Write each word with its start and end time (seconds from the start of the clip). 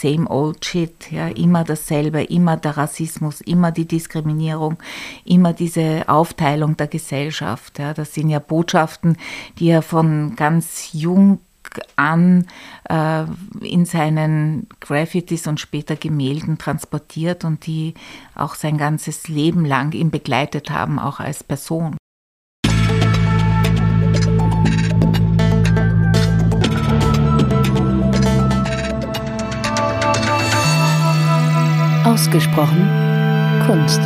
same 0.00 0.28
old 0.28 0.64
shit, 0.64 1.10
ja, 1.10 1.28
immer 1.28 1.64
dasselbe, 1.64 2.22
immer 2.22 2.56
der 2.56 2.76
Rassismus, 2.76 3.40
immer 3.40 3.72
die 3.72 3.86
Diskriminierung, 3.86 4.78
immer 5.24 5.52
diese 5.52 6.08
Aufteilung 6.08 6.76
der 6.76 6.86
Gesellschaft. 6.86 7.78
Ja. 7.78 7.94
Das 7.94 8.14
sind 8.14 8.30
ja 8.30 8.38
Botschaften, 8.38 9.16
die 9.58 9.68
er 9.68 9.82
von 9.82 10.36
ganz 10.36 10.90
jung 10.92 11.38
an 11.96 12.46
äh, 12.88 13.24
in 13.60 13.84
seinen 13.84 14.66
Graffitis 14.80 15.46
und 15.46 15.60
später 15.60 15.94
Gemälden 15.96 16.58
transportiert 16.58 17.44
und 17.44 17.66
die 17.66 17.94
auch 18.34 18.54
sein 18.54 18.78
ganzes 18.78 19.28
Leben 19.28 19.64
lang 19.64 19.92
ihn 19.92 20.10
begleitet 20.10 20.70
haben, 20.70 20.98
auch 20.98 21.20
als 21.20 21.44
Person. 21.44 21.99
Ausgesprochen 32.10 32.88
Kunst. 33.66 34.00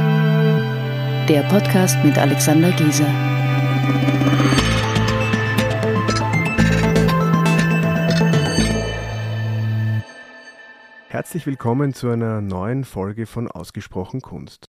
Der 1.26 1.42
Podcast 1.48 1.96
mit 2.04 2.18
Alexander 2.18 2.70
Gieser. 2.72 3.08
Herzlich 11.08 11.46
willkommen 11.46 11.94
zu 11.94 12.10
einer 12.10 12.42
neuen 12.42 12.84
Folge 12.84 13.24
von 13.24 13.50
Ausgesprochen 13.50 14.20
Kunst. 14.20 14.66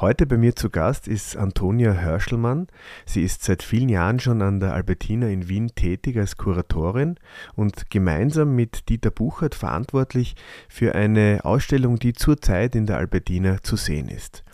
Heute 0.00 0.26
bei 0.26 0.36
mir 0.36 0.54
zu 0.54 0.70
Gast 0.70 1.08
ist 1.08 1.36
Antonia 1.36 1.92
Hörschelmann. 1.92 2.68
Sie 3.04 3.24
ist 3.24 3.42
seit 3.42 3.64
vielen 3.64 3.88
Jahren 3.88 4.20
schon 4.20 4.42
an 4.42 4.60
der 4.60 4.72
Albertina 4.72 5.26
in 5.26 5.48
Wien 5.48 5.72
tätig 5.74 6.16
als 6.18 6.36
Kuratorin 6.36 7.16
und 7.56 7.90
gemeinsam 7.90 8.54
mit 8.54 8.88
Dieter 8.88 9.10
Buchert 9.10 9.56
verantwortlich 9.56 10.36
für 10.68 10.94
eine 10.94 11.40
Ausstellung, 11.42 11.98
die 11.98 12.12
zurzeit 12.12 12.76
in 12.76 12.86
der 12.86 12.98
Albertina 12.98 13.60
zu 13.64 13.74
sehen 13.74 14.06
ist. 14.06 14.44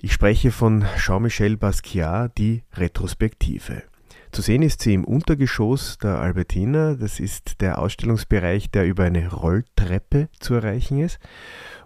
Ich 0.00 0.12
spreche 0.12 0.50
von 0.50 0.84
Jean-Michel 0.96 1.56
Basquiat, 1.56 2.36
die 2.36 2.64
Retrospektive. 2.74 3.84
Zu 4.32 4.42
sehen 4.42 4.62
ist 4.62 4.82
sie 4.82 4.94
im 4.94 5.04
Untergeschoss 5.04 5.96
der 5.98 6.18
Albertina. 6.18 6.94
Das 6.94 7.20
ist 7.20 7.60
der 7.60 7.78
Ausstellungsbereich, 7.78 8.70
der 8.70 8.84
über 8.84 9.04
eine 9.04 9.32
Rolltreppe 9.32 10.28
zu 10.40 10.54
erreichen 10.54 11.00
ist. 11.00 11.20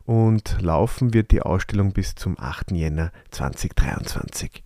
Und 0.04 0.60
laufen 0.60 1.14
wird 1.14 1.30
die 1.30 1.42
Ausstellung 1.42 1.92
bis 1.92 2.14
zum 2.14 2.38
8. 2.38 2.72
Jänner 2.72 3.12
2023. 3.30 4.62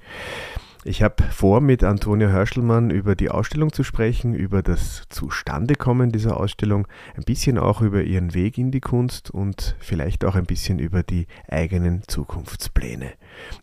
Ich 0.87 1.03
habe 1.03 1.23
vor, 1.31 1.63
mit 1.63 1.83
Antonia 1.83 2.29
Hörschelmann 2.29 2.91
über 2.91 3.15
die 3.15 3.31
Ausstellung 3.31 3.73
zu 3.73 3.85
sprechen, 3.85 4.35
über 4.35 4.63
das 4.63 5.05
Zustandekommen 5.09 6.13
dieser 6.13 6.37
Ausstellung, 6.37 6.87
ein 7.17 7.25
bisschen 7.25 7.57
auch 7.57 7.81
über 7.81 8.03
ihren 8.03 8.35
Weg 8.35 8.59
in 8.59 8.71
die 8.71 8.83
Kunst 8.83 9.31
und 9.31 9.77
vielleicht 9.79 10.27
auch 10.27 10.35
ein 10.35 10.45
bisschen 10.45 10.79
über 10.79 11.03
die 11.03 11.27
eigenen 11.49 12.03
Zukunftspläne. 12.07 13.13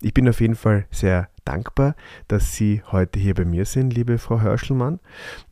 Ich 0.01 0.15
bin 0.15 0.27
auf 0.27 0.41
jeden 0.41 0.55
Fall 0.55 0.87
sehr 0.89 1.29
dankbar, 1.45 1.95
dass 2.27 2.55
Sie 2.55 2.81
heute 2.91 3.19
hier 3.19 3.35
bei 3.35 3.45
mir 3.45 3.65
sind, 3.65 3.93
liebe 3.93 4.17
Frau 4.17 4.41
Hörschelmann, 4.41 4.99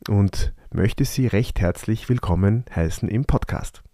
und 0.08 0.52
möchte 0.72 1.04
Sie 1.04 1.28
recht 1.28 1.60
herzlich 1.60 2.08
willkommen 2.08 2.64
heißen 2.74 3.08
im 3.08 3.26
Podcast. 3.26 3.84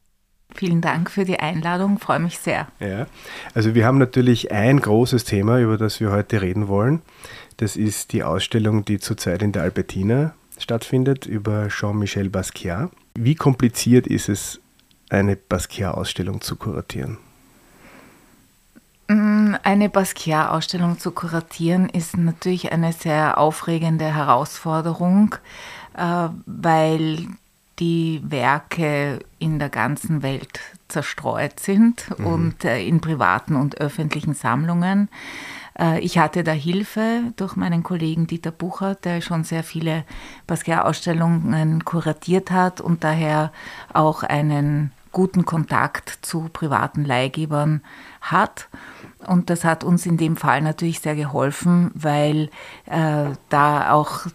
Vielen 0.56 0.80
Dank 0.80 1.10
für 1.10 1.24
die 1.24 1.38
Einladung, 1.38 1.98
freue 1.98 2.18
mich 2.18 2.38
sehr. 2.38 2.66
Ja, 2.80 3.06
also 3.54 3.74
wir 3.74 3.84
haben 3.84 3.98
natürlich 3.98 4.52
ein 4.52 4.80
großes 4.80 5.24
Thema, 5.24 5.60
über 5.60 5.76
das 5.76 6.00
wir 6.00 6.10
heute 6.10 6.40
reden 6.40 6.68
wollen. 6.68 7.02
Das 7.58 7.76
ist 7.76 8.12
die 8.12 8.22
Ausstellung, 8.22 8.84
die 8.84 8.98
zurzeit 8.98 9.42
in 9.42 9.52
der 9.52 9.62
Albertina 9.62 10.34
stattfindet, 10.58 11.26
über 11.26 11.68
Jean-Michel 11.68 12.30
Basquiat. 12.30 12.90
Wie 13.14 13.34
kompliziert 13.34 14.06
ist 14.06 14.28
es, 14.28 14.60
eine 15.10 15.36
Basquiat-Ausstellung 15.36 16.40
zu 16.40 16.56
kuratieren? 16.56 17.18
Mm, 19.08 19.54
eine 19.62 19.88
Basquiat-Ausstellung 19.88 20.98
zu 20.98 21.12
kuratieren 21.12 21.88
ist 21.88 22.16
natürlich 22.16 22.72
eine 22.72 22.92
sehr 22.92 23.38
aufregende 23.38 24.12
Herausforderung, 24.12 25.36
äh, 25.96 26.28
weil 26.46 27.26
die 27.78 28.22
Werke 28.24 29.20
in 29.38 29.58
der 29.58 29.68
ganzen 29.68 30.22
Welt 30.22 30.60
zerstreut 30.88 31.60
sind 31.60 32.06
mhm. 32.18 32.26
und 32.26 32.64
äh, 32.64 32.82
in 32.82 33.00
privaten 33.00 33.56
und 33.56 33.80
öffentlichen 33.80 34.34
Sammlungen. 34.34 35.08
Äh, 35.78 36.00
ich 36.00 36.18
hatte 36.18 36.44
da 36.44 36.52
Hilfe 36.52 37.32
durch 37.36 37.56
meinen 37.56 37.82
Kollegen 37.82 38.26
Dieter 38.26 38.52
Bucher, 38.52 38.94
der 38.94 39.20
schon 39.20 39.44
sehr 39.44 39.62
viele 39.62 40.04
Basquiat-Ausstellungen 40.46 41.84
kuratiert 41.84 42.50
hat 42.50 42.80
und 42.80 43.04
daher 43.04 43.52
auch 43.92 44.22
einen 44.22 44.92
guten 45.12 45.46
Kontakt 45.46 46.18
zu 46.22 46.50
privaten 46.52 47.04
Leihgebern 47.04 47.80
hat. 48.20 48.68
Und 49.26 49.48
das 49.48 49.64
hat 49.64 49.82
uns 49.82 50.04
in 50.04 50.18
dem 50.18 50.36
Fall 50.36 50.60
natürlich 50.60 51.00
sehr 51.00 51.16
geholfen, 51.16 51.90
weil 51.94 52.50
äh, 52.84 53.30
da 53.48 53.92
auch 53.92 54.26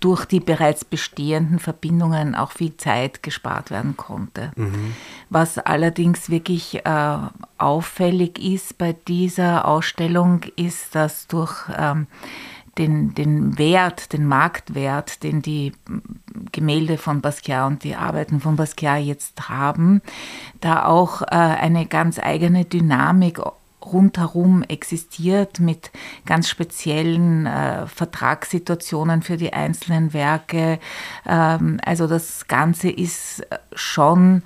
durch 0.00 0.24
die 0.24 0.40
bereits 0.40 0.84
bestehenden 0.84 1.58
Verbindungen 1.58 2.34
auch 2.34 2.52
viel 2.52 2.76
Zeit 2.76 3.22
gespart 3.22 3.70
werden 3.70 3.96
konnte. 3.96 4.52
Mhm. 4.56 4.94
Was 5.30 5.58
allerdings 5.58 6.30
wirklich 6.30 6.84
äh, 6.84 7.18
auffällig 7.58 8.38
ist 8.38 8.78
bei 8.78 8.94
dieser 9.06 9.66
Ausstellung, 9.66 10.42
ist, 10.56 10.94
dass 10.94 11.26
durch 11.26 11.54
ähm, 11.76 12.06
den, 12.78 13.14
den 13.14 13.58
Wert, 13.58 14.12
den 14.12 14.26
Marktwert, 14.26 15.22
den 15.22 15.42
die 15.42 15.72
Gemälde 16.52 16.98
von 16.98 17.20
Basquiat 17.20 17.66
und 17.66 17.84
die 17.84 17.94
Arbeiten 17.94 18.40
von 18.40 18.56
Basquiat 18.56 19.02
jetzt 19.02 19.48
haben, 19.48 20.02
da 20.60 20.84
auch 20.84 21.22
äh, 21.22 21.26
eine 21.30 21.86
ganz 21.86 22.18
eigene 22.18 22.64
Dynamik 22.64 23.40
rundherum 23.92 24.62
existiert 24.62 25.60
mit 25.60 25.90
ganz 26.26 26.48
speziellen 26.48 27.46
äh, 27.46 27.86
Vertragssituationen 27.86 29.22
für 29.22 29.36
die 29.36 29.52
einzelnen 29.52 30.12
Werke. 30.12 30.78
Ähm, 31.26 31.80
also 31.84 32.06
das 32.06 32.48
Ganze 32.48 32.90
ist 32.90 33.46
schon 33.74 34.42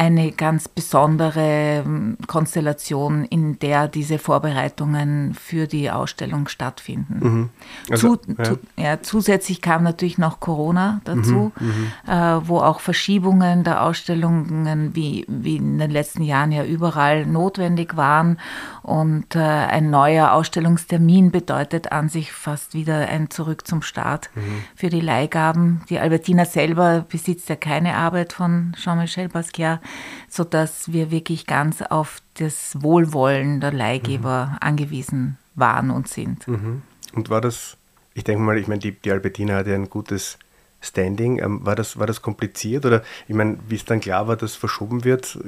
eine 0.00 0.32
ganz 0.32 0.66
besondere 0.66 1.82
ähm, 1.84 2.16
Konstellation, 2.26 3.26
in 3.26 3.58
der 3.58 3.86
diese 3.86 4.18
Vorbereitungen 4.18 5.34
für 5.34 5.66
die 5.66 5.90
Ausstellung 5.90 6.48
stattfinden. 6.48 7.18
Mhm. 7.20 7.48
Also, 7.90 8.16
zu, 8.16 8.32
ja. 8.32 8.44
Zu, 8.44 8.58
ja, 8.76 9.02
zusätzlich 9.02 9.60
kam 9.60 9.82
natürlich 9.82 10.16
noch 10.16 10.40
Corona 10.40 11.02
dazu, 11.04 11.52
mhm, 11.60 11.66
mhm, 11.66 12.10
äh, 12.10 12.48
wo 12.48 12.60
auch 12.60 12.80
Verschiebungen 12.80 13.62
der 13.62 13.82
Ausstellungen 13.82 14.94
wie, 14.94 15.26
wie 15.28 15.56
in 15.56 15.78
den 15.78 15.90
letzten 15.90 16.22
Jahren 16.22 16.50
ja 16.50 16.64
überall 16.64 17.26
notwendig 17.26 17.94
waren. 17.98 18.38
Und 18.82 19.36
äh, 19.36 19.40
ein 19.40 19.90
neuer 19.90 20.32
Ausstellungstermin 20.32 21.30
bedeutet 21.30 21.92
an 21.92 22.08
sich 22.08 22.32
fast 22.32 22.72
wieder 22.72 23.06
ein 23.06 23.28
Zurück 23.28 23.66
zum 23.66 23.82
Start 23.82 24.30
mhm. 24.34 24.62
für 24.74 24.88
die 24.88 25.02
Leihgaben. 25.02 25.82
Die 25.90 25.98
Albertina 25.98 26.46
selber 26.46 27.04
besitzt 27.06 27.50
ja 27.50 27.56
keine 27.56 27.96
Arbeit 27.96 28.32
von 28.32 28.72
Jean-Michel 28.78 29.28
Basquiat 29.28 29.80
sodass 30.28 30.92
wir 30.92 31.10
wirklich 31.10 31.46
ganz 31.46 31.82
auf 31.82 32.22
das 32.34 32.80
Wohlwollen 32.80 33.60
der 33.60 33.72
Leihgeber 33.72 34.46
mhm. 34.52 34.58
angewiesen 34.60 35.38
waren 35.54 35.90
und 35.90 36.08
sind. 36.08 36.46
Mhm. 36.46 36.82
Und 37.12 37.30
war 37.30 37.40
das, 37.40 37.76
ich 38.14 38.24
denke 38.24 38.42
mal, 38.42 38.58
ich 38.58 38.68
meine, 38.68 38.80
die, 38.80 38.92
die 38.92 39.10
Albertina 39.10 39.56
hat 39.56 39.66
ja 39.66 39.74
ein 39.74 39.90
gutes 39.90 40.38
Standing. 40.80 41.38
Ähm, 41.38 41.64
war, 41.64 41.76
das, 41.76 41.98
war 41.98 42.06
das 42.06 42.22
kompliziert? 42.22 42.86
Oder 42.86 43.02
ich 43.28 43.34
meine, 43.34 43.58
wie 43.68 43.74
es 43.74 43.84
dann 43.84 44.00
klar 44.00 44.28
war, 44.28 44.36
dass 44.36 44.54
verschoben 44.54 45.04
wird, 45.04 45.38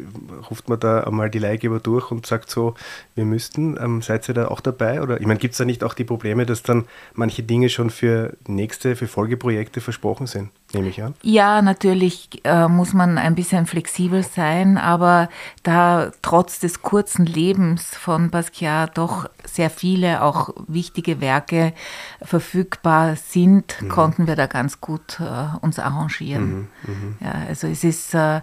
ruft 0.51 0.69
man 0.69 0.79
da 0.79 1.05
einmal 1.05 1.31
die 1.31 1.39
Leihgeber 1.39 1.81
durch 1.81 2.11
und 2.11 2.27
sagt 2.27 2.51
so, 2.51 2.75
wir 3.15 3.25
müssten, 3.25 3.79
ähm, 3.81 4.03
seid 4.03 4.29
ihr 4.29 4.35
da 4.35 4.49
auch 4.49 4.61
dabei? 4.61 5.03
Oder 5.03 5.21
ich 5.21 5.27
meine, 5.27 5.41
gibt 5.41 5.53
es 5.53 5.59
da 5.59 5.65
nicht 5.65 5.85
auch 5.85 5.95
die 5.95 6.05
Probleme, 6.05 6.47
dass 6.47 6.63
dann 6.63 6.85
manche 7.15 7.43
Dinge 7.43 7.69
schon 7.69 7.91
für 7.91 8.37
nächste, 8.47 8.97
für 8.97 9.07
Folgeprojekte 9.07 9.81
versprochen 9.81 10.27
sind? 10.27 10.51
Nehme 10.75 10.89
ich 10.89 11.03
an. 11.03 11.15
Ja, 11.23 11.63
natürlich 11.63 12.41
äh, 12.45 12.69
muss 12.69 12.93
man 12.93 13.19
ein 13.19 13.35
bisschen 13.35 13.67
flexibel 13.67 14.23
sein, 14.23 14.79
aber 14.79 15.29
da 15.63 16.11
trotz 16.23 16.59
des 16.59 16.83
kurzen 16.83 17.27
Lebens 17.27 17.97
von 17.97 18.31
Basquiat 18.31 18.99
doch 18.99 19.29
sehr 19.45 19.71
viele 19.71 20.23
auch 20.23 20.51
wichtige 20.69 21.21
Werke 21.21 21.73
verfügbar 22.21 23.17
sind, 23.17 23.81
mhm. 23.81 23.89
konnten 23.89 24.27
wir 24.27 24.37
da 24.37 24.47
ganz 24.47 24.81
gut 24.81 25.21
äh, 25.21 25.57
uns 25.65 25.79
arrangieren. 25.79 26.69
Mhm, 26.83 27.17
mh. 27.21 27.27
Ja, 27.27 27.33
also 27.49 27.67
es 27.67 27.85
ist 27.85 28.15
äh, 28.15 28.41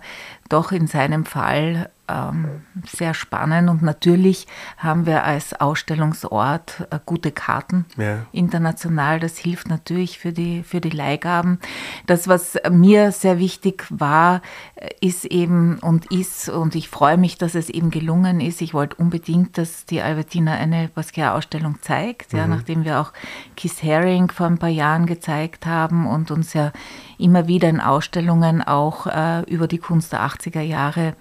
doch 0.49 0.71
in 0.71 0.87
seinem 0.87 1.25
Fall 1.25 1.89
ähm, 2.09 2.63
sehr 2.85 3.13
spannend 3.13 3.69
und 3.69 3.81
natürlich 3.81 4.47
haben 4.77 5.05
wir 5.05 5.23
als 5.23 5.59
Ausstellungsort 5.59 6.87
äh, 6.89 6.99
gute 7.05 7.31
Karten 7.31 7.85
ja. 7.97 8.25
international. 8.31 9.19
Das 9.19 9.37
hilft 9.37 9.69
natürlich 9.69 10.17
für 10.17 10.31
die, 10.31 10.63
für 10.63 10.81
die 10.81 10.89
Leihgaben. 10.89 11.59
Das, 12.07 12.27
was 12.27 12.57
mir 12.71 13.11
sehr 13.11 13.37
wichtig 13.39 13.85
war, 13.89 14.41
äh, 14.75 14.89
ist 15.01 15.25
eben 15.25 15.77
und 15.79 16.11
ist, 16.11 16.49
und 16.49 16.75
ich 16.75 16.89
freue 16.89 17.17
mich, 17.17 17.37
dass 17.37 17.55
es 17.55 17.69
eben 17.69 17.91
gelungen 17.91 18.41
ist. 18.41 18.61
Ich 18.61 18.73
wollte 18.73 18.95
unbedingt, 18.95 19.57
dass 19.57 19.85
die 19.85 20.01
Albertina 20.01 20.53
eine 20.53 20.89
Basquiat-Ausstellung 20.89 21.77
zeigt, 21.81 22.33
mhm. 22.33 22.39
ja, 22.39 22.47
nachdem 22.47 22.85
wir 22.85 22.99
auch 22.99 23.13
Kiss 23.55 23.83
Haring 23.83 24.31
vor 24.31 24.47
ein 24.47 24.57
paar 24.57 24.69
Jahren 24.69 25.05
gezeigt 25.05 25.65
haben 25.65 26.07
und 26.07 26.31
uns 26.31 26.53
ja 26.53 26.71
immer 27.19 27.47
wieder 27.47 27.69
in 27.69 27.81
Ausstellungen 27.81 28.61
auch 28.61 29.07
äh, 29.07 29.41
über 29.43 29.67
die 29.67 29.77
Kunst 29.77 30.13
der 30.13 30.21
80er 30.21 30.61
Jahre 30.61 31.15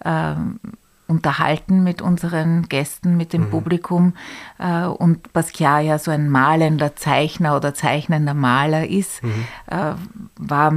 äh, 0.00 0.34
unterhalten 1.10 1.82
mit 1.82 2.00
unseren 2.00 2.68
Gästen, 2.68 3.16
mit 3.16 3.32
dem 3.32 3.46
mhm. 3.46 3.50
Publikum. 3.50 4.14
Äh, 4.58 4.84
und 4.84 5.32
Basquiat 5.32 5.84
ja 5.84 5.98
so 5.98 6.10
ein 6.10 6.30
malender 6.30 6.94
Zeichner 6.96 7.56
oder 7.56 7.74
zeichnender 7.74 8.32
Maler 8.34 8.88
ist, 8.88 9.22
mhm. 9.22 9.46
äh, 9.66 9.94
war 10.36 10.72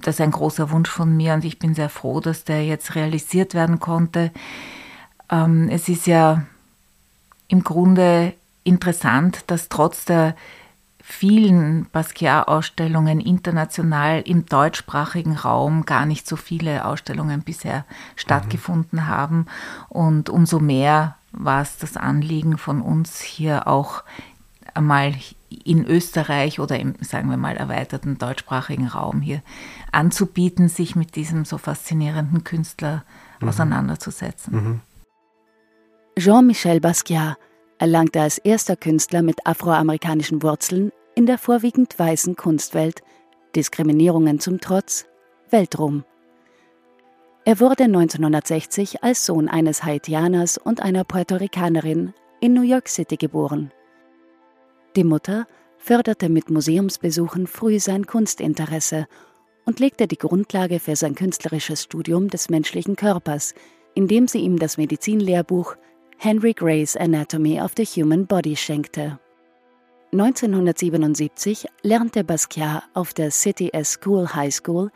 das 0.00 0.20
ein 0.20 0.30
großer 0.30 0.70
Wunsch 0.70 0.88
von 0.88 1.16
mir 1.16 1.34
und 1.34 1.44
ich 1.44 1.58
bin 1.58 1.74
sehr 1.74 1.88
froh, 1.88 2.20
dass 2.20 2.44
der 2.44 2.64
jetzt 2.64 2.94
realisiert 2.94 3.54
werden 3.54 3.80
konnte. 3.80 4.30
Ähm, 5.30 5.68
es 5.68 5.88
ist 5.88 6.06
ja 6.06 6.44
im 7.48 7.64
Grunde 7.64 8.34
interessant, 8.62 9.44
dass 9.48 9.68
trotz 9.68 10.04
der 10.04 10.36
vielen 11.10 11.86
Basquiat-Ausstellungen 11.90 13.20
international 13.20 14.22
im 14.22 14.46
deutschsprachigen 14.46 15.36
Raum 15.36 15.84
gar 15.84 16.06
nicht 16.06 16.26
so 16.26 16.36
viele 16.36 16.84
Ausstellungen 16.84 17.42
bisher 17.42 17.84
stattgefunden 18.16 19.00
mhm. 19.00 19.08
haben. 19.08 19.46
Und 19.88 20.30
umso 20.30 20.60
mehr 20.60 21.16
war 21.32 21.62
es 21.62 21.78
das 21.78 21.96
Anliegen 21.96 22.58
von 22.58 22.80
uns 22.80 23.20
hier 23.20 23.66
auch 23.66 24.04
einmal 24.74 25.14
in 25.64 25.84
Österreich 25.84 26.60
oder 26.60 26.78
im, 26.78 26.94
sagen 27.00 27.28
wir 27.28 27.36
mal, 27.36 27.56
erweiterten 27.56 28.18
deutschsprachigen 28.18 28.86
Raum 28.86 29.20
hier 29.20 29.42
anzubieten, 29.90 30.68
sich 30.68 30.94
mit 30.94 31.16
diesem 31.16 31.44
so 31.44 31.58
faszinierenden 31.58 32.44
Künstler 32.44 33.04
mhm. 33.40 33.48
auseinanderzusetzen. 33.48 34.54
Mhm. 34.54 34.80
Jean-Michel 36.16 36.80
Basquiat 36.80 37.36
erlangte 37.78 38.20
als 38.20 38.38
erster 38.38 38.76
Künstler 38.76 39.22
mit 39.22 39.46
afroamerikanischen 39.46 40.42
Wurzeln 40.42 40.92
in 41.20 41.26
der 41.26 41.36
vorwiegend 41.36 41.98
weißen 41.98 42.34
Kunstwelt, 42.34 43.02
Diskriminierungen 43.54 44.40
zum 44.40 44.58
Trotz, 44.58 45.04
Weltruhm. 45.50 46.02
Er 47.44 47.60
wurde 47.60 47.84
1960 47.84 49.04
als 49.04 49.26
Sohn 49.26 49.46
eines 49.46 49.84
Haitianers 49.84 50.56
und 50.56 50.80
einer 50.80 51.04
Puerto 51.04 51.36
Ricanerin 51.36 52.14
in 52.40 52.54
New 52.54 52.62
York 52.62 52.88
City 52.88 53.18
geboren. 53.18 53.70
Die 54.96 55.04
Mutter 55.04 55.46
förderte 55.76 56.30
mit 56.30 56.48
Museumsbesuchen 56.48 57.46
früh 57.46 57.80
sein 57.80 58.06
Kunstinteresse 58.06 59.06
und 59.66 59.78
legte 59.78 60.06
die 60.06 60.16
Grundlage 60.16 60.80
für 60.80 60.96
sein 60.96 61.14
künstlerisches 61.14 61.82
Studium 61.82 62.28
des 62.28 62.48
menschlichen 62.48 62.96
Körpers, 62.96 63.52
indem 63.94 64.26
sie 64.26 64.38
ihm 64.38 64.58
das 64.58 64.78
Medizinlehrbuch 64.78 65.76
Henry 66.16 66.54
Gray's 66.54 66.96
Anatomy 66.96 67.60
of 67.60 67.72
the 67.76 67.84
Human 67.84 68.26
Body 68.26 68.56
schenkte. 68.56 69.20
1977 70.12 71.66
lernte 71.82 72.24
Basquiat 72.24 72.82
auf 72.94 73.14
der 73.14 73.30
City 73.30 73.70
S 73.72 73.92
School 73.92 74.34
High 74.34 74.52
School 74.52 74.90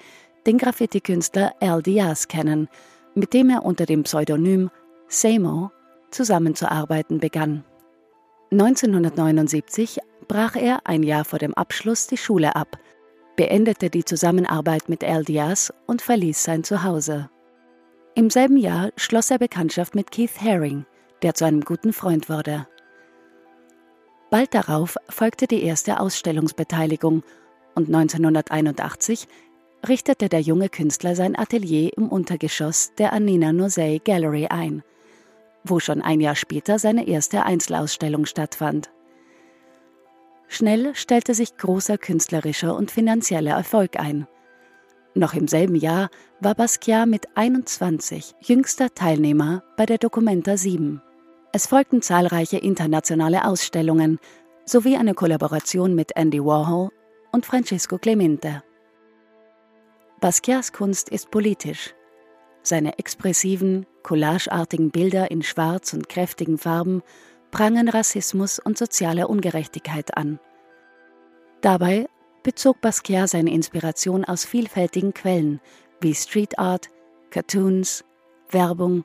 den 0.44 0.58
Graffiti-Künstler 0.58 1.55
Al 1.61 1.82
Diaz 1.82 2.26
kennen, 2.26 2.69
mit 3.14 3.32
dem 3.32 3.49
er 3.49 3.64
unter 3.64 3.87
dem 3.87 4.02
Pseudonym 4.02 4.70
Samo 5.06 5.70
zusammenzuarbeiten 6.11 7.20
begann. 7.20 7.64
1979 8.50 10.00
brach 10.26 10.56
er 10.56 10.81
ein 10.84 11.05
Jahr 11.05 11.25
vor 11.25 11.38
dem 11.38 11.55
Abschluss 11.55 12.08
die 12.08 12.17
Schule 12.17 12.56
ab, 12.56 12.76
beendete 13.37 13.90
die 13.90 14.05
Zusammenarbeit 14.05 14.88
mit 14.88 15.05
Al 15.05 15.25
Diaz 15.25 15.72
und 15.87 16.02
verließ 16.02 16.43
sein 16.43 16.64
Zuhause. 16.64 17.31
Im 18.17 18.31
selben 18.31 18.56
Jahr 18.56 18.90
schloss 18.96 19.31
er 19.31 19.38
Bekanntschaft 19.38 19.94
mit 19.94 20.10
Keith 20.10 20.40
Haring, 20.40 20.87
der 21.22 21.34
zu 21.34 21.44
einem 21.44 21.60
guten 21.60 21.93
Freund 21.93 22.28
wurde. 22.28 22.67
Bald 24.34 24.52
darauf 24.52 24.96
folgte 25.08 25.46
die 25.46 25.62
erste 25.62 26.00
Ausstellungsbeteiligung 26.00 27.22
und 27.76 27.86
1981 27.86 29.28
richtete 29.86 30.28
der 30.28 30.40
junge 30.40 30.69
Künstler 30.69 31.14
sein 31.14 31.38
Atelier 31.38 31.96
im 31.96 32.08
Untergeschoss 32.08 32.92
der 32.98 33.12
Anina 33.12 33.52
Nosei 33.52 34.00
Gallery 34.04 34.48
ein, 34.48 34.82
wo 35.62 35.78
schon 35.78 36.02
ein 36.02 36.20
Jahr 36.20 36.34
später 36.34 36.81
seine 36.81 37.06
erste 37.06 37.44
Einzelausstellung 37.44 38.26
stattfand. 38.26 38.90
Schnell 40.48 40.96
stellte 40.96 41.32
sich 41.32 41.56
großer 41.56 41.96
künstlerischer 41.96 42.75
und 42.75 42.90
finanzieller 42.90 43.52
Erfolg 43.52 44.00
ein. 44.00 44.26
Noch 45.14 45.34
im 45.34 45.46
selben 45.46 45.76
Jahr 45.76 46.10
war 46.40 46.56
Basquiat 46.56 47.06
mit 47.06 47.28
21 47.36 48.34
jüngster 48.40 48.92
Teilnehmer 48.92 49.62
bei 49.76 49.86
der 49.86 49.98
Documenta 49.98 50.56
7. 50.56 51.00
Es 51.56 51.68
folgten 51.68 52.02
zahlreiche 52.02 52.58
internationale 52.58 53.44
Ausstellungen 53.44 54.18
sowie 54.66 54.96
eine 54.96 55.14
Kollaboration 55.14 55.94
mit 55.94 56.16
Andy 56.16 56.44
Warhol 56.44 56.88
und 57.30 57.46
Francisco 57.46 57.96
Clemente. 57.96 58.64
Basquiats 60.18 60.72
Kunst 60.72 61.10
ist 61.10 61.30
politisch. 61.30 61.94
Seine 62.64 62.98
expressiven, 62.98 63.86
collageartigen 64.02 64.90
Bilder 64.90 65.30
in 65.30 65.44
schwarz 65.44 65.92
und 65.92 66.08
kräftigen 66.08 66.58
Farben 66.58 67.02
prangen 67.52 67.88
Rassismus 67.88 68.58
und 68.58 68.76
soziale 68.76 69.28
Ungerechtigkeit 69.28 70.16
an. 70.16 70.40
Dabei 71.60 72.08
bezog 72.42 72.80
Basquiat 72.80 73.30
seine 73.30 73.52
Inspiration 73.52 74.24
aus 74.24 74.44
vielfältigen 74.44 75.14
Quellen 75.14 75.60
wie 76.00 76.16
Street 76.16 76.58
Art, 76.58 76.88
Cartoons, 77.30 78.04
Werbung 78.50 79.04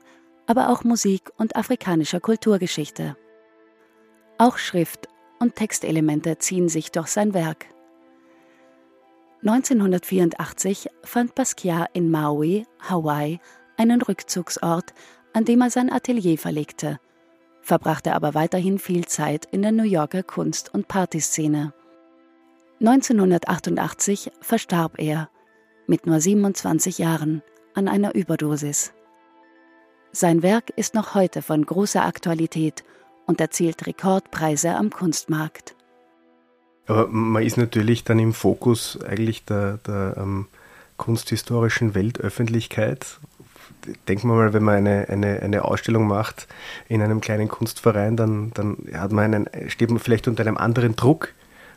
aber 0.50 0.68
auch 0.68 0.82
Musik 0.82 1.30
und 1.36 1.54
afrikanischer 1.54 2.18
Kulturgeschichte. 2.18 3.16
Auch 4.36 4.58
Schrift 4.58 5.06
und 5.38 5.54
Textelemente 5.54 6.38
ziehen 6.38 6.68
sich 6.68 6.90
durch 6.90 7.06
sein 7.06 7.34
Werk. 7.34 7.66
1984 9.42 10.88
fand 11.04 11.36
Basquiat 11.36 11.90
in 11.92 12.10
Maui, 12.10 12.66
Hawaii, 12.80 13.38
einen 13.76 14.02
Rückzugsort, 14.02 14.92
an 15.34 15.44
dem 15.44 15.60
er 15.60 15.70
sein 15.70 15.92
Atelier 15.92 16.36
verlegte, 16.36 16.98
verbrachte 17.62 18.12
aber 18.12 18.34
weiterhin 18.34 18.80
viel 18.80 19.06
Zeit 19.06 19.46
in 19.52 19.62
der 19.62 19.70
New 19.70 19.84
Yorker 19.84 20.24
Kunst- 20.24 20.74
und 20.74 20.88
Partyszene. 20.88 21.72
1988 22.80 24.32
verstarb 24.40 24.98
er, 24.98 25.30
mit 25.86 26.06
nur 26.06 26.20
27 26.20 26.98
Jahren, 26.98 27.40
an 27.74 27.86
einer 27.86 28.16
Überdosis. 28.16 28.92
Sein 30.12 30.42
Werk 30.42 30.70
ist 30.74 30.94
noch 30.94 31.14
heute 31.14 31.40
von 31.40 31.64
großer 31.64 32.04
Aktualität 32.04 32.82
und 33.26 33.40
erzielt 33.40 33.86
Rekordpreise 33.86 34.74
am 34.74 34.90
Kunstmarkt. 34.90 35.76
Aber 36.88 37.06
man 37.06 37.44
ist 37.44 37.56
natürlich 37.56 38.02
dann 38.02 38.18
im 38.18 38.34
Fokus 38.34 38.98
eigentlich 39.02 39.44
der, 39.44 39.78
der 39.86 40.16
ähm, 40.16 40.48
kunsthistorischen 40.96 41.94
Weltöffentlichkeit. 41.94 43.20
Denken 44.08 44.28
wir 44.28 44.34
mal, 44.34 44.52
wenn 44.52 44.64
man 44.64 44.74
eine, 44.74 45.08
eine, 45.08 45.40
eine 45.40 45.64
Ausstellung 45.64 46.08
macht 46.08 46.48
in 46.88 47.02
einem 47.02 47.20
kleinen 47.20 47.46
Kunstverein, 47.46 48.16
dann, 48.16 48.50
dann 48.54 48.78
hat 48.92 49.12
man 49.12 49.32
einen, 49.32 49.70
steht 49.70 49.90
man 49.90 50.00
vielleicht 50.00 50.26
unter 50.26 50.42
einem 50.42 50.56
anderen 50.56 50.96
Druck, 50.96 51.34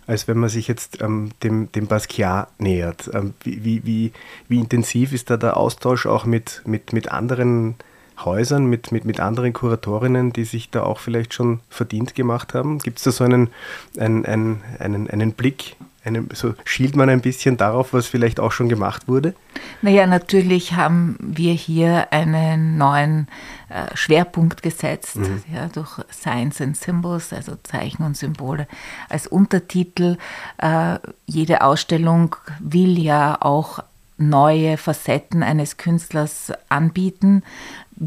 als 0.08 0.28
wenn 0.28 0.40
man 0.40 0.50
sich 0.50 0.68
jetzt 0.68 1.04
ähm, 1.04 1.30
dem, 1.44 1.72
dem 1.72 1.86
Basquiat 1.86 2.60
nähert. 2.60 3.12
Ähm, 3.14 3.36
wie, 3.44 3.64
wie, 3.64 3.86
wie, 3.86 4.12
wie 4.48 4.60
intensiv 4.60 5.14
ist 5.14 5.30
da 5.30 5.38
der 5.38 5.56
Austausch 5.56 6.08
auch 6.08 6.26
mit, 6.26 6.64
mit, 6.66 6.94
mit 6.94 7.12
anderen 7.12 7.76
Häusern, 8.20 8.66
mit, 8.66 8.92
mit, 8.92 9.06
mit 9.06 9.20
anderen 9.20 9.54
Kuratorinnen, 9.54 10.34
die 10.34 10.46
sich 10.46 10.70
da 10.70 10.84
auch 10.84 11.00
vielleicht 11.00 11.34
schon 11.34 11.60
verdient 11.70 12.16
gemacht 12.16 12.54
haben? 12.54 12.80
Gibt 12.80 13.00
es 13.00 13.04
da 13.04 13.12
so 13.12 13.24
einen, 13.24 13.50
einen, 13.98 14.26
einen, 14.26 14.62
einen, 14.80 15.10
einen 15.10 15.34
Blick 15.34 15.76
einen, 16.06 16.30
so 16.34 16.54
schielt 16.66 16.96
man 16.96 17.10
ein 17.10 17.22
bisschen 17.22 17.58
darauf, 17.58 17.94
was 17.94 18.08
vielleicht 18.08 18.40
auch 18.40 18.52
schon 18.52 18.70
gemacht 18.70 19.08
wurde? 19.08 19.34
Naja, 19.82 20.06
natürlich 20.06 20.74
haben 20.74 21.18
wir 21.20 21.54
hier 21.54 22.12
einen 22.12 22.78
neuen 22.78 23.28
äh, 23.70 23.96
Schwerpunkt 23.96 24.62
gesetzt, 24.64 25.16
mhm. 25.16 25.44
ja, 25.54 25.68
durch 25.68 26.00
Science 26.12 26.62
and 26.62 26.78
Symbols, 26.78 27.32
also 27.32 27.56
Zeichen 27.64 28.04
und 28.04 28.18
Symbole 28.18 28.68
als 29.10 29.28
Untertitel. 29.28 30.18
Äh, 30.58 31.00
jede 31.26 31.62
Ausstellung 31.62 32.36
will 32.60 33.00
ja 33.00 33.38
auch 33.40 33.80
neue 34.18 34.78
Facetten 34.78 35.42
eines 35.42 35.78
Künstlers 35.78 36.52
anbieten 36.70 37.44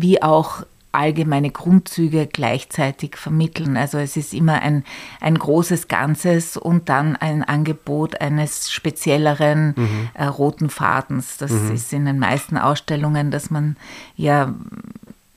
wie 0.00 0.22
auch 0.22 0.64
allgemeine 0.96 1.50
Grundzüge 1.50 2.26
gleichzeitig 2.26 3.16
vermitteln. 3.16 3.76
Also 3.76 3.98
es 3.98 4.16
ist 4.16 4.32
immer 4.32 4.62
ein, 4.62 4.82
ein 5.20 5.38
großes 5.38 5.88
Ganzes 5.88 6.56
und 6.56 6.88
dann 6.88 7.16
ein 7.16 7.44
Angebot 7.44 8.20
eines 8.20 8.70
spezielleren 8.72 9.74
mhm. 9.76 10.08
äh, 10.14 10.24
roten 10.24 10.70
Fadens. 10.70 11.36
Das 11.36 11.50
mhm. 11.50 11.74
ist 11.74 11.92
in 11.92 12.06
den 12.06 12.18
meisten 12.18 12.56
Ausstellungen, 12.56 13.30
dass 13.30 13.50
man 13.50 13.76
ja 14.16 14.54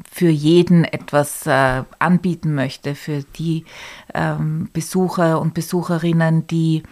für 0.10 0.30
jeden 0.30 0.86
etwas 0.86 1.46
äh, 1.46 1.84
anbieten 2.00 2.56
möchte, 2.56 2.96
für 2.96 3.24
die 3.38 3.66
ähm, 4.14 4.70
Besucher 4.74 5.42
und 5.42 5.54
Besucherinnen, 5.54 6.48
die 6.48 6.84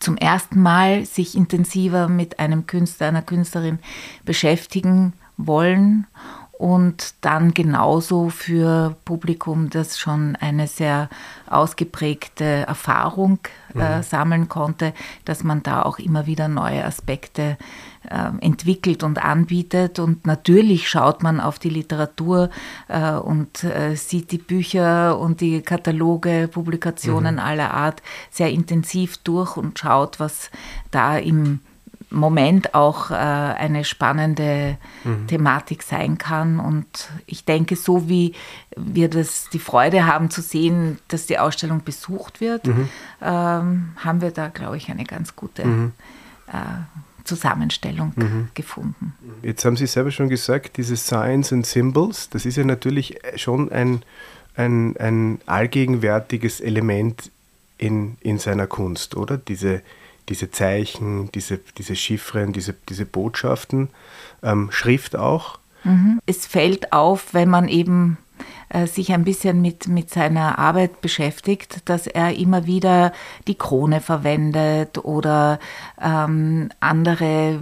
zum 0.00 0.16
ersten 0.16 0.60
Mal 0.60 1.04
sich 1.04 1.36
intensiver 1.36 2.08
mit 2.08 2.40
einem 2.40 2.66
Künstler, 2.66 3.08
einer 3.08 3.22
Künstlerin 3.22 3.78
beschäftigen 4.24 5.12
wollen 5.36 6.06
und 6.62 7.16
dann 7.22 7.54
genauso 7.54 8.28
für 8.28 8.94
Publikum, 9.04 9.68
das 9.68 9.98
schon 9.98 10.36
eine 10.36 10.68
sehr 10.68 11.08
ausgeprägte 11.50 12.44
Erfahrung 12.44 13.40
äh, 13.74 13.96
mhm. 13.96 14.02
sammeln 14.04 14.48
konnte, 14.48 14.94
dass 15.24 15.42
man 15.42 15.64
da 15.64 15.82
auch 15.82 15.98
immer 15.98 16.28
wieder 16.28 16.46
neue 16.46 16.84
Aspekte 16.84 17.58
äh, 18.08 18.30
entwickelt 18.40 19.02
und 19.02 19.18
anbietet. 19.24 19.98
Und 19.98 20.24
natürlich 20.24 20.88
schaut 20.88 21.24
man 21.24 21.40
auf 21.40 21.58
die 21.58 21.68
Literatur 21.68 22.48
äh, 22.86 23.10
und 23.10 23.64
äh, 23.64 23.96
sieht 23.96 24.30
die 24.30 24.38
Bücher 24.38 25.18
und 25.18 25.40
die 25.40 25.62
Kataloge, 25.62 26.46
Publikationen 26.46 27.34
mhm. 27.34 27.40
aller 27.40 27.74
Art 27.74 28.02
sehr 28.30 28.50
intensiv 28.52 29.16
durch 29.18 29.56
und 29.56 29.80
schaut, 29.80 30.20
was 30.20 30.48
da 30.92 31.18
im 31.18 31.58
Moment 32.12 32.74
auch 32.74 33.10
äh, 33.10 33.14
eine 33.14 33.84
spannende 33.84 34.76
mhm. 35.04 35.26
Thematik 35.26 35.82
sein 35.82 36.18
kann. 36.18 36.60
Und 36.60 37.10
ich 37.26 37.44
denke, 37.44 37.76
so 37.76 38.08
wie 38.08 38.34
wir 38.76 39.08
das 39.08 39.48
die 39.52 39.58
Freude 39.58 40.06
haben 40.06 40.30
zu 40.30 40.42
sehen, 40.42 40.98
dass 41.08 41.26
die 41.26 41.38
Ausstellung 41.38 41.82
besucht 41.84 42.40
wird, 42.40 42.66
mhm. 42.66 42.88
ähm, 43.20 43.92
haben 43.96 44.20
wir 44.20 44.30
da, 44.30 44.48
glaube 44.48 44.76
ich, 44.76 44.90
eine 44.90 45.04
ganz 45.04 45.36
gute 45.36 45.64
mhm. 45.64 45.92
äh, 46.48 46.52
Zusammenstellung 47.24 48.12
mhm. 48.16 48.48
gefunden. 48.54 49.14
Jetzt 49.42 49.64
haben 49.64 49.76
Sie 49.76 49.86
selber 49.86 50.10
schon 50.10 50.28
gesagt, 50.28 50.76
diese 50.76 50.96
Signs 50.96 51.52
and 51.52 51.66
Symbols, 51.66 52.28
das 52.30 52.46
ist 52.46 52.56
ja 52.56 52.64
natürlich 52.64 53.18
schon 53.36 53.70
ein, 53.70 54.02
ein, 54.56 54.96
ein 54.98 55.40
allgegenwärtiges 55.46 56.60
Element 56.60 57.30
in, 57.78 58.16
in 58.20 58.38
seiner 58.38 58.66
Kunst, 58.66 59.16
oder? 59.16 59.38
Diese 59.38 59.82
diese 60.28 60.50
Zeichen, 60.50 61.30
diese, 61.32 61.58
diese 61.78 61.96
Chiffren, 61.96 62.52
diese, 62.52 62.74
diese 62.88 63.06
Botschaften, 63.06 63.88
ähm, 64.42 64.70
Schrift 64.70 65.16
auch. 65.16 65.58
Mhm. 65.84 66.20
Es 66.26 66.46
fällt 66.46 66.92
auf, 66.92 67.34
wenn 67.34 67.48
man 67.48 67.68
eben 67.68 68.18
äh, 68.68 68.86
sich 68.86 69.12
ein 69.12 69.24
bisschen 69.24 69.60
mit, 69.60 69.88
mit 69.88 70.10
seiner 70.10 70.58
Arbeit 70.58 71.00
beschäftigt, 71.00 71.88
dass 71.88 72.06
er 72.06 72.34
immer 72.36 72.66
wieder 72.66 73.12
die 73.46 73.56
Krone 73.56 74.00
verwendet 74.00 74.98
oder 75.04 75.58
ähm, 76.00 76.70
andere 76.80 77.60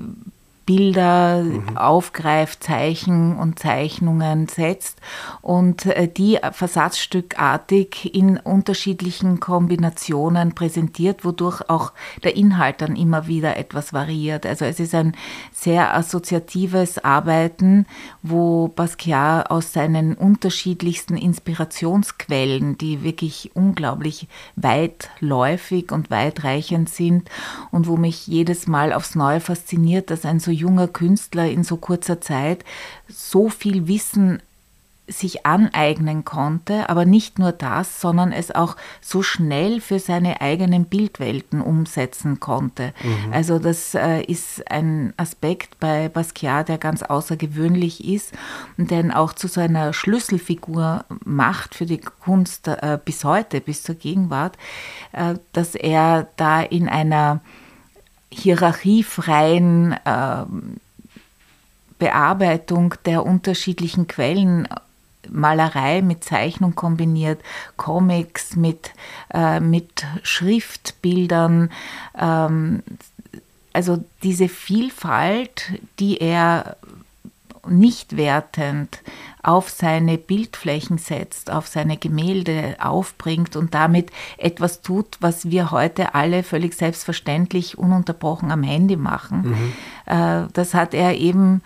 Bilder 0.67 1.43
mhm. 1.43 1.77
aufgreift, 1.77 2.63
Zeichen 2.63 3.37
und 3.37 3.59
Zeichnungen 3.59 4.47
setzt 4.47 5.01
und 5.43 5.87
äh, 5.87 6.07
die 6.07 6.39
versatzstückartig 6.53 8.15
in 8.15 8.37
unterschiedlichen 8.37 9.41
Kombinationen 9.41 10.55
präsentiert, 10.55 11.25
wodurch 11.25 11.69
auch 11.69 11.93
der 12.23 12.37
Inhalt 12.37 12.83
dann 12.83 12.95
immer 12.95 13.27
wieder 13.27 13.57
etwas 13.57 13.93
variiert. 13.93 14.47
Also 14.47 14.65
es 14.65 14.79
ist 14.79 14.95
ein 14.95 15.17
sehr 15.53 15.95
assoziatives 15.95 17.03
Arbeiten, 17.03 17.87
wo 18.23 18.69
Basquiat 18.69 19.51
aus 19.51 19.73
seinen 19.73 20.15
unterschiedlichsten 20.15 21.17
Inspirationsquellen, 21.17 22.79
die 22.79 23.03
wirklich 23.03 23.51
unglaublich 23.55 24.29
weitläufig 24.57 25.91
und 25.91 26.11
weitreichend 26.11 26.89
sind 26.89 27.29
und 27.71 27.89
wo 27.89 27.97
mich 27.97 28.27
jedes 28.27 28.67
Mal 28.67 28.93
aufs 28.93 29.15
Neue 29.15 29.41
fasziniert, 29.41 30.11
dass 30.11 30.25
ein 30.25 30.39
so 30.39 30.51
junger 30.61 30.89
Künstler 30.89 31.49
in 31.51 31.65
so 31.65 31.77
kurzer 31.77 32.21
Zeit 32.21 32.65
so 33.09 33.49
viel 33.49 33.89
Wissen 33.89 34.41
sich 35.11 35.45
aneignen 35.45 36.25
konnte, 36.25 36.89
aber 36.89 37.05
nicht 37.05 37.39
nur 37.39 37.53
das, 37.53 38.01
sondern 38.01 38.33
es 38.33 38.55
auch 38.55 38.77
so 39.01 39.23
schnell 39.23 39.81
für 39.81 39.99
seine 39.99 40.41
eigenen 40.41 40.85
Bildwelten 40.85 41.61
umsetzen 41.61 42.41
konnte. 42.41 42.93
Mhm. 43.03 43.33
Also 43.33 43.59
das 43.59 43.95
äh, 43.95 44.23
ist 44.23 44.71
ein 44.71 45.13
Aspekt 45.17 45.81
bei 45.81 46.09
Basquiat, 46.09 46.69
der 46.69 46.79
ganz 46.79 47.03
außergewöhnlich 47.03 48.05
ist 48.07 48.33
und 48.79 48.91
den 48.91 49.11
auch 49.11 49.33
zu 49.33 49.49
so 49.49 49.61
einer 49.61 49.93
Schlüsselfigur 49.93 51.05
macht 51.25 51.75
für 51.75 51.87
die 51.87 52.01
Kunst 52.01 52.69
äh, 52.69 52.99
bis 53.05 53.25
heute, 53.25 53.61
bis 53.61 53.83
zur 53.83 53.97
Gegenwart, 53.97 54.57
äh, 55.13 55.35
dass 55.53 55.75
er 55.75 56.29
da 56.37 56.63
in 56.63 56.89
einer 56.89 57.41
hierarchiefreien 58.33 59.93
äh, 60.05 60.45
Bearbeitung 61.99 62.95
der 63.05 63.27
unterschiedlichen 63.27 64.07
Quellen 64.07 64.69
Malerei 65.29 66.03
mit 66.03 66.25
Zeichnung 66.25 66.75
kombiniert, 66.75 67.41
Comics 67.77 68.57
mit, 68.57 68.93
äh, 69.33 69.61
mit 69.61 70.05
Schriftbildern. 70.23 71.71
Ähm, 72.19 72.83
also 73.73 74.03
diese 74.23 74.49
Vielfalt, 74.49 75.73
die 75.99 76.19
er 76.19 76.77
nicht 77.69 78.17
wertend 78.17 79.01
auf 79.43 79.71
seine 79.71 80.19
Bildflächen 80.19 80.99
setzt, 80.99 81.51
auf 81.51 81.67
seine 81.67 81.97
Gemälde 81.97 82.77
aufbringt 82.79 83.57
und 83.57 83.75
damit 83.75 84.11
etwas 84.37 84.83
tut, 84.83 85.17
was 85.21 85.51
wir 85.51 85.71
heute 85.71 86.15
alle 86.15 86.43
völlig 86.43 86.75
selbstverständlich 86.75 87.79
ununterbrochen 87.79 88.51
am 88.51 88.63
Handy 88.63 88.97
machen. 88.97 89.43
Mhm. 89.51 89.73
Äh, 90.07 90.47
das 90.53 90.75
hat 90.75 90.95
er 90.95 91.17
eben 91.17 91.63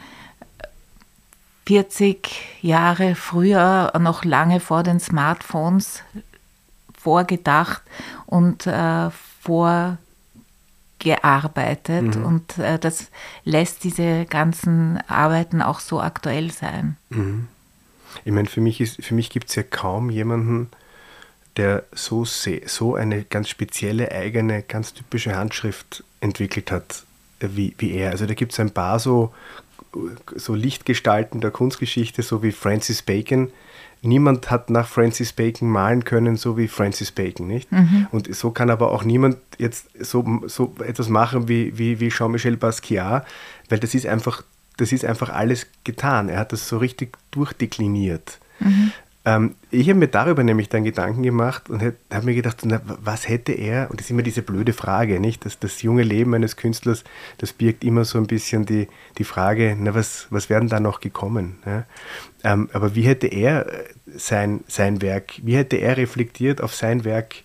40 1.66 2.28
Jahre 2.62 3.14
früher, 3.14 3.92
noch 3.98 4.24
lange 4.24 4.60
vor 4.60 4.82
den 4.82 5.00
Smartphones, 5.00 6.02
vorgedacht 6.96 7.82
und 8.26 8.66
äh, 8.66 9.10
vor 9.40 9.98
gearbeitet 10.98 12.16
mhm. 12.16 12.24
und 12.24 12.58
äh, 12.58 12.78
das 12.78 13.10
lässt 13.44 13.84
diese 13.84 14.24
ganzen 14.24 14.98
Arbeiten 15.06 15.60
auch 15.60 15.80
so 15.80 16.00
aktuell 16.00 16.50
sein. 16.50 16.96
Mhm. 17.10 17.48
Ich 18.24 18.32
meine, 18.32 18.48
für 18.48 18.60
mich, 18.60 18.80
mich 19.10 19.30
gibt 19.30 19.48
es 19.48 19.54
ja 19.54 19.62
kaum 19.62 20.10
jemanden, 20.10 20.68
der 21.56 21.84
so, 21.92 22.24
so 22.24 22.94
eine 22.94 23.24
ganz 23.24 23.48
spezielle, 23.48 24.10
eigene, 24.10 24.62
ganz 24.62 24.92
typische 24.94 25.36
Handschrift 25.36 26.02
entwickelt 26.20 26.70
hat 26.72 27.04
äh, 27.40 27.48
wie, 27.52 27.74
wie 27.78 27.92
er. 27.92 28.10
Also 28.10 28.26
da 28.26 28.34
gibt 28.34 28.52
es 28.52 28.60
ein 28.60 28.70
paar 28.70 28.98
so, 28.98 29.32
so 30.34 30.54
Lichtgestalten 30.54 31.40
der 31.40 31.50
Kunstgeschichte, 31.50 32.22
so 32.22 32.42
wie 32.42 32.52
Francis 32.52 33.02
Bacon, 33.02 33.50
niemand 34.02 34.50
hat 34.50 34.70
nach 34.70 34.86
Francis 34.86 35.32
Bacon 35.32 35.68
malen 35.68 36.04
können, 36.04 36.36
so 36.36 36.56
wie 36.56 36.68
Francis 36.68 37.10
Bacon, 37.10 37.46
nicht? 37.46 37.70
Mhm. 37.72 38.06
Und 38.10 38.34
so 38.34 38.50
kann 38.50 38.70
aber 38.70 38.92
auch 38.92 39.04
niemand 39.04 39.38
jetzt 39.58 39.88
so, 39.98 40.42
so 40.46 40.74
etwas 40.84 41.08
machen 41.08 41.48
wie, 41.48 41.78
wie, 41.78 42.00
wie 42.00 42.10
Jean-Michel 42.10 42.56
Basquiat, 42.56 43.26
weil 43.68 43.78
das 43.78 43.94
ist 43.94 44.06
einfach, 44.06 44.42
das 44.76 44.92
ist 44.92 45.04
einfach 45.04 45.30
alles 45.30 45.66
getan. 45.84 46.28
Er 46.28 46.38
hat 46.38 46.52
das 46.52 46.68
so 46.68 46.78
richtig 46.78 47.16
durchdekliniert. 47.30 48.38
Mhm. 48.60 48.92
Ähm, 49.26 49.54
ich 49.70 49.88
habe 49.88 49.98
mir 49.98 50.08
darüber 50.08 50.44
nämlich 50.44 50.68
dann 50.68 50.84
Gedanken 50.84 51.22
gemacht 51.22 51.70
und 51.70 51.82
habe 51.82 52.26
mir 52.26 52.34
gedacht, 52.34 52.58
na, 52.64 52.80
was 52.84 53.26
hätte 53.26 53.52
er, 53.52 53.90
und 53.90 53.98
das 53.98 54.06
ist 54.06 54.10
immer 54.10 54.22
diese 54.22 54.42
blöde 54.42 54.74
Frage, 54.74 55.18
nicht? 55.18 55.46
Das, 55.46 55.58
das 55.58 55.80
junge 55.82 56.02
Leben 56.02 56.34
eines 56.34 56.56
Künstlers, 56.56 57.04
das 57.38 57.52
birgt 57.52 57.84
immer 57.84 58.04
so 58.04 58.18
ein 58.18 58.26
bisschen 58.26 58.66
die, 58.66 58.88
die 59.16 59.24
Frage, 59.24 59.76
na, 59.78 59.94
was, 59.94 60.26
was 60.30 60.50
werden 60.50 60.68
da 60.68 60.78
noch 60.78 61.00
gekommen? 61.00 61.58
Ja? 61.64 61.84
Ähm, 62.42 62.68
aber 62.74 62.94
wie 62.94 63.02
hätte 63.02 63.26
er 63.28 63.66
äh, 63.66 63.84
sein, 64.14 64.62
sein 64.68 65.00
Werk, 65.00 65.32
wie 65.42 65.56
hätte 65.56 65.76
er 65.76 65.96
reflektiert 65.96 66.60
auf 66.60 66.74
sein 66.74 67.04
Werk 67.04 67.36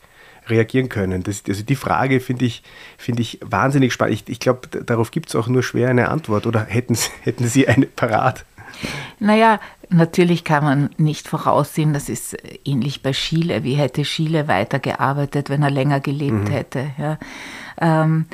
reagieren 0.49 0.89
können? 0.89 1.23
Das, 1.23 1.43
also 1.47 1.63
die 1.63 1.75
Frage 1.75 2.19
finde 2.19 2.45
ich, 2.45 2.63
find 2.97 3.19
ich 3.19 3.39
wahnsinnig 3.43 3.93
spannend. 3.93 4.15
Ich, 4.15 4.29
ich 4.29 4.39
glaube, 4.39 4.67
darauf 4.67 5.11
gibt 5.11 5.29
es 5.29 5.35
auch 5.35 5.47
nur 5.47 5.63
schwer 5.63 5.89
eine 5.89 6.09
Antwort 6.09 6.47
oder 6.47 6.65
hätten, 6.65 6.97
hätten 7.23 7.47
Sie 7.47 7.67
eine 7.67 7.85
parat? 7.85 8.45
Naja, 9.19 9.59
natürlich 9.89 10.43
kann 10.43 10.63
man 10.63 10.89
nicht 10.97 11.27
voraussehen, 11.27 11.93
das 11.93 12.09
ist 12.09 12.37
ähnlich 12.65 13.01
bei 13.01 13.13
Schiele. 13.13 13.63
Wie 13.63 13.75
hätte 13.75 14.05
Schiele 14.05 14.47
weitergearbeitet, 14.47 15.49
wenn 15.49 15.63
er 15.63 15.71
länger 15.71 15.99
gelebt 15.99 16.47
mhm. 16.47 16.51
hätte? 16.51 16.91
Ja. 16.97 17.17
Ähm, 17.81 18.25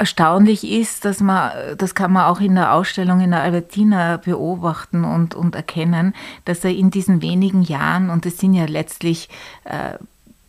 erstaunlich 0.00 0.66
ist, 0.68 1.04
dass 1.04 1.20
man, 1.20 1.52
das 1.76 1.94
kann 1.94 2.12
man 2.12 2.24
auch 2.24 2.40
in 2.40 2.54
der 2.54 2.72
Ausstellung 2.72 3.20
in 3.20 3.32
der 3.32 3.42
Albertina 3.42 4.16
beobachten 4.16 5.04
und, 5.04 5.34
und 5.34 5.54
erkennen, 5.54 6.14
dass 6.46 6.64
er 6.64 6.70
in 6.70 6.90
diesen 6.90 7.20
wenigen 7.20 7.60
Jahren, 7.60 8.08
und 8.08 8.24
es 8.24 8.38
sind 8.38 8.54
ja 8.54 8.64
letztlich 8.64 9.28
äh, 9.64 9.98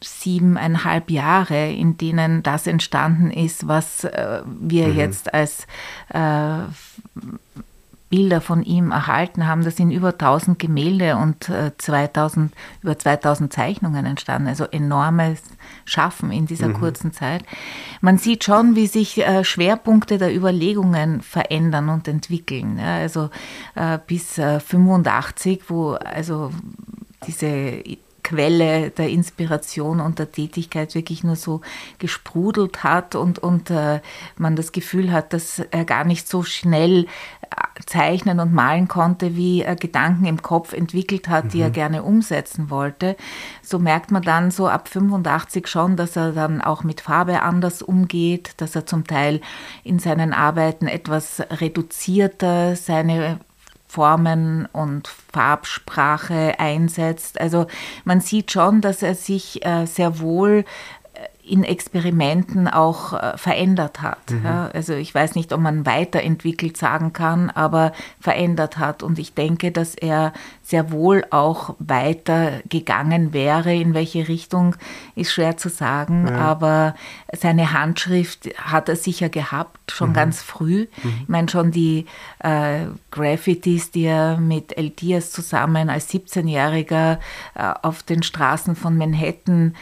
siebeneinhalb 0.03 1.11
Jahre, 1.11 1.71
in 1.71 1.97
denen 1.97 2.43
das 2.43 2.67
entstanden 2.67 3.31
ist, 3.31 3.67
was 3.67 4.03
äh, 4.03 4.41
wir 4.45 4.87
mhm. 4.87 4.97
jetzt 4.97 5.33
als 5.33 5.67
äh, 6.09 6.63
Bilder 8.11 8.41
von 8.41 8.61
ihm 8.61 8.91
erhalten 8.91 9.47
haben. 9.47 9.63
Das 9.63 9.77
sind 9.77 9.89
über 9.89 10.09
1000 10.09 10.59
Gemälde 10.59 11.15
und 11.15 11.49
2000, 11.77 12.51
äh, 12.51 12.55
über 12.83 12.99
2000 12.99 13.53
Zeichnungen 13.53 14.05
entstanden. 14.05 14.49
Also 14.49 14.65
enormes 14.65 15.41
Schaffen 15.85 16.29
in 16.31 16.45
dieser 16.45 16.67
mhm. 16.67 16.73
kurzen 16.73 17.13
Zeit. 17.13 17.43
Man 18.01 18.17
sieht 18.17 18.43
schon, 18.43 18.75
wie 18.75 18.87
sich 18.87 19.19
äh, 19.19 19.45
Schwerpunkte 19.45 20.17
der 20.17 20.35
Überlegungen 20.35 21.21
verändern 21.21 21.87
und 21.87 22.07
entwickeln. 22.07 22.79
Also 22.79 23.29
äh, 23.75 23.97
bis 24.05 24.33
85, 24.33 25.69
wo 25.69 25.91
also 25.91 26.51
diese 27.27 27.81
Quelle 28.31 28.91
der 28.91 29.09
Inspiration 29.09 29.99
und 29.99 30.17
der 30.17 30.31
Tätigkeit 30.31 30.95
wirklich 30.95 31.23
nur 31.25 31.35
so 31.35 31.59
gesprudelt 31.99 32.81
hat 32.81 33.15
und, 33.15 33.39
und 33.39 33.69
äh, 33.69 33.99
man 34.37 34.55
das 34.55 34.71
Gefühl 34.71 35.11
hat, 35.11 35.33
dass 35.33 35.59
er 35.59 35.83
gar 35.83 36.05
nicht 36.05 36.29
so 36.29 36.43
schnell 36.43 37.07
zeichnen 37.85 38.39
und 38.39 38.53
malen 38.53 38.87
konnte, 38.87 39.35
wie 39.35 39.63
er 39.63 39.75
Gedanken 39.75 40.25
im 40.25 40.41
Kopf 40.41 40.71
entwickelt 40.71 41.27
hat, 41.27 41.45
mhm. 41.45 41.49
die 41.49 41.59
er 41.59 41.69
mhm. 41.69 41.73
gerne 41.73 42.03
umsetzen 42.03 42.69
wollte. 42.69 43.17
So 43.61 43.79
merkt 43.79 44.11
man 44.11 44.21
dann 44.23 44.49
so 44.49 44.69
ab 44.69 44.87
85 44.87 45.67
schon, 45.67 45.97
dass 45.97 46.15
er 46.15 46.31
dann 46.31 46.61
auch 46.61 46.83
mit 46.85 47.01
Farbe 47.01 47.41
anders 47.41 47.81
umgeht, 47.81 48.53
dass 48.57 48.75
er 48.75 48.85
zum 48.85 49.05
Teil 49.05 49.41
in 49.83 49.99
seinen 49.99 50.31
Arbeiten 50.31 50.87
etwas 50.87 51.41
reduzierter 51.51 52.77
seine 52.77 53.39
Formen 53.91 54.69
und 54.71 55.09
Farbsprache 55.33 56.57
einsetzt. 56.59 57.41
Also 57.41 57.67
man 58.05 58.21
sieht 58.21 58.49
schon, 58.49 58.79
dass 58.79 59.03
er 59.03 59.15
sich 59.15 59.65
äh, 59.65 59.85
sehr 59.85 60.19
wohl 60.19 60.63
in 61.51 61.65
Experimenten 61.65 62.69
auch 62.69 63.11
äh, 63.11 63.37
verändert 63.37 64.01
hat. 64.01 64.31
Mhm. 64.31 64.45
Ja, 64.45 64.69
also 64.73 64.93
ich 64.93 65.13
weiß 65.13 65.35
nicht, 65.35 65.51
ob 65.51 65.59
man 65.59 65.85
weiterentwickelt 65.85 66.77
sagen 66.77 67.11
kann, 67.11 67.49
aber 67.49 67.91
verändert 68.21 68.77
hat. 68.77 69.03
Und 69.03 69.19
ich 69.19 69.33
denke, 69.33 69.73
dass 69.73 69.93
er 69.93 70.31
sehr 70.63 70.91
wohl 70.91 71.25
auch 71.29 71.75
weiter 71.79 72.61
gegangen 72.69 73.33
wäre. 73.33 73.75
In 73.75 73.93
welche 73.93 74.29
Richtung 74.29 74.77
ist 75.15 75.33
schwer 75.33 75.57
zu 75.57 75.67
sagen, 75.67 76.27
ja. 76.29 76.37
aber 76.37 76.95
seine 77.37 77.73
Handschrift 77.73 78.49
hat 78.57 78.87
er 78.87 78.95
sicher 78.95 79.27
gehabt, 79.27 79.91
schon 79.91 80.11
mhm. 80.11 80.13
ganz 80.13 80.41
früh. 80.41 80.87
Mhm. 81.03 81.13
Ich 81.23 81.27
meine, 81.27 81.49
schon 81.49 81.71
die 81.71 82.05
äh, 82.39 82.85
Graffitis, 83.11 83.91
die 83.91 84.05
er 84.05 84.37
mit 84.37 84.77
El 84.77 84.91
Diaz 84.91 85.31
zusammen 85.31 85.89
als 85.89 86.09
17-Jähriger 86.09 87.19
äh, 87.55 87.73
auf 87.81 88.03
den 88.03 88.23
Straßen 88.23 88.77
von 88.77 88.97
Manhattan 88.97 89.75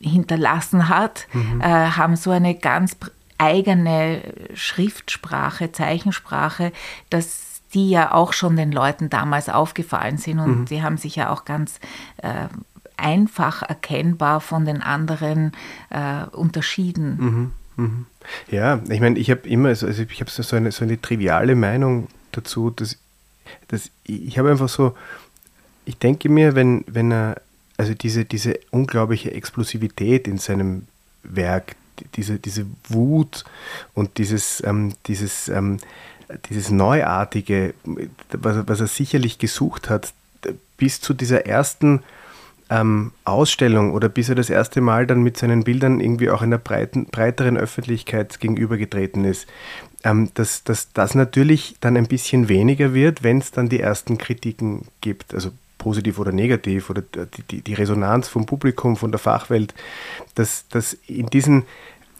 hinterlassen 0.00 0.88
hat, 0.88 1.26
mhm. 1.32 1.60
äh, 1.60 1.64
haben 1.64 2.16
so 2.16 2.30
eine 2.30 2.54
ganz 2.54 2.96
eigene 3.38 4.22
Schriftsprache, 4.54 5.72
Zeichensprache, 5.72 6.72
dass 7.08 7.62
die 7.72 7.90
ja 7.90 8.12
auch 8.12 8.32
schon 8.32 8.56
den 8.56 8.72
Leuten 8.72 9.10
damals 9.10 9.48
aufgefallen 9.48 10.18
sind 10.18 10.40
und 10.40 10.60
mhm. 10.60 10.64
die 10.66 10.82
haben 10.82 10.96
sich 10.96 11.16
ja 11.16 11.30
auch 11.30 11.44
ganz 11.44 11.78
äh, 12.18 12.48
einfach 12.96 13.62
erkennbar 13.62 14.40
von 14.40 14.64
den 14.64 14.82
anderen 14.82 15.52
äh, 15.90 16.24
unterschieden. 16.32 17.52
Mhm. 17.76 17.84
mhm. 17.84 18.06
Ja, 18.50 18.80
ich 18.88 19.00
meine, 19.00 19.18
ich 19.18 19.30
habe 19.30 19.48
immer, 19.48 19.68
also 19.70 19.88
ich 19.88 20.20
habe 20.20 20.30
so 20.30 20.56
eine, 20.56 20.72
so 20.72 20.84
eine 20.84 21.00
triviale 21.00 21.54
Meinung 21.54 22.08
dazu, 22.32 22.68
dass, 22.68 22.98
dass 23.68 23.90
ich 24.04 24.38
habe 24.38 24.50
einfach 24.50 24.68
so, 24.68 24.94
ich 25.86 25.96
denke 25.96 26.28
mir, 26.28 26.54
wenn, 26.54 26.84
wenn 26.86 27.10
er 27.10 27.40
also 27.80 27.94
diese, 27.94 28.26
diese 28.26 28.60
unglaubliche 28.70 29.32
Explosivität 29.32 30.28
in 30.28 30.36
seinem 30.36 30.82
Werk, 31.22 31.76
diese, 32.14 32.38
diese 32.38 32.66
Wut 32.90 33.44
und 33.94 34.18
dieses, 34.18 34.62
ähm, 34.66 34.92
dieses, 35.06 35.48
ähm, 35.48 35.78
dieses 36.50 36.70
Neuartige, 36.70 37.72
was, 38.32 38.68
was, 38.68 38.80
er 38.80 38.86
sicherlich 38.86 39.38
gesucht 39.38 39.88
hat, 39.88 40.12
bis 40.76 41.00
zu 41.00 41.14
dieser 41.14 41.46
ersten 41.46 42.02
ähm, 42.68 43.12
Ausstellung 43.24 43.94
oder 43.94 44.10
bis 44.10 44.28
er 44.28 44.34
das 44.34 44.50
erste 44.50 44.82
Mal 44.82 45.06
dann 45.06 45.22
mit 45.22 45.38
seinen 45.38 45.64
Bildern 45.64 46.00
irgendwie 46.00 46.28
auch 46.28 46.42
einer 46.42 46.58
breiten, 46.58 47.06
breiteren 47.06 47.56
Öffentlichkeit 47.56 48.40
gegenübergetreten 48.40 49.24
ist, 49.24 49.48
ähm, 50.04 50.28
dass, 50.34 50.64
dass 50.64 50.92
das 50.92 51.14
natürlich 51.14 51.76
dann 51.80 51.96
ein 51.96 52.08
bisschen 52.08 52.50
weniger 52.50 52.92
wird, 52.92 53.22
wenn 53.22 53.38
es 53.38 53.52
dann 53.52 53.70
die 53.70 53.80
ersten 53.80 54.18
Kritiken 54.18 54.82
gibt. 55.00 55.32
Also 55.32 55.52
positiv 55.80 56.20
oder 56.20 56.30
negativ 56.30 56.90
oder 56.90 57.02
die, 57.50 57.62
die, 57.62 57.74
Resonanz 57.74 58.28
vom 58.28 58.46
Publikum, 58.46 58.96
von 58.96 59.10
der 59.10 59.18
Fachwelt, 59.18 59.74
dass, 60.36 60.68
dass 60.68 60.92
in 61.08 61.26
diesen 61.26 61.64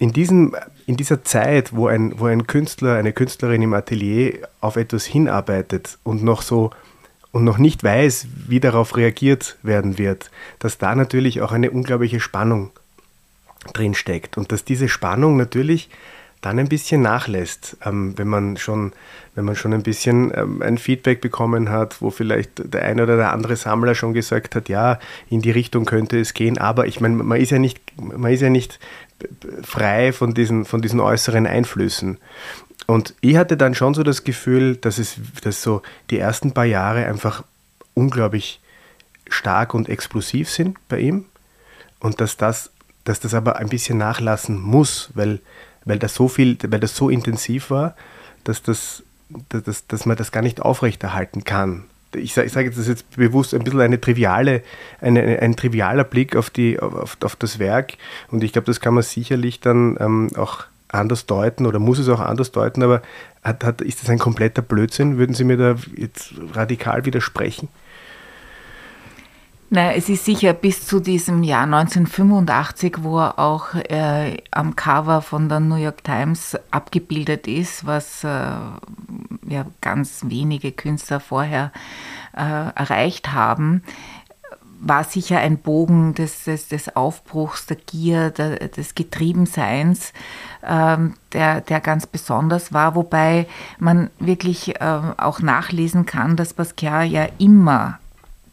in, 0.01 0.15
diesem, 0.15 0.57
in 0.87 0.97
dieser 0.97 1.25
Zeit, 1.25 1.77
wo 1.77 1.87
ein, 1.87 2.19
wo 2.19 2.25
ein 2.25 2.47
Künstler, 2.47 2.97
eine 2.97 3.13
Künstlerin 3.13 3.61
im 3.61 3.75
Atelier 3.75 4.49
auf 4.63 4.77
etwas 4.77 5.05
hinarbeitet 5.05 5.99
und 6.05 6.25
noch 6.25 6.41
so 6.41 6.71
und 7.33 7.45
noch 7.45 7.59
nicht 7.59 7.85
weiß, 7.85 8.27
wie 8.49 8.61
darauf 8.61 8.97
reagiert 8.97 9.59
werden 9.63 9.99
wird, 9.99 10.31
dass 10.59 10.79
da 10.79 10.95
natürlich 10.95 11.43
auch 11.43 11.53
eine 11.53 11.71
unglaubliche 11.71 12.19
Spannung 12.19 12.71
drin 13.75 13.95
steckt 13.95 14.39
und 14.39 14.53
dass 14.53 14.65
diese 14.65 14.89
Spannung 14.89 15.37
natürlich 15.37 15.91
dann 16.41 16.59
ein 16.59 16.69
bisschen 16.69 17.03
nachlässt, 17.03 17.77
ähm, 17.85 18.17
wenn 18.17 18.29
man 18.29 18.57
schon, 18.57 18.93
wenn 19.35 19.45
man 19.45 19.57
schon 19.57 19.73
ein 19.75 19.83
bisschen 19.83 20.33
ähm, 20.35 20.63
ein 20.63 20.79
Feedback 20.79 21.21
bekommen 21.21 21.69
hat, 21.69 22.01
wo 22.01 22.11
vielleicht 22.11 22.73
der 22.73 22.83
eine 22.83 23.03
oder 23.03 23.17
der 23.17 23.33
andere 23.33 23.57
Sammler 23.57 23.95
schon 23.95 24.15
gesagt 24.15 24.55
hat, 24.55 24.69
ja, 24.69 24.99
in 25.29 25.43
die 25.43 25.51
Richtung 25.51 25.85
könnte 25.85 26.19
es 26.19 26.33
gehen, 26.33 26.59
aber 26.59 26.87
ich 26.87 27.01
meine, 27.01 27.17
man 27.17 27.41
ist 27.41 27.51
ja 27.51 27.59
nicht, 27.59 27.81
man 28.01 28.33
ist 28.33 28.41
ja 28.41 28.51
nicht 28.51 28.79
frei 29.63 30.13
von 30.13 30.33
diesen, 30.33 30.65
von 30.65 30.81
diesen 30.81 31.01
äußeren 31.01 31.47
Einflüssen. 31.47 32.19
Und 32.87 33.15
ich 33.21 33.37
hatte 33.37 33.57
dann 33.57 33.75
schon 33.75 33.95
so 33.95 34.03
das 34.03 34.25
Gefühl, 34.25 34.77
dass 34.77 34.99
es, 34.99 35.17
dass 35.43 35.63
so 35.63 35.83
die 36.11 36.19
ersten 36.19 36.53
paar 36.53 36.65
Jahre 36.65 37.07
einfach 37.07 37.45
unglaublich 37.95 38.61
stark 39.29 39.75
und 39.75 39.89
explosiv 39.89 40.51
sind 40.51 40.77
bei 40.89 40.99
ihm 41.01 41.27
und 42.01 42.21
dass 42.21 42.37
das, 42.37 42.71
dass 43.05 43.21
das 43.21 43.35
aber 43.35 43.57
ein 43.57 43.69
bisschen 43.69 43.99
nachlassen 43.99 44.61
muss, 44.61 45.11
weil 45.15 45.41
weil 45.91 45.99
das 45.99 46.15
so 46.15 46.29
viel, 46.29 46.57
weil 46.69 46.81
das 46.81 46.97
so 46.97 47.11
intensiv 47.11 47.71
war, 47.71 47.97
dass, 48.45 48.63
das, 48.63 49.03
dass, 49.49 49.87
dass 49.87 50.07
man 50.07 50.17
das 50.17 50.31
gar 50.33 50.41
nicht 50.41 50.63
aufrechterhalten 50.63 51.45
kann. 51.45 51.85
Ich 52.15 52.33
sage, 52.33 52.47
ich 52.47 52.53
sage 52.53 52.71
das 52.71 52.89
jetzt 52.89 53.17
bewusst 53.17 53.55
ein 53.55 53.63
bisschen 53.63 53.81
eine 53.81 54.01
triviale, 54.01 54.63
eine, 55.01 55.41
ein 55.41 55.57
trivialer 55.57 56.05
Blick 56.05 56.37
auf, 56.37 56.49
die, 56.51 56.81
auf, 56.81 57.17
auf 57.23 57.37
das 57.37 57.59
Werk 57.59 57.95
und 58.31 58.43
ich 58.43 58.53
glaube, 58.53 58.67
das 58.67 58.81
kann 58.81 58.95
man 58.95 59.03
sicherlich 59.03 59.61
dann 59.61 59.97
ähm, 60.01 60.31
auch 60.37 60.65
anders 60.89 61.27
deuten 61.27 61.67
oder 61.67 61.79
muss 61.79 61.99
es 61.99 62.09
auch 62.09 62.21
anders 62.21 62.53
deuten, 62.53 62.83
aber 62.83 63.03
hat, 63.43 63.65
hat, 63.65 63.81
ist 63.81 64.03
das 64.03 64.11
ein 64.11 64.19
kompletter 64.19 64.63
Blödsinn? 64.63 65.19
Würden 65.19 65.35
Sie 65.35 65.45
mir 65.45 65.57
da 65.57 65.77
jetzt 65.97 66.35
radikal 66.53 67.05
widersprechen? 67.05 67.69
Na, 69.73 69.93
es 69.93 70.09
ist 70.09 70.25
sicher 70.25 70.53
bis 70.53 70.85
zu 70.85 70.99
diesem 70.99 71.45
Jahr 71.45 71.63
1985, 71.63 73.05
wo 73.05 73.21
er 73.21 73.39
auch 73.39 73.73
äh, 73.77 74.39
am 74.51 74.75
Cover 74.75 75.23
von 75.23 75.49
der 75.49 75.61
New 75.61 75.77
York 75.77 76.03
Times 76.03 76.59
abgebildet 76.73 77.47
ist, 77.47 77.87
was 77.87 78.25
äh, 78.25 78.27
ja 78.27 79.67
ganz 79.81 80.25
wenige 80.27 80.73
Künstler 80.73 81.21
vorher 81.21 81.71
äh, 82.37 82.41
erreicht 82.41 83.31
haben, 83.33 83.85
war 84.81 85.05
sicher 85.05 85.39
ein 85.39 85.59
Bogen 85.59 86.15
des, 86.15 86.43
des, 86.43 86.67
des 86.67 86.97
Aufbruchs, 86.97 87.67
der 87.67 87.77
Gier, 87.77 88.31
der, 88.31 88.71
des 88.71 88.97
Getriebenseins, 88.97 90.13
ähm, 90.67 91.15
der, 91.33 91.61
der 91.61 91.79
ganz 91.79 92.09
besonders 92.09 92.73
war, 92.73 92.97
wobei 92.97 93.47
man 93.79 94.11
wirklich 94.19 94.81
äh, 94.81 95.01
auch 95.17 95.39
nachlesen 95.39 96.07
kann, 96.07 96.35
dass 96.35 96.55
Basquiat 96.55 97.07
ja 97.07 97.29
immer 97.39 98.00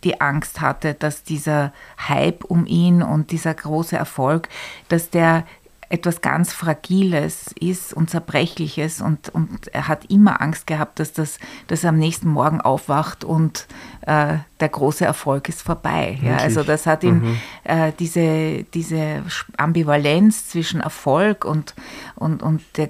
die 0.07 0.21
Angst 0.21 0.61
hatte, 0.61 0.93
dass 0.93 1.23
dieser 1.23 1.73
Hype 2.07 2.45
um 2.45 2.65
ihn 2.65 3.01
und 3.01 3.31
dieser 3.31 3.53
große 3.53 3.97
Erfolg, 3.97 4.47
dass 4.87 5.09
der 5.09 5.43
etwas 5.89 6.21
ganz 6.21 6.51
Fragiles 6.51 7.53
ist 7.59 7.93
und 7.93 8.09
Zerbrechliches 8.09 8.99
und, 8.99 9.29
und 9.29 9.67
er 9.69 9.87
hat 9.87 10.05
immer 10.11 10.41
Angst 10.41 10.67
gehabt, 10.67 10.99
dass, 10.99 11.13
das, 11.13 11.39
dass 11.67 11.83
er 11.83 11.89
am 11.89 11.97
nächsten 11.97 12.27
Morgen 12.27 12.59
aufwacht 12.59 13.23
und 13.23 13.67
äh, 14.01 14.35
der 14.59 14.69
große 14.69 15.05
Erfolg 15.05 15.47
ist 15.47 15.61
vorbei. 15.61 16.19
Ja, 16.21 16.37
also 16.37 16.63
das 16.63 16.85
hat 16.87 17.03
ihn, 17.03 17.21
mhm. 17.21 17.37
äh, 17.63 17.93
diese, 17.97 18.65
diese 18.73 19.23
Ambivalenz 19.55 20.49
zwischen 20.49 20.81
Erfolg 20.81 21.45
und, 21.45 21.73
und, 22.15 22.43
und 22.43 22.61
der, 22.75 22.89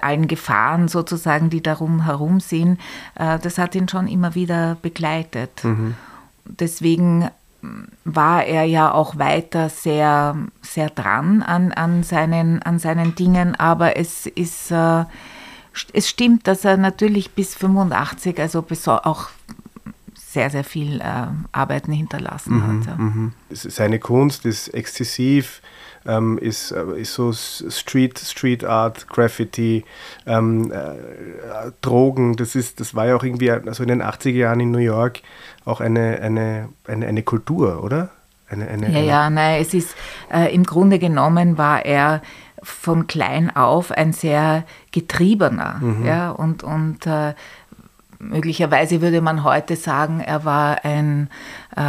allen 0.00 0.26
Gefahren 0.26 0.88
sozusagen, 0.88 1.50
die 1.50 1.62
darum 1.62 2.04
herum 2.04 2.40
sind, 2.40 2.80
äh, 3.14 3.38
das 3.38 3.58
hat 3.58 3.76
ihn 3.76 3.88
schon 3.88 4.08
immer 4.08 4.34
wieder 4.34 4.76
begleitet. 4.82 5.62
Mhm 5.62 5.94
deswegen 6.44 7.30
war 8.04 8.44
er 8.44 8.64
ja 8.64 8.92
auch 8.92 9.18
weiter 9.18 9.68
sehr, 9.68 10.36
sehr 10.60 10.90
dran 10.90 11.42
an, 11.42 11.72
an, 11.72 12.02
seinen, 12.02 12.62
an 12.62 12.78
seinen 12.78 13.14
Dingen, 13.14 13.54
aber 13.54 13.96
es 13.96 14.26
ist, 14.26 14.70
äh, 14.70 15.04
es 15.92 16.08
stimmt, 16.08 16.46
dass 16.46 16.64
er 16.64 16.76
natürlich 16.76 17.30
bis 17.30 17.54
85, 17.54 18.38
also 18.38 18.64
auch 18.86 19.28
sehr, 20.14 20.50
sehr 20.50 20.64
viel 20.64 21.00
äh, 21.00 21.26
Arbeiten 21.52 21.92
hinterlassen 21.92 22.56
mhm, 22.56 22.80
hat. 22.80 22.86
Ja. 22.86 22.96
Mhm. 22.96 23.32
Seine 23.50 23.98
Kunst 23.98 24.44
ist 24.44 24.68
exzessiv, 24.68 25.62
ähm, 26.06 26.38
ist, 26.38 26.70
äh, 26.72 27.00
ist 27.00 27.14
so 27.14 27.32
Street, 27.32 28.18
Street 28.18 28.64
Art, 28.64 29.08
Graffiti, 29.08 29.84
ähm, 30.26 30.70
äh, 30.72 31.70
Drogen, 31.80 32.36
das, 32.36 32.54
ist, 32.54 32.80
das 32.80 32.94
war 32.94 33.06
ja 33.06 33.16
auch 33.16 33.24
irgendwie 33.24 33.50
also 33.50 33.82
in 33.82 33.88
den 33.88 34.02
80er 34.02 34.30
Jahren 34.30 34.60
in 34.60 34.70
New 34.70 34.78
York 34.78 35.20
auch 35.64 35.80
eine, 35.80 36.20
eine, 36.20 36.68
eine, 36.86 37.06
eine 37.06 37.22
Kultur, 37.22 37.82
oder? 37.82 38.10
Eine, 38.48 38.68
eine, 38.68 38.90
ja, 38.90 39.00
ja, 39.00 39.30
nein, 39.30 39.60
es 39.62 39.72
ist 39.72 39.96
äh, 40.32 40.54
im 40.54 40.64
Grunde 40.64 40.98
genommen 40.98 41.56
war 41.56 41.84
er 41.84 42.20
von 42.62 43.06
klein 43.06 43.54
auf 43.54 43.90
ein 43.90 44.12
sehr 44.12 44.64
getriebener, 44.92 45.80
mhm. 45.80 46.06
ja, 46.06 46.30
und, 46.30 46.62
und 46.62 47.06
äh, 47.06 47.34
möglicherweise 48.18 49.00
würde 49.00 49.20
man 49.20 49.44
heute 49.44 49.76
sagen, 49.76 50.20
er 50.20 50.44
war 50.44 50.84
ein 50.84 51.28
äh, 51.76 51.80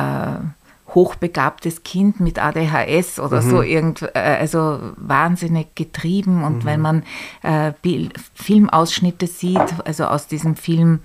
hochbegabtes 0.95 1.83
Kind 1.83 2.19
mit 2.19 2.39
ADHS 2.39 3.19
oder 3.19 3.41
mhm. 3.41 3.49
so 3.49 3.61
irgend, 3.61 4.01
äh, 4.01 4.37
also 4.39 4.79
wahnsinnig 4.95 5.75
getrieben. 5.75 6.43
Und 6.43 6.59
mhm. 6.59 6.65
wenn 6.65 6.81
man 6.81 7.03
äh, 7.43 7.73
Filmausschnitte 8.33 9.27
sieht, 9.27 9.85
also 9.85 10.05
aus 10.05 10.27
diesem 10.27 10.55
Film 10.55 11.01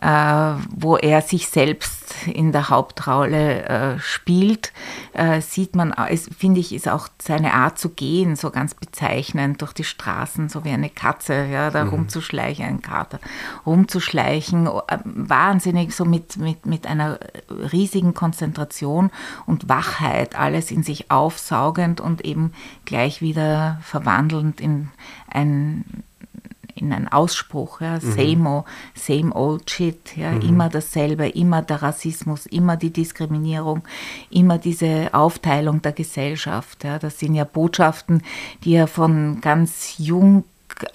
wo 0.00 0.96
er 0.96 1.22
sich 1.22 1.48
selbst 1.48 2.14
in 2.26 2.52
der 2.52 2.68
Hauptrolle 2.68 3.64
äh, 3.64 3.98
spielt, 3.98 4.72
äh, 5.12 5.40
sieht 5.40 5.74
man, 5.74 5.94
finde 6.36 6.60
ich, 6.60 6.74
ist 6.74 6.88
auch 6.88 7.08
seine 7.20 7.54
Art 7.54 7.78
zu 7.78 7.90
gehen 7.90 8.36
so 8.36 8.50
ganz 8.50 8.74
bezeichnend 8.74 9.62
durch 9.62 9.72
die 9.72 9.84
Straßen, 9.84 10.48
so 10.48 10.64
wie 10.64 10.70
eine 10.70 10.90
Katze, 10.90 11.46
ja, 11.46 11.70
da 11.70 11.84
mhm. 11.84 11.90
rumzuschleichen, 11.90 12.64
ein 12.64 12.82
Kater, 12.82 13.18
rumzuschleichen, 13.64 14.66
äh, 14.66 14.98
wahnsinnig 15.04 15.94
so 15.94 16.04
mit, 16.04 16.36
mit, 16.36 16.66
mit 16.66 16.86
einer 16.86 17.18
riesigen 17.72 18.14
Konzentration 18.14 19.10
und 19.46 19.68
Wachheit, 19.68 20.38
alles 20.38 20.70
in 20.70 20.82
sich 20.82 21.10
aufsaugend 21.10 22.00
und 22.00 22.24
eben 22.24 22.52
gleich 22.84 23.20
wieder 23.20 23.78
verwandelnd 23.82 24.60
in 24.60 24.88
ein 25.28 26.04
in 26.76 26.92
einen 26.92 27.08
Ausspruch, 27.08 27.80
ja, 27.80 27.94
mhm. 27.94 28.12
same, 28.12 28.64
same 28.94 29.34
old 29.34 29.68
shit, 29.70 30.16
ja, 30.16 30.32
mhm. 30.32 30.42
immer 30.42 30.68
dasselbe, 30.68 31.28
immer 31.28 31.62
der 31.62 31.82
Rassismus, 31.82 32.46
immer 32.46 32.76
die 32.76 32.92
Diskriminierung, 32.92 33.82
immer 34.30 34.58
diese 34.58 35.08
Aufteilung 35.12 35.82
der 35.82 35.92
Gesellschaft. 35.92 36.84
Ja. 36.84 36.98
Das 36.98 37.18
sind 37.18 37.34
ja 37.34 37.44
Botschaften, 37.44 38.22
die 38.62 38.74
er 38.74 38.86
von 38.86 39.40
ganz 39.40 39.94
jung 39.98 40.44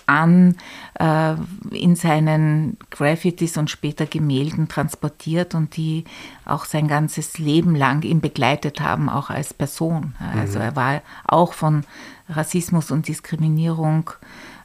an 0.06 0.58
äh, 1.00 1.34
in 1.72 1.96
seinen 1.96 2.78
Graffitis 2.92 3.58
und 3.58 3.70
später 3.70 4.06
Gemälden 4.06 4.68
transportiert 4.68 5.56
und 5.56 5.76
die 5.78 6.04
auch 6.46 6.66
sein 6.66 6.88
ganzes 6.88 7.40
Leben 7.40 7.76
lang 7.76 8.04
ihn 8.04 8.22
begleitet 8.22 8.80
haben, 8.80 9.10
auch 9.10 9.30
als 9.30 9.54
Person. 9.54 10.14
Also 10.36 10.60
mhm. 10.60 10.66
er 10.66 10.76
war 10.76 11.02
auch 11.26 11.54
von 11.54 11.84
Rassismus 12.30 12.92
und 12.92 13.08
Diskriminierung 13.08 14.12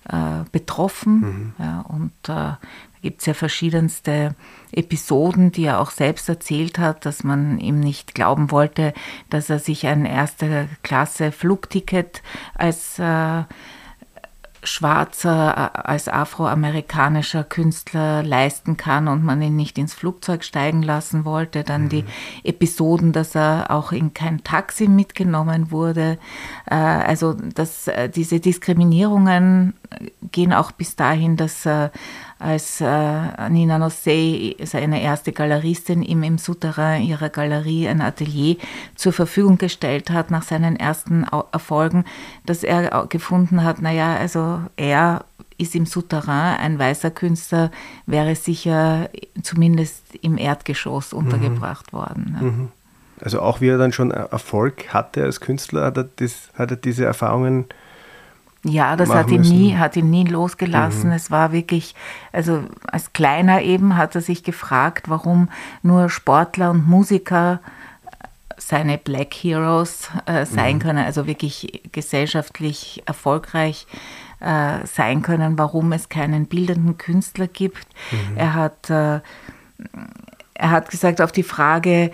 äh, 0.08 0.44
betroffen. 0.52 1.20
Mhm. 1.20 1.52
Ja, 1.58 1.80
und 1.82 2.12
äh, 2.28 2.32
da 2.32 2.58
gibt 3.02 3.20
es 3.20 3.26
ja 3.26 3.34
verschiedenste 3.34 4.34
Episoden, 4.72 5.52
die 5.52 5.64
er 5.64 5.80
auch 5.80 5.90
selbst 5.90 6.28
erzählt 6.28 6.78
hat, 6.78 7.06
dass 7.06 7.24
man 7.24 7.58
ihm 7.58 7.80
nicht 7.80 8.14
glauben 8.14 8.50
wollte, 8.50 8.92
dass 9.30 9.50
er 9.50 9.58
sich 9.58 9.86
ein 9.86 10.04
erste 10.04 10.68
Klasse 10.82 11.32
Flugticket 11.32 12.22
als 12.54 12.98
äh, 12.98 13.44
schwarzer, 14.66 15.72
äh, 15.74 15.78
als 15.80 16.08
afroamerikanischer 16.08 17.44
Künstler 17.44 18.22
leisten 18.22 18.76
kann 18.76 19.08
und 19.08 19.24
man 19.24 19.42
ihn 19.42 19.56
nicht 19.56 19.78
ins 19.78 19.94
Flugzeug 19.94 20.44
steigen 20.44 20.82
lassen 20.82 21.24
wollte. 21.24 21.64
Dann 21.64 21.84
mhm. 21.84 21.88
die 21.88 22.04
Episoden, 22.44 23.12
dass 23.12 23.34
er 23.34 23.70
auch 23.70 23.92
in 23.92 24.14
kein 24.14 24.44
Taxi 24.44 24.88
mitgenommen 24.88 25.70
wurde. 25.70 26.18
Äh, 26.66 26.74
also 26.74 27.32
dass 27.32 27.88
äh, 27.88 28.08
diese 28.08 28.40
Diskriminierungen 28.40 29.74
gehen 30.32 30.52
auch 30.52 30.72
bis 30.72 30.96
dahin, 30.96 31.36
dass 31.36 31.66
als 32.38 32.80
äh, 32.80 33.48
Nina 33.48 33.78
Nossey, 33.78 34.56
seine 34.62 35.02
erste 35.02 35.32
Galeristin, 35.32 36.02
ihm 36.02 36.22
im 36.22 36.38
Souterrain 36.38 37.02
ihrer 37.02 37.30
Galerie 37.30 37.88
ein 37.88 38.00
Atelier 38.00 38.56
zur 38.94 39.12
Verfügung 39.12 39.56
gestellt 39.58 40.10
hat 40.10 40.30
nach 40.30 40.42
seinen 40.42 40.76
ersten 40.76 41.24
Erfolgen, 41.52 42.04
dass 42.44 42.62
er 42.62 43.06
gefunden 43.08 43.64
hat, 43.64 43.80
naja, 43.80 44.16
also 44.16 44.60
er 44.76 45.24
ist 45.58 45.74
im 45.74 45.86
Souterrain, 45.86 46.58
ein 46.58 46.78
weißer 46.78 47.10
Künstler 47.10 47.70
wäre 48.04 48.34
sicher 48.34 49.08
zumindest 49.42 50.02
im 50.20 50.36
Erdgeschoss 50.36 51.12
mhm. 51.12 51.18
untergebracht 51.18 51.92
mhm. 51.92 51.96
worden. 51.96 52.36
Ja. 52.38 52.46
Mhm. 52.46 52.68
Also 53.18 53.40
auch 53.40 53.62
wie 53.62 53.68
er 53.68 53.78
dann 53.78 53.92
schon 53.92 54.10
Erfolg 54.10 54.92
hatte 54.92 55.22
als 55.22 55.40
Künstler, 55.40 55.86
hat 55.86 55.96
er, 55.96 56.08
das, 56.16 56.50
hat 56.54 56.70
er 56.70 56.76
diese 56.76 57.06
Erfahrungen 57.06 57.64
ja, 58.66 58.96
das 58.96 59.10
hat 59.10 59.30
ihn, 59.30 59.42
nie, 59.42 59.76
hat 59.76 59.96
ihn 59.96 60.10
nie 60.10 60.24
losgelassen. 60.24 61.10
Mhm. 61.10 61.16
Es 61.16 61.30
war 61.30 61.52
wirklich, 61.52 61.94
also 62.32 62.64
als 62.90 63.12
Kleiner 63.12 63.62
eben 63.62 63.96
hat 63.96 64.14
er 64.14 64.20
sich 64.20 64.42
gefragt, 64.42 65.08
warum 65.08 65.48
nur 65.82 66.08
Sportler 66.08 66.70
und 66.70 66.88
Musiker 66.88 67.60
seine 68.56 68.98
Black 68.98 69.34
Heroes 69.34 70.10
äh, 70.26 70.46
sein 70.46 70.76
mhm. 70.76 70.80
können, 70.80 71.04
also 71.04 71.26
wirklich 71.26 71.82
gesellschaftlich 71.92 73.02
erfolgreich 73.06 73.86
äh, 74.40 74.86
sein 74.86 75.22
können, 75.22 75.58
warum 75.58 75.92
es 75.92 76.08
keinen 76.08 76.46
bildenden 76.46 76.98
Künstler 76.98 77.46
gibt. 77.46 77.86
Mhm. 78.10 78.36
Er 78.36 78.54
hat 78.54 78.90
äh, 78.90 79.20
er 80.58 80.70
hat 80.70 80.90
gesagt 80.90 81.20
auf 81.20 81.32
die 81.32 81.42
Frage, 81.42 81.90
äh, 81.90 82.10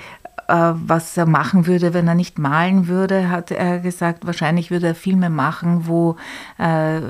was 0.48 1.16
er 1.16 1.26
machen 1.26 1.66
würde, 1.66 1.94
wenn 1.94 2.08
er 2.08 2.14
nicht 2.14 2.38
malen 2.38 2.86
würde, 2.88 3.30
hat 3.30 3.50
er 3.50 3.78
gesagt, 3.78 4.26
wahrscheinlich 4.26 4.70
würde 4.70 4.88
er 4.88 4.94
Filme 4.94 5.30
machen, 5.30 5.86
wo 5.86 6.16
äh, 6.58 7.00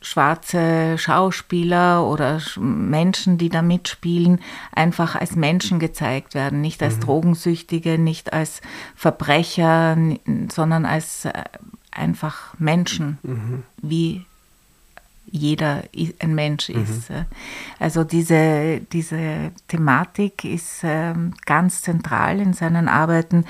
schwarze 0.00 0.96
Schauspieler 0.98 2.06
oder 2.06 2.40
Menschen, 2.58 3.38
die 3.38 3.48
da 3.48 3.62
mitspielen, 3.62 4.40
einfach 4.72 5.16
als 5.16 5.34
Menschen 5.34 5.78
gezeigt 5.78 6.34
werden, 6.34 6.60
nicht 6.60 6.82
als 6.82 6.96
mhm. 6.96 7.00
Drogensüchtige, 7.00 7.98
nicht 7.98 8.32
als 8.32 8.60
Verbrecher, 8.94 9.96
sondern 10.52 10.84
als 10.84 11.24
äh, 11.24 11.32
einfach 11.90 12.54
Menschen, 12.58 13.18
mhm. 13.22 13.62
wie 13.82 14.24
jeder 15.30 15.82
ein 16.18 16.34
Mensch 16.34 16.68
mhm. 16.68 16.82
ist. 16.82 17.10
Mhm. 17.10 17.24
Also 17.78 18.04
diese, 18.04 18.80
diese 18.92 19.50
Thematik 19.68 20.44
ist 20.44 20.80
ähm, 20.82 21.34
ganz 21.44 21.82
zentral 21.82 22.40
in 22.40 22.52
seinen 22.52 22.88
Arbeiten. 22.88 23.44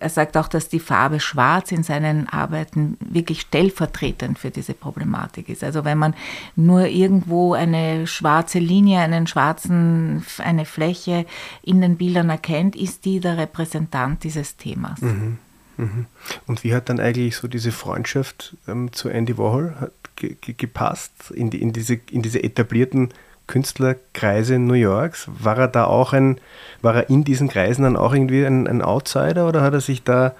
Er 0.00 0.08
sagt 0.08 0.36
auch, 0.36 0.48
dass 0.48 0.68
die 0.68 0.80
Farbe 0.80 1.20
Schwarz 1.20 1.72
in 1.72 1.82
seinen 1.82 2.28
Arbeiten 2.28 2.96
wirklich 3.00 3.42
stellvertretend 3.42 4.38
für 4.38 4.50
diese 4.50 4.74
Problematik 4.74 5.48
ist. 5.48 5.62
Also 5.62 5.84
wenn 5.84 5.98
man 5.98 6.14
nur 6.56 6.86
irgendwo 6.86 7.54
eine 7.54 8.06
schwarze 8.06 8.58
Linie, 8.58 9.00
einen 9.00 9.26
schwarzen, 9.26 10.24
eine 10.38 10.64
Fläche 10.64 11.26
in 11.62 11.80
den 11.80 11.96
Bildern 11.96 12.30
erkennt, 12.30 12.76
ist 12.76 13.04
die 13.04 13.20
der 13.20 13.36
Repräsentant 13.36 14.24
dieses 14.24 14.56
Themas. 14.56 15.00
Mhm. 15.00 15.38
mhm. 15.76 16.06
Und 16.46 16.64
wie 16.64 16.74
hat 16.74 16.88
dann 16.88 17.00
eigentlich 17.00 17.36
so 17.36 17.48
diese 17.48 17.72
Freundschaft 17.72 18.56
ähm, 18.66 18.92
zu 18.92 19.08
Andy 19.08 19.36
Warhol? 19.36 19.90
Ge 20.16 20.36
gepasst 20.56 21.30
in, 21.30 21.50
die, 21.50 21.60
in, 21.60 21.72
diese, 21.72 21.98
in 22.10 22.22
diese 22.22 22.42
etablierten 22.42 23.10
Künstlerkreise 23.46 24.58
New 24.58 24.74
Yorks? 24.74 25.28
War 25.38 25.58
er 25.58 25.68
da 25.68 25.84
auch 25.84 26.12
ein, 26.12 26.38
war 26.82 26.94
er 26.94 27.10
in 27.10 27.24
diesen 27.24 27.48
Kreisen 27.48 27.82
dann 27.82 27.96
auch 27.96 28.14
irgendwie 28.14 28.44
ein, 28.44 28.66
ein 28.66 28.82
Outsider 28.82 29.48
oder 29.48 29.62
hat 29.62 29.74
er 29.74 29.80
sich 29.80 30.02
da 30.02 30.34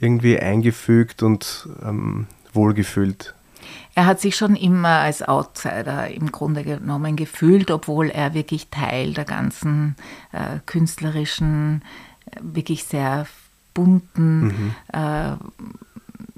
irgendwie 0.00 0.38
eingefügt 0.38 1.22
und 1.22 1.68
ähm, 1.84 2.26
wohlgefühlt? 2.52 3.34
Er 3.94 4.06
hat 4.06 4.20
sich 4.20 4.36
schon 4.36 4.56
immer 4.56 5.00
als 5.00 5.22
Outsider 5.22 6.08
im 6.10 6.32
Grunde 6.32 6.64
genommen 6.64 7.16
gefühlt, 7.16 7.70
obwohl 7.70 8.10
er 8.10 8.34
wirklich 8.34 8.68
Teil 8.68 9.14
der 9.14 9.24
ganzen 9.24 9.94
äh, 10.32 10.58
künstlerischen, 10.66 11.82
äh, 12.26 12.40
wirklich 12.42 12.84
sehr 12.84 13.26
bunten 13.72 14.42
mhm. 14.42 14.74
äh, 14.92 15.32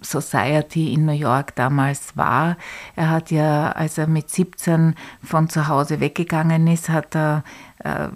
Society 0.02 0.92
in 0.92 1.06
New 1.06 1.12
York 1.12 1.54
damals 1.54 2.16
war. 2.16 2.56
Er 2.96 3.10
hat 3.10 3.30
ja, 3.30 3.72
als 3.72 3.98
er 3.98 4.06
mit 4.06 4.30
17 4.30 4.94
von 5.22 5.48
zu 5.48 5.68
Hause 5.68 6.00
weggegangen 6.00 6.66
ist, 6.66 6.88
hat 6.88 7.14
er, 7.14 7.44
äh, 7.78 8.08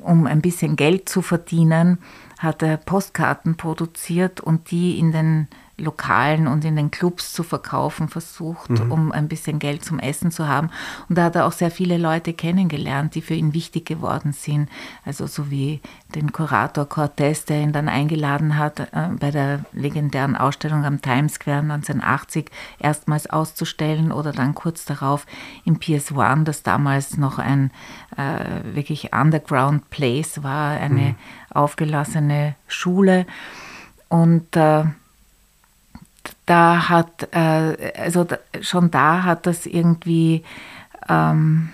um 0.00 0.26
ein 0.26 0.40
bisschen 0.40 0.76
Geld 0.76 1.08
zu 1.08 1.22
verdienen, 1.22 1.98
hat 2.38 2.62
er 2.62 2.76
Postkarten 2.76 3.56
produziert 3.56 4.40
und 4.40 4.70
die 4.70 4.98
in 4.98 5.12
den 5.12 5.48
Lokalen 5.76 6.46
und 6.46 6.64
in 6.64 6.76
den 6.76 6.90
Clubs 6.90 7.32
zu 7.32 7.42
verkaufen 7.42 8.08
versucht, 8.08 8.70
mhm. 8.70 8.92
um 8.92 9.12
ein 9.12 9.28
bisschen 9.28 9.58
Geld 9.58 9.84
zum 9.84 9.98
Essen 9.98 10.30
zu 10.30 10.46
haben. 10.46 10.70
Und 11.08 11.18
da 11.18 11.24
hat 11.24 11.36
er 11.36 11.46
auch 11.46 11.52
sehr 11.52 11.70
viele 11.70 11.98
Leute 11.98 12.32
kennengelernt, 12.32 13.14
die 13.14 13.22
für 13.22 13.34
ihn 13.34 13.54
wichtig 13.54 13.84
geworden 13.86 14.32
sind. 14.32 14.68
Also 15.04 15.26
so 15.26 15.50
wie 15.50 15.80
den 16.14 16.32
Kurator 16.32 16.88
Cortez, 16.88 17.44
der 17.44 17.60
ihn 17.60 17.72
dann 17.72 17.88
eingeladen 17.88 18.56
hat, 18.56 18.80
äh, 18.80 19.08
bei 19.18 19.32
der 19.32 19.64
legendären 19.72 20.36
Ausstellung 20.36 20.84
am 20.84 21.02
Times 21.02 21.34
Square 21.34 21.60
1980 21.60 22.50
erstmals 22.78 23.28
auszustellen 23.28 24.12
oder 24.12 24.30
dann 24.30 24.54
kurz 24.54 24.84
darauf 24.84 25.26
im 25.64 25.78
PS1, 25.78 26.44
das 26.44 26.62
damals 26.62 27.16
noch 27.16 27.38
ein 27.38 27.72
äh, 28.16 28.74
wirklich 28.74 29.12
Underground 29.12 29.90
Place 29.90 30.42
war, 30.44 30.78
eine 30.78 31.00
mhm. 31.00 31.14
aufgelassene 31.50 32.54
Schule. 32.68 33.26
Und 34.08 34.54
äh, 34.54 34.84
da 36.46 36.88
hat, 36.88 37.28
äh, 37.32 37.92
also 37.96 38.24
da, 38.24 38.38
schon 38.60 38.90
da 38.90 39.24
hat 39.24 39.46
das 39.46 39.66
irgendwie 39.66 40.44
ähm, 41.08 41.70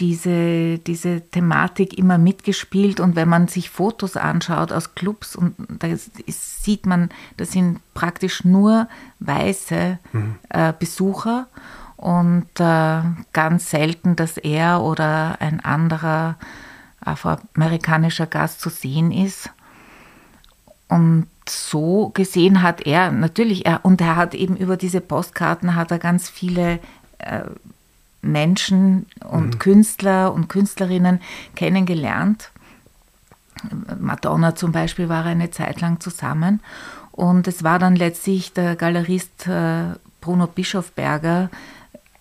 diese, 0.00 0.78
diese 0.78 1.20
Thematik 1.20 1.96
immer 1.96 2.18
mitgespielt 2.18 2.98
und 2.98 3.14
wenn 3.14 3.28
man 3.28 3.46
sich 3.46 3.70
Fotos 3.70 4.16
anschaut 4.16 4.72
aus 4.72 4.94
Clubs 4.94 5.36
und 5.36 5.54
da 5.68 5.86
ist, 5.86 6.64
sieht 6.64 6.86
man, 6.86 7.10
das 7.36 7.52
sind 7.52 7.80
praktisch 7.94 8.44
nur 8.44 8.88
weiße 9.20 9.98
mhm. 10.12 10.36
äh, 10.48 10.72
Besucher 10.76 11.46
und 11.96 12.48
äh, 12.58 13.02
ganz 13.32 13.70
selten, 13.70 14.16
dass 14.16 14.38
er 14.38 14.80
oder 14.82 15.40
ein 15.40 15.60
anderer 15.60 16.36
afroamerikanischer 17.00 18.26
Gast 18.26 18.60
zu 18.60 18.70
sehen 18.70 19.12
ist. 19.12 19.50
Und 20.88 21.26
so 21.48 22.10
gesehen 22.14 22.62
hat 22.62 22.86
er 22.86 23.10
natürlich, 23.10 23.66
er, 23.66 23.84
und 23.84 24.00
er 24.00 24.16
hat 24.16 24.34
eben 24.34 24.56
über 24.56 24.76
diese 24.76 25.00
Postkarten 25.00 25.74
hat 25.74 25.90
er 25.90 25.98
ganz 25.98 26.28
viele 26.28 26.78
äh, 27.18 27.42
Menschen 28.22 29.06
und 29.28 29.54
mhm. 29.54 29.58
Künstler 29.58 30.32
und 30.32 30.48
Künstlerinnen 30.48 31.20
kennengelernt. 31.56 32.50
Madonna 34.00 34.54
zum 34.54 34.72
Beispiel 34.72 35.08
war 35.08 35.24
eine 35.24 35.50
Zeit 35.50 35.80
lang 35.80 36.00
zusammen. 36.00 36.60
Und 37.10 37.46
es 37.46 37.62
war 37.62 37.78
dann 37.78 37.94
letztlich 37.94 38.52
der 38.52 38.76
Galerist 38.76 39.46
äh, 39.46 39.94
Bruno 40.20 40.46
Bischofberger, 40.46 41.50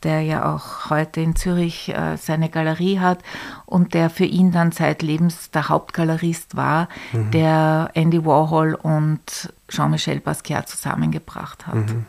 der 0.04 0.22
ja 0.22 0.54
auch 0.54 0.90
heute 0.90 1.22
in 1.22 1.36
Zürich 1.36 1.90
äh, 1.90 2.18
seine 2.18 2.50
Galerie 2.50 3.00
hat 3.00 3.20
und 3.66 3.94
der 3.94 4.10
für 4.10 4.26
ihn 4.26 4.52
dann 4.52 4.72
zeitlebens 4.72 5.52
der 5.52 5.70
Hauptgalerist 5.70 6.56
war, 6.56 6.90
mhm. 7.12 7.32
der 7.32 7.92
Andy 7.94 8.26
Warhol 8.26 8.76
und 8.76 9.54
Jean-Michel 9.70 10.20
Basquiat 10.20 10.68
zusammengebracht 10.68 11.68
hat. 11.68 11.76
Mhm. 11.76 12.06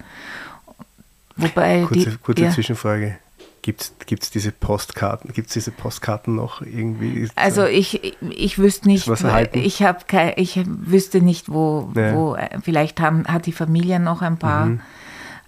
Wobei 1.36 1.84
kurze, 1.86 2.10
die, 2.10 2.16
kurze 2.18 2.50
Zwischenfrage. 2.50 3.18
Gibt 3.62 3.94
es 4.10 4.30
diese 4.30 4.50
Postkarten? 4.50 5.32
Gibt 5.32 5.54
diese 5.54 5.70
Postkarten 5.70 6.34
noch 6.34 6.62
irgendwie? 6.62 7.28
Also 7.36 7.64
ich, 7.64 8.16
ich 8.20 8.58
wüsste 8.58 8.88
nicht, 8.88 9.06
ich 9.52 9.82
habe 9.84 10.00
ich 10.34 10.60
wüsste 10.66 11.20
nicht, 11.20 11.48
wo, 11.48 11.92
ja. 11.94 12.12
wo 12.12 12.36
vielleicht 12.62 13.00
haben, 13.00 13.24
hat 13.28 13.46
die 13.46 13.52
Familie 13.52 14.00
noch 14.00 14.20
ein 14.20 14.36
paar. 14.36 14.66
Mhm. 14.66 14.80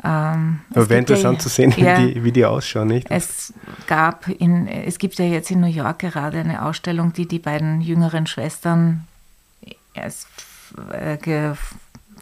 Ähm, 0.05 0.61
Aber 0.75 0.89
wäre 0.91 1.01
interessant 1.01 1.39
ja, 1.39 1.43
zu 1.43 1.49
sehen, 1.49 1.73
ja, 1.77 1.99
wie, 1.99 2.13
die, 2.13 2.25
wie 2.25 2.33
die 2.33 2.45
ausschauen, 2.45 2.89
nicht? 2.89 3.11
Es 3.11 3.55
gab 3.87 4.29
in, 4.29 4.69
es 4.69 4.99
gibt 4.99 5.19
ja 5.19 5.25
jetzt 5.25 5.51
in 5.51 5.61
New 5.61 5.67
York 5.67 6.01
gerade 6.01 6.41
eine 6.41 6.65
Ausstellung, 6.65 7.13
die 7.13 7.27
die 7.27 7.39
beiden 7.39 7.81
jüngeren 7.81 8.27
Schwestern 8.27 9.07
äh, 9.95 11.53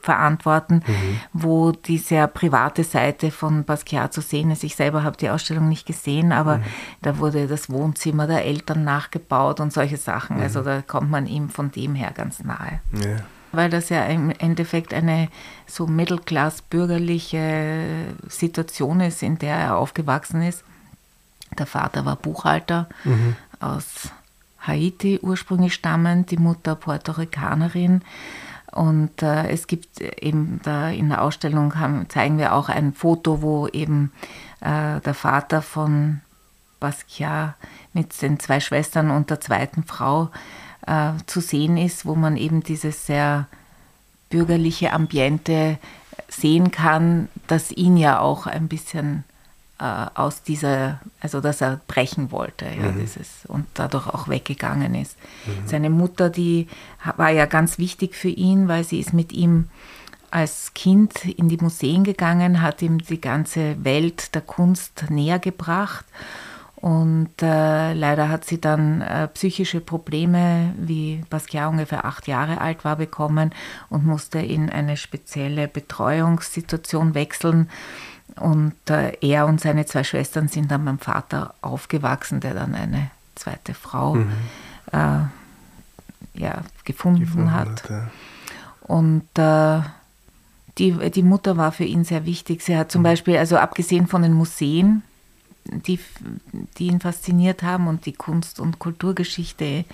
verantworten, 0.02 0.82
mhm. 0.86 1.20
wo 1.32 1.72
die 1.72 1.98
sehr 1.98 2.26
private 2.26 2.84
Seite 2.84 3.30
von 3.30 3.64
Basquiat 3.64 4.12
zu 4.12 4.20
sehen 4.20 4.50
ist. 4.50 4.64
Ich 4.64 4.76
selber 4.76 5.04
habe 5.04 5.16
die 5.16 5.30
Ausstellung 5.30 5.68
nicht 5.68 5.86
gesehen, 5.86 6.32
aber 6.32 6.58
mhm. 6.58 6.64
da 7.02 7.18
wurde 7.18 7.46
das 7.46 7.70
Wohnzimmer 7.70 8.26
der 8.26 8.44
Eltern 8.44 8.84
nachgebaut 8.84 9.60
und 9.60 9.72
solche 9.72 9.96
Sachen. 9.96 10.36
Mhm. 10.36 10.42
Also 10.42 10.62
da 10.62 10.82
kommt 10.82 11.10
man 11.10 11.26
ihm 11.26 11.50
von 11.50 11.70
dem 11.70 11.94
her 11.94 12.12
ganz 12.14 12.42
nahe. 12.42 12.80
Ja. 12.92 13.16
Weil 13.52 13.70
das 13.70 13.90
ja 13.90 14.04
im 14.06 14.30
Endeffekt 14.30 14.94
eine 14.94 15.28
so 15.66 15.86
mittelklass-bürgerliche 15.86 18.14
Situation 18.28 19.00
ist, 19.00 19.22
in 19.22 19.38
der 19.38 19.56
er 19.56 19.76
aufgewachsen 19.76 20.42
ist. 20.42 20.64
Der 21.58 21.66
Vater 21.66 22.04
war 22.04 22.16
Buchhalter 22.16 22.88
mhm. 23.04 23.36
aus 23.60 24.10
Haiti 24.60 25.18
ursprünglich 25.20 25.74
stammend, 25.74 26.30
die 26.30 26.38
Mutter 26.38 26.74
Puerto 26.74 27.12
Ricanerin. 27.12 28.02
Und 28.70 29.22
äh, 29.22 29.50
es 29.50 29.66
gibt 29.66 30.00
eben 30.00 30.60
da 30.62 30.88
in 30.88 31.10
der 31.10 31.20
Ausstellung 31.20 31.78
haben, 31.78 32.08
zeigen 32.08 32.38
wir 32.38 32.54
auch 32.54 32.70
ein 32.70 32.94
Foto, 32.94 33.42
wo 33.42 33.68
eben 33.68 34.12
äh, 34.60 35.00
der 35.00 35.14
Vater 35.14 35.60
von 35.60 36.20
Basquiat 36.80 37.54
mit 37.92 38.20
den 38.22 38.40
zwei 38.40 38.60
Schwestern 38.60 39.10
und 39.10 39.28
der 39.28 39.40
zweiten 39.40 39.84
Frau 39.84 40.30
äh, 40.86 41.12
zu 41.26 41.40
sehen 41.40 41.76
ist, 41.76 42.06
wo 42.06 42.14
man 42.14 42.36
eben 42.36 42.62
dieses 42.62 43.06
sehr 43.06 43.46
bürgerliche 44.30 44.92
Ambiente 44.92 45.78
sehen 46.28 46.70
kann, 46.70 47.28
das 47.46 47.70
ihn 47.70 47.96
ja 47.96 48.18
auch 48.20 48.46
ein 48.46 48.68
bisschen 48.68 49.24
äh, 49.78 50.06
aus 50.14 50.42
dieser, 50.42 51.00
also 51.20 51.40
dass 51.40 51.60
er 51.60 51.80
brechen 51.86 52.30
wollte 52.30 52.64
ja, 52.64 52.92
mhm. 52.92 53.00
dieses, 53.00 53.44
und 53.46 53.66
dadurch 53.74 54.06
auch 54.06 54.28
weggegangen 54.28 54.94
ist. 54.94 55.16
Mhm. 55.46 55.68
Seine 55.68 55.90
Mutter, 55.90 56.30
die 56.30 56.68
war 57.16 57.30
ja 57.30 57.46
ganz 57.46 57.78
wichtig 57.78 58.14
für 58.14 58.28
ihn, 58.28 58.68
weil 58.68 58.84
sie 58.84 59.00
ist 59.00 59.12
mit 59.12 59.32
ihm 59.32 59.68
als 60.30 60.72
Kind 60.72 61.26
in 61.26 61.48
die 61.48 61.58
Museen 61.58 62.04
gegangen, 62.04 62.62
hat 62.62 62.80
ihm 62.80 62.98
die 62.98 63.20
ganze 63.20 63.84
Welt 63.84 64.34
der 64.34 64.40
Kunst 64.40 65.04
näher 65.10 65.38
gebracht. 65.38 66.06
Und 66.82 67.30
äh, 67.40 67.92
leider 67.92 68.28
hat 68.28 68.44
sie 68.44 68.60
dann 68.60 69.02
äh, 69.02 69.28
psychische 69.28 69.80
Probleme, 69.80 70.74
wie 70.76 71.22
Basquiat 71.30 71.70
ungefähr 71.70 72.04
acht 72.04 72.26
Jahre 72.26 72.60
alt 72.60 72.84
war, 72.84 72.96
bekommen 72.96 73.54
und 73.88 74.04
musste 74.04 74.40
in 74.40 74.68
eine 74.68 74.96
spezielle 74.96 75.68
Betreuungssituation 75.68 77.14
wechseln. 77.14 77.70
Und 78.34 78.74
äh, 78.90 79.12
er 79.20 79.46
und 79.46 79.60
seine 79.60 79.86
zwei 79.86 80.02
Schwestern 80.02 80.48
sind 80.48 80.72
dann 80.72 80.84
beim 80.84 80.98
Vater 80.98 81.54
aufgewachsen, 81.62 82.40
der 82.40 82.54
dann 82.54 82.74
eine 82.74 83.12
zweite 83.36 83.74
Frau 83.74 84.16
mhm. 84.16 84.32
äh, 84.90 85.20
ja, 86.34 86.62
gefunden, 86.82 87.20
gefunden 87.20 87.52
hat. 87.52 87.84
hat 87.84 87.90
ja. 87.90 88.10
Und 88.80 89.38
äh, 89.38 89.82
die, 90.78 91.10
die 91.12 91.22
Mutter 91.22 91.56
war 91.56 91.70
für 91.70 91.84
ihn 91.84 92.02
sehr 92.02 92.26
wichtig. 92.26 92.60
Sie 92.62 92.76
hat 92.76 92.90
zum 92.90 93.02
mhm. 93.02 93.04
Beispiel, 93.04 93.36
also 93.36 93.56
abgesehen 93.56 94.08
von 94.08 94.22
den 94.22 94.32
Museen, 94.32 95.04
die, 95.64 95.98
die 96.78 96.86
ihn 96.86 97.00
fasziniert 97.00 97.62
haben 97.62 97.86
und 97.86 98.06
die 98.06 98.12
Kunst- 98.12 98.60
und 98.60 98.78
Kulturgeschichte 98.78 99.84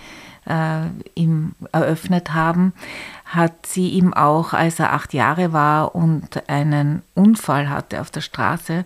äh, 0.46 0.87
ihm 1.14 1.54
eröffnet 1.72 2.33
haben, 2.33 2.72
hat 3.24 3.66
sie 3.66 3.90
ihm 3.90 4.14
auch, 4.14 4.52
als 4.52 4.78
er 4.78 4.92
acht 4.92 5.12
Jahre 5.12 5.52
war 5.52 5.94
und 5.94 6.48
einen 6.48 7.02
Unfall 7.14 7.68
hatte 7.68 8.00
auf 8.00 8.11
der 8.11 8.22
Straße, 8.22 8.85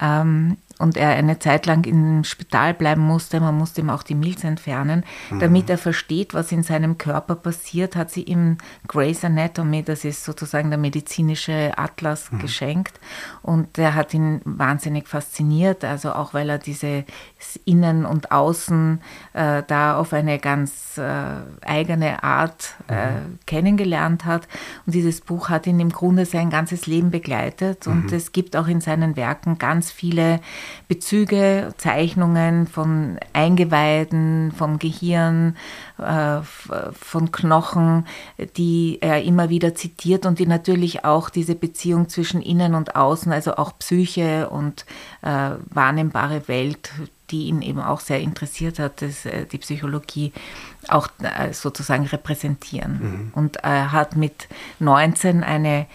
ähm, 0.00 0.58
und 0.78 0.96
er 0.96 1.10
eine 1.10 1.38
Zeit 1.38 1.66
lang 1.66 1.84
im 1.84 2.24
Spital 2.24 2.74
bleiben 2.74 3.02
musste, 3.02 3.40
man 3.40 3.56
musste 3.56 3.80
ihm 3.80 3.90
auch 3.90 4.02
die 4.02 4.14
Milz 4.14 4.44
entfernen, 4.44 5.04
mhm. 5.30 5.40
damit 5.40 5.68
er 5.70 5.78
versteht, 5.78 6.34
was 6.34 6.52
in 6.52 6.62
seinem 6.62 6.98
Körper 6.98 7.34
passiert, 7.34 7.96
hat 7.96 8.10
sie 8.10 8.22
ihm 8.22 8.58
Grey's 8.86 9.24
Anatomy, 9.24 9.82
das 9.82 10.04
ist 10.04 10.24
sozusagen 10.24 10.70
der 10.70 10.78
medizinische 10.78 11.72
Atlas, 11.76 12.30
mhm. 12.30 12.38
geschenkt. 12.38 13.00
Und 13.42 13.76
der 13.76 13.94
hat 13.94 14.14
ihn 14.14 14.40
wahnsinnig 14.44 15.08
fasziniert, 15.08 15.84
also 15.84 16.12
auch 16.12 16.34
weil 16.34 16.48
er 16.48 16.58
diese 16.58 17.04
Innen 17.64 18.04
und 18.04 18.32
Außen 18.32 19.00
äh, 19.32 19.62
da 19.66 19.96
auf 19.96 20.12
eine 20.12 20.38
ganz 20.38 20.98
äh, 20.98 21.66
eigene 21.66 22.22
Art 22.22 22.74
äh, 22.88 23.12
mhm. 23.12 23.38
kennengelernt 23.46 24.24
hat. 24.24 24.48
Und 24.86 24.94
dieses 24.94 25.20
Buch 25.20 25.48
hat 25.48 25.66
ihn 25.66 25.80
im 25.80 25.90
Grunde 25.90 26.26
sein 26.26 26.50
ganzes 26.50 26.86
Leben 26.86 27.10
begleitet. 27.10 27.86
Und 27.86 28.06
mhm. 28.06 28.16
es 28.16 28.32
gibt 28.32 28.56
auch 28.56 28.66
in 28.66 28.80
seinen 28.80 29.16
Werken 29.16 29.58
ganz 29.58 29.90
viele 29.90 30.40
Bezüge, 30.88 31.74
Zeichnungen 31.76 32.66
von 32.66 33.18
Eingeweiden, 33.32 34.52
vom 34.52 34.78
Gehirn, 34.78 35.56
äh, 35.98 36.40
von 36.92 37.32
Knochen, 37.32 38.06
die 38.56 38.98
er 39.00 39.22
immer 39.22 39.48
wieder 39.48 39.74
zitiert 39.74 40.26
und 40.26 40.38
die 40.38 40.46
natürlich 40.46 41.04
auch 41.04 41.30
diese 41.30 41.54
Beziehung 41.54 42.08
zwischen 42.08 42.42
Innen 42.42 42.74
und 42.74 42.96
Außen, 42.96 43.32
also 43.32 43.56
auch 43.56 43.78
Psyche 43.78 44.50
und 44.50 44.86
äh, 45.22 45.50
wahrnehmbare 45.70 46.48
Welt, 46.48 46.90
die 47.30 47.48
ihn 47.48 47.62
eben 47.62 47.80
auch 47.80 48.00
sehr 48.00 48.20
interessiert 48.20 48.78
hat, 48.78 49.02
das, 49.02 49.26
äh, 49.26 49.46
die 49.46 49.58
Psychologie, 49.58 50.32
auch 50.88 51.08
sozusagen 51.52 52.06
repräsentieren. 52.06 52.92
Mhm. 53.00 53.30
Und 53.34 53.56
er 53.56 53.92
hat 53.92 54.16
mit 54.16 54.48
19 54.78 55.44
eine 55.44 55.86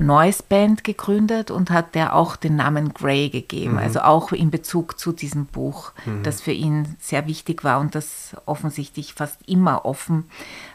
Noise 0.00 0.42
Band 0.48 0.84
gegründet 0.84 1.50
und 1.50 1.70
hat 1.70 1.94
der 1.94 2.14
auch 2.14 2.36
den 2.36 2.56
Namen 2.56 2.94
Grey 2.94 3.28
gegeben, 3.28 3.72
mhm. 3.72 3.78
also 3.78 4.00
auch 4.00 4.32
in 4.32 4.50
Bezug 4.50 4.98
zu 4.98 5.12
diesem 5.12 5.46
Buch, 5.46 5.92
mhm. 6.04 6.22
das 6.22 6.40
für 6.40 6.52
ihn 6.52 6.96
sehr 6.98 7.26
wichtig 7.26 7.64
war 7.64 7.80
und 7.80 7.94
das 7.94 8.34
offensichtlich 8.46 9.14
fast 9.14 9.38
immer 9.46 9.84
offen 9.84 10.24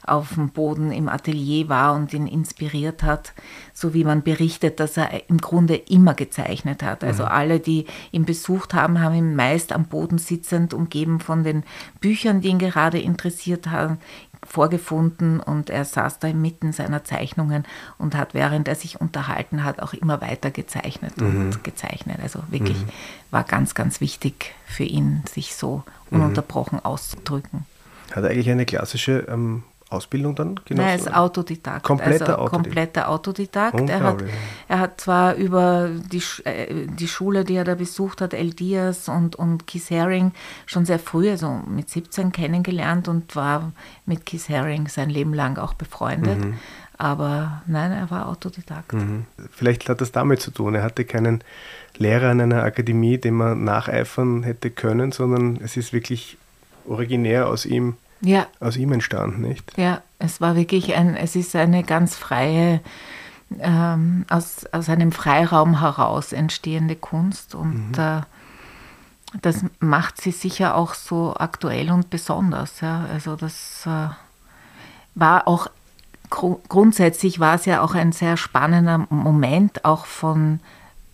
auf 0.08 0.36
dem 0.36 0.50
Boden 0.50 0.92
im 0.92 1.10
Atelier 1.10 1.70
war 1.70 1.96
und 1.96 2.14
ihn 2.14 2.28
inspiriert 2.28 3.04
hat, 3.04 3.34
so 3.74 3.94
wie 3.94 4.04
man 4.04 4.24
berichtet, 4.24 4.80
dass 4.80 4.98
er 4.98 5.30
im 5.30 5.38
Grunde 5.38 5.76
immer 5.76 6.14
gezeichnet 6.14 6.84
hat. 6.84 7.04
Also 7.04 7.24
mhm. 7.24 7.30
alle, 7.30 7.60
die 7.60 7.86
ihn 8.12 8.26
besucht 8.26 8.74
haben, 8.74 9.02
haben 9.02 9.16
ihn 9.16 9.36
meist 9.36 9.74
am 9.74 9.86
Boden 9.86 10.18
sitzend, 10.18 10.74
umgeben 10.74 11.20
von 11.20 11.44
den 11.44 11.64
Büchern, 12.00 12.42
die 12.42 12.50
ihn 12.50 12.60
gerade 12.60 13.00
interessiert 13.00 13.68
haben, 13.68 13.98
vorgefunden 14.46 15.40
und 15.40 15.70
er 15.70 15.86
saß 15.86 16.20
da 16.20 16.28
inmitten 16.28 16.72
seiner 16.72 17.04
Zeichnungen 17.04 17.66
und 17.98 18.16
hat, 18.16 18.34
während 18.34 18.68
er 18.68 18.76
sich 18.76 19.02
unterhalten 19.02 19.64
hat, 19.64 19.82
auch 19.82 19.94
immer 19.94 20.22
weiter 20.22 20.52
gezeichnet 20.52 21.20
mhm. 21.20 21.42
und 21.42 21.64
gezeichnet. 21.64 22.20
Also 22.22 22.44
wirklich 22.50 22.78
mhm. 22.78 22.90
war 23.32 23.44
ganz, 23.44 23.76
ganz 23.76 24.00
wichtig 24.02 24.54
für 24.66 24.84
ihn, 24.84 25.24
sich 25.30 25.56
so 25.56 25.84
mhm. 26.10 26.22
ununterbrochen 26.22 26.84
auszudrücken. 26.84 27.66
Hat 28.12 28.24
er 28.24 28.30
eigentlich 28.30 28.50
eine 28.50 28.66
klassische 28.66 29.26
ähm, 29.28 29.64
Ausbildung 29.90 30.36
dann 30.36 30.56
genossen? 30.66 30.76
Nein, 30.76 30.88
er 30.88 30.96
ist 30.96 31.14
Autodidakt. 31.14 31.84
Kompletter 31.84 32.40
also, 32.40 32.56
Autodidakt. 32.56 32.64
Kompletter 32.64 33.10
Autodidakt. 33.10 33.90
Er 33.90 34.04
hat, 34.04 34.24
er 34.68 34.80
hat 34.80 35.02
zwar 35.02 35.36
über 35.36 35.90
die, 35.90 36.22
äh, 36.44 36.88
die 36.88 37.08
Schule, 37.08 37.46
die 37.46 37.56
er 37.56 37.64
da 37.64 37.76
besucht 37.76 38.22
hat, 38.22 38.34
El 38.34 38.52
Diaz 38.52 39.08
und, 39.08 39.36
und 39.38 39.66
Keith 39.66 39.90
Haring, 39.90 40.34
schon 40.66 40.86
sehr 40.86 41.00
früh, 41.00 41.30
also 41.30 41.62
mit 41.68 41.90
17 41.90 42.32
kennengelernt 42.32 43.08
und 43.08 43.36
war 43.36 43.72
mit 44.06 44.26
Keith 44.26 44.50
Haring 44.50 44.88
sein 44.88 45.10
Leben 45.10 45.34
lang 45.34 45.58
auch 45.58 45.74
befreundet. 45.74 46.44
Mhm. 46.44 46.56
Aber 46.98 47.62
nein, 47.68 47.92
er 47.92 48.10
war 48.10 48.28
Autodidakt. 48.28 48.94
Mhm. 48.94 49.26
Vielleicht 49.52 49.88
hat 49.88 50.02
das 50.02 50.12
damit 50.12 50.42
zu 50.42 50.52
tun. 50.52 50.76
Er 50.76 50.84
hatte 50.84 51.06
keinen 51.06 51.44
Lehrer 51.98 52.32
in 52.32 52.42
einer 52.42 52.64
Akademie, 52.64 53.18
dem 53.18 53.36
man 53.36 53.64
nacheifern 53.64 54.44
hätte 54.44 54.72
können, 54.72 55.12
sondern 55.12 55.58
es 55.64 55.78
ist 55.78 55.94
wirklich 55.94 56.38
originär 56.88 57.48
aus 57.48 57.66
ihm 57.66 57.96
ja. 58.22 58.48
aus 58.60 58.78
ihm 58.78 58.92
entstanden, 58.92 59.42
nicht? 59.42 59.78
Ja, 59.78 60.02
es 60.20 60.42
war 60.42 60.56
wirklich 60.56 60.96
ein, 60.96 61.16
es 61.16 61.36
ist 61.36 61.56
eine 61.56 61.84
ganz 61.84 62.16
freie, 62.16 62.82
ähm, 63.60 64.26
aus, 64.30 64.66
aus 64.72 64.90
einem 64.90 65.12
Freiraum 65.12 65.80
heraus 65.80 66.34
entstehende 66.34 66.96
Kunst 66.96 67.56
und 67.56 67.92
mhm. 67.92 68.04
äh, 68.04 68.22
das 69.42 69.66
macht 69.80 70.22
sie 70.22 70.32
sicher 70.32 70.76
auch 70.76 70.94
so 70.94 71.36
aktuell 71.38 71.92
und 71.92 72.10
besonders. 72.10 72.82
Ja. 72.82 73.06
Also 73.12 73.36
das 73.36 73.86
äh, 73.86 74.10
war 75.16 75.48
auch 75.48 75.70
grundsätzlich 76.30 77.40
war 77.40 77.56
es 77.56 77.66
ja 77.66 77.82
auch 77.82 77.96
ein 77.96 78.12
sehr 78.12 78.36
spannender 78.36 79.06
Moment 79.10 79.86
auch 79.86 80.06
von 80.06 80.60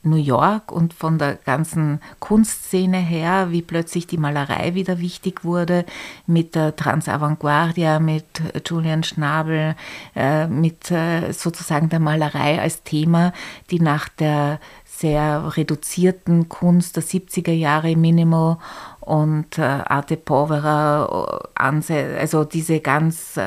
New 0.04 0.18
York 0.18 0.72
und 0.72 0.94
von 0.94 1.18
der 1.18 1.36
ganzen 1.36 2.02
Kunstszene 2.20 2.98
her, 2.98 3.48
wie 3.52 3.62
plötzlich 3.62 4.06
die 4.06 4.18
Malerei 4.18 4.74
wieder 4.74 5.00
wichtig 5.00 5.44
wurde, 5.44 5.86
mit 6.28 6.56
der 6.56 6.76
Transavantguardia, 6.76 8.00
mit 8.00 8.26
Julian 8.66 9.04
Schnabel, 9.04 9.76
äh, 10.16 10.48
mit 10.48 10.92
äh, 10.92 11.32
sozusagen 11.32 11.90
der 11.90 12.00
Malerei 12.00 12.60
als 12.62 12.84
Thema, 12.84 13.34
die 13.72 13.80
nach 13.80 14.10
der 14.10 14.60
sehr 14.86 15.58
reduzierten 15.58 16.50
Kunst 16.50 16.96
der 16.98 17.04
70er 17.04 17.52
Jahre 17.52 17.96
Minimal 17.96 18.58
und 19.00 19.58
äh, 19.58 19.62
Arte 19.62 20.18
Povera, 20.18 21.40
also 21.56 22.44
diese 22.46 22.80
ganz 22.80 23.38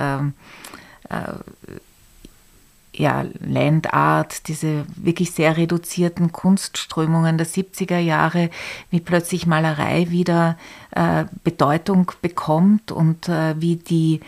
ja, 2.98 3.24
Landart, 3.40 4.48
diese 4.48 4.84
wirklich 4.96 5.32
sehr 5.32 5.56
reduzierten 5.56 6.32
Kunstströmungen 6.32 7.38
der 7.38 7.46
70er 7.46 7.98
Jahre, 7.98 8.50
wie 8.90 9.00
plötzlich 9.00 9.46
Malerei 9.46 10.06
wieder 10.10 10.56
äh, 10.92 11.24
Bedeutung 11.44 12.12
bekommt 12.22 12.90
und 12.90 13.28
äh, 13.28 13.54
wie 13.60 13.76
die 13.76 14.20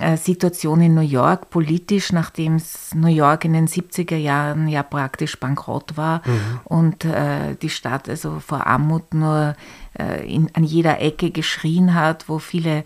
äh, 0.00 0.16
Situation 0.16 0.80
in 0.80 0.94
New 0.94 1.00
York 1.00 1.50
politisch, 1.50 2.12
nachdem 2.12 2.60
New 2.94 3.08
York 3.08 3.44
in 3.44 3.52
den 3.52 3.68
70er 3.68 4.16
Jahren 4.16 4.66
ja 4.66 4.82
praktisch 4.82 5.38
bankrott 5.38 5.96
war 5.96 6.22
mhm. 6.24 6.60
und 6.64 7.04
äh, 7.04 7.54
die 7.60 7.70
Stadt 7.70 8.08
also 8.08 8.40
vor 8.40 8.66
Armut 8.66 9.14
nur 9.14 9.54
äh, 9.98 10.26
in, 10.26 10.50
an 10.54 10.64
jeder 10.64 11.00
Ecke 11.00 11.30
geschrien 11.30 11.94
hat, 11.94 12.28
wo 12.28 12.38
viele 12.38 12.84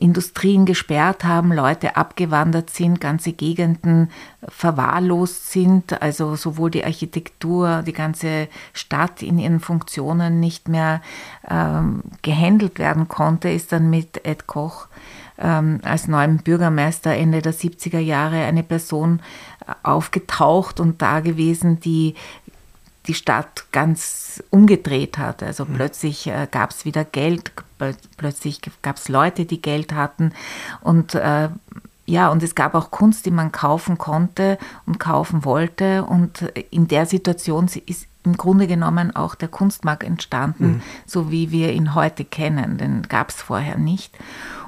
Industrien 0.00 0.64
gesperrt 0.64 1.24
haben, 1.24 1.52
Leute 1.52 1.96
abgewandert 1.96 2.70
sind, 2.70 3.00
ganze 3.00 3.32
Gegenden 3.32 4.10
verwahrlost 4.48 5.50
sind, 5.52 6.00
also 6.00 6.36
sowohl 6.36 6.70
die 6.70 6.84
Architektur, 6.84 7.82
die 7.86 7.92
ganze 7.92 8.48
Stadt 8.72 9.22
in 9.22 9.38
ihren 9.38 9.60
Funktionen 9.60 10.40
nicht 10.40 10.68
mehr 10.68 11.02
ähm, 11.48 12.02
gehandelt 12.22 12.78
werden 12.78 13.08
konnte, 13.08 13.50
ist 13.50 13.72
dann 13.72 13.90
mit 13.90 14.24
Ed 14.24 14.46
Koch 14.46 14.88
ähm, 15.38 15.80
als 15.82 16.08
neuem 16.08 16.38
Bürgermeister 16.38 17.14
Ende 17.14 17.42
der 17.42 17.54
70er 17.54 17.98
Jahre 17.98 18.44
eine 18.44 18.62
Person 18.62 19.20
aufgetaucht 19.82 20.80
und 20.80 21.00
da 21.02 21.20
gewesen, 21.20 21.80
die 21.80 22.14
die 23.06 23.14
Stadt 23.14 23.64
ganz 23.72 24.42
umgedreht 24.50 25.18
hat. 25.18 25.42
Also 25.42 25.64
mhm. 25.64 25.74
plötzlich 25.74 26.26
äh, 26.26 26.46
gab 26.50 26.70
es 26.70 26.84
wieder 26.84 27.04
Geld, 27.04 27.52
plötzlich 28.16 28.60
gab 28.82 28.96
es 28.96 29.08
Leute, 29.08 29.46
die 29.46 29.62
Geld 29.62 29.94
hatten 29.94 30.32
und 30.82 31.14
äh, 31.14 31.48
ja, 32.10 32.28
und 32.28 32.42
es 32.42 32.56
gab 32.56 32.74
auch 32.74 32.90
Kunst, 32.90 33.24
die 33.24 33.30
man 33.30 33.52
kaufen 33.52 33.96
konnte 33.96 34.58
und 34.84 34.98
kaufen 34.98 35.44
wollte. 35.44 36.04
Und 36.04 36.42
in 36.70 36.88
der 36.88 37.06
Situation 37.06 37.70
ist 37.86 38.08
im 38.24 38.36
Grunde 38.36 38.66
genommen 38.66 39.14
auch 39.14 39.36
der 39.36 39.46
Kunstmarkt 39.46 40.02
entstanden, 40.02 40.66
mhm. 40.66 40.82
so 41.06 41.30
wie 41.30 41.52
wir 41.52 41.72
ihn 41.72 41.94
heute 41.94 42.24
kennen. 42.24 42.78
Den 42.78 43.02
gab 43.02 43.28
es 43.28 43.36
vorher 43.36 43.78
nicht. 43.78 44.18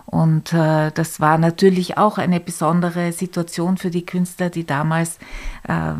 Und 0.06 0.52
äh, 0.52 0.92
das 0.92 1.20
war 1.20 1.36
natürlich 1.36 1.98
auch 1.98 2.18
eine 2.18 2.38
besondere 2.38 3.12
Situation 3.12 3.76
für 3.76 3.90
die 3.90 4.06
Künstler, 4.06 4.48
die 4.48 4.64
damals 4.64 5.18
äh, 5.66 5.94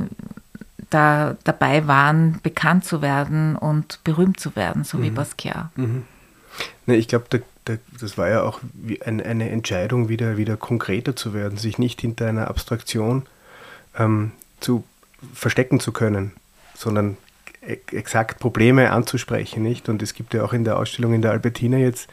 da 0.93 1.37
dabei 1.45 1.87
waren, 1.87 2.41
bekannt 2.43 2.85
zu 2.85 3.03
werden 3.03 3.57
und 3.57 4.01
berühmt 4.05 4.39
zu 4.39 4.57
werden, 4.57 4.85
so 4.85 4.99
mhm. 4.99 5.03
wie 5.03 5.11
Basquiat. 5.11 5.77
Mhm. 5.77 6.05
Ne, 6.87 6.97
ich 6.97 7.09
glaube, 7.09 7.27
da, 7.31 7.39
da, 7.65 7.75
das 8.01 8.19
war 8.19 8.29
ja 8.29 8.43
auch 8.43 8.61
ein, 9.05 9.21
eine 9.21 9.51
Entscheidung, 9.51 10.09
wieder, 10.09 10.37
wieder 10.37 10.57
konkreter 10.57 11.17
zu 11.17 11.33
werden, 11.35 11.59
sich 11.59 11.79
nicht 11.79 12.01
hinter 12.01 12.29
einer 12.29 12.49
Abstraktion 12.49 13.25
ähm, 13.97 14.33
zu 14.61 14.85
verstecken 15.33 15.81
zu 15.81 15.93
können, 15.93 16.33
sondern 16.75 17.17
e, 17.63 17.79
exakt 17.93 18.41
Probleme 18.41 18.91
anzusprechen, 18.91 19.63
nicht? 19.63 19.89
Und 19.89 20.03
es 20.03 20.15
gibt 20.15 20.35
ja 20.35 20.45
auch 20.45 20.53
in 20.53 20.65
der 20.65 20.77
Ausstellung 20.77 21.15
in 21.15 21.23
der 21.23 21.31
Albertina 21.31 21.79
jetzt 21.79 22.09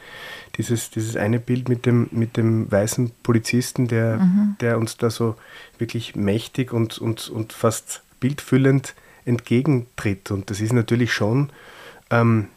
dieses, 0.56 0.90
dieses 0.90 1.16
eine 1.16 1.40
Bild 1.40 1.68
mit 1.68 1.86
dem, 1.86 2.08
mit 2.12 2.36
dem 2.36 2.70
weißen 2.70 3.12
Polizisten, 3.22 3.88
der, 3.88 4.18
mhm. 4.18 4.56
der 4.60 4.78
uns 4.78 4.96
da 4.96 5.10
so 5.10 5.36
wirklich 5.78 6.14
mächtig 6.16 6.72
und, 6.72 6.98
und, 6.98 7.28
und 7.28 7.52
fast 7.52 8.02
bildfüllend 8.20 8.94
entgegentritt. 9.24 10.30
Und 10.30 10.50
das 10.50 10.60
ist 10.60 10.72
natürlich 10.72 11.12
schon 11.12 11.50
ähm, 12.10 12.48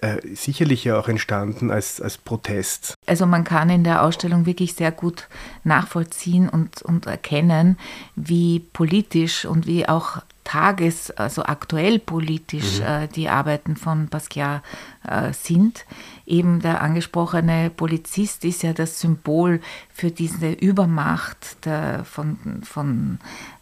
äh, 0.00 0.18
sicherlich 0.34 0.84
ja 0.84 0.98
auch 0.98 1.08
entstanden 1.08 1.70
als, 1.70 2.00
als 2.00 2.18
Protest. 2.18 2.94
Also 3.06 3.26
man 3.26 3.44
kann 3.44 3.68
in 3.68 3.84
der 3.84 4.02
Ausstellung 4.02 4.46
wirklich 4.46 4.74
sehr 4.74 4.92
gut 4.92 5.28
nachvollziehen 5.64 6.48
und, 6.48 6.82
und 6.82 7.06
erkennen, 7.06 7.78
wie 8.14 8.60
politisch 8.60 9.44
und 9.44 9.66
wie 9.66 9.88
auch 9.88 10.18
tages-, 10.48 11.10
also 11.10 11.42
aktuell 11.44 11.98
politisch 11.98 12.80
mhm. 12.80 12.86
äh, 12.86 13.08
die 13.08 13.28
Arbeiten 13.28 13.76
von 13.76 14.08
Basquiat 14.08 14.62
äh, 15.06 15.32
sind. 15.32 15.84
Eben 16.26 16.60
der 16.60 16.80
angesprochene 16.80 17.70
Polizist 17.70 18.44
ist 18.44 18.62
ja 18.62 18.72
das 18.72 19.00
Symbol 19.00 19.60
für 19.92 20.10
diese 20.10 20.50
Übermacht 20.50 21.64
der, 21.64 22.04
von, 22.04 22.38
von 22.64 23.18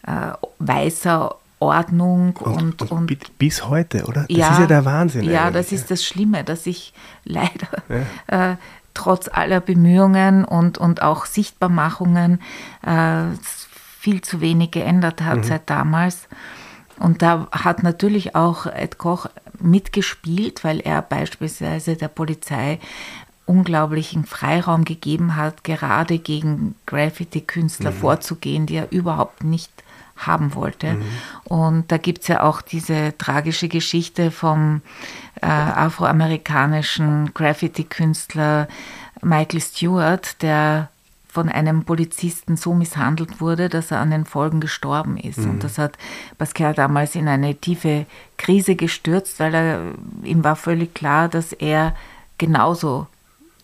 äh, 0.06 0.32
weißer 0.58 1.34
Ordnung 1.58 2.36
und, 2.36 2.82
und, 2.82 2.90
und, 2.90 3.38
bis 3.38 3.66
heute, 3.66 4.04
oder? 4.04 4.26
Das 4.28 4.36
ja, 4.36 4.52
ist 4.52 4.58
ja 4.60 4.66
der 4.66 4.84
Wahnsinn. 4.84 5.24
Ja, 5.24 5.46
eigentlich. 5.46 5.54
das 5.54 5.72
ist 5.72 5.90
das 5.90 6.04
Schlimme, 6.04 6.44
dass 6.44 6.64
sich 6.64 6.92
leider 7.24 7.68
ja. 8.28 8.52
äh, 8.52 8.56
trotz 8.94 9.28
aller 9.28 9.60
Bemühungen 9.60 10.44
und, 10.44 10.78
und 10.78 11.02
auch 11.02 11.26
Sichtbarmachungen 11.26 12.40
äh, 12.82 13.24
viel 13.98 14.20
zu 14.20 14.40
wenig 14.40 14.70
geändert 14.70 15.22
hat 15.22 15.38
mhm. 15.38 15.42
seit 15.42 15.68
damals. 15.68 16.28
Und 16.98 17.22
da 17.22 17.48
hat 17.52 17.82
natürlich 17.82 18.34
auch 18.34 18.66
Ed 18.66 18.98
Koch 18.98 19.26
mitgespielt, 19.60 20.64
weil 20.64 20.80
er 20.80 21.02
beispielsweise 21.02 21.96
der 21.96 22.08
Polizei 22.08 22.78
unglaublichen 23.46 24.24
Freiraum 24.24 24.84
gegeben 24.84 25.36
hat, 25.36 25.62
gerade 25.62 26.18
gegen 26.18 26.74
Graffiti-Künstler 26.86 27.92
mhm. 27.92 27.96
vorzugehen, 27.96 28.66
die 28.66 28.76
er 28.76 28.90
überhaupt 28.90 29.44
nicht 29.44 29.70
haben 30.16 30.54
wollte. 30.54 30.94
Mhm. 30.94 31.04
Und 31.44 31.92
da 31.92 31.98
gibt 31.98 32.22
es 32.22 32.28
ja 32.28 32.42
auch 32.42 32.60
diese 32.60 33.16
tragische 33.18 33.68
Geschichte 33.68 34.30
vom 34.30 34.80
äh, 35.40 35.46
afroamerikanischen 35.46 37.32
Graffiti-Künstler 37.34 38.66
Michael 39.22 39.60
Stewart, 39.60 40.42
der 40.42 40.88
von 41.36 41.50
einem 41.50 41.84
Polizisten 41.84 42.56
so 42.56 42.72
misshandelt 42.72 43.42
wurde, 43.42 43.68
dass 43.68 43.90
er 43.90 43.98
an 43.98 44.10
den 44.10 44.24
Folgen 44.24 44.58
gestorben 44.58 45.18
ist. 45.18 45.40
Mhm. 45.40 45.50
Und 45.50 45.64
das 45.64 45.76
hat 45.76 45.98
Basquiat 46.38 46.78
damals 46.78 47.14
in 47.14 47.28
eine 47.28 47.54
tiefe 47.54 48.06
Krise 48.38 48.74
gestürzt, 48.74 49.38
weil 49.38 49.54
er, 49.54 49.80
ihm 50.22 50.42
war 50.44 50.56
völlig 50.56 50.94
klar, 50.94 51.28
dass 51.28 51.52
er 51.52 51.94
genauso 52.38 53.06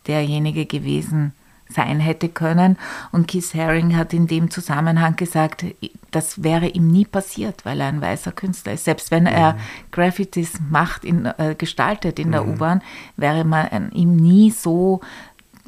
derjenige 0.07 0.67
gewesen 0.67 1.33
sein 1.71 1.99
hätte 1.99 2.29
können. 2.29 2.77
Und 3.11 3.27
Keith 3.27 3.55
Haring 3.55 3.97
hat 3.97 4.13
in 4.13 4.27
dem 4.27 4.51
Zusammenhang 4.51 5.17
gesagt, 5.17 5.65
das 6.11 6.43
wäre 6.43 6.67
ihm 6.67 6.89
nie 6.89 7.07
passiert, 7.07 7.65
weil 7.65 7.81
er 7.81 7.87
ein 7.87 8.03
weißer 8.03 8.33
Künstler 8.33 8.75
ist. 8.75 8.85
Selbst 8.85 9.11
wenn 9.11 9.25
er 9.25 9.55
mhm. 9.55 9.59
Graffitis 9.93 10.61
macht, 10.69 11.07
in, 11.07 11.25
äh, 11.25 11.55
gestaltet 11.57 12.19
in 12.19 12.33
der 12.33 12.45
mhm. 12.45 12.51
U-Bahn, 12.51 12.83
wäre 13.17 13.45
man 13.45 13.91
ihm 13.93 14.15
nie 14.15 14.51
so 14.51 15.01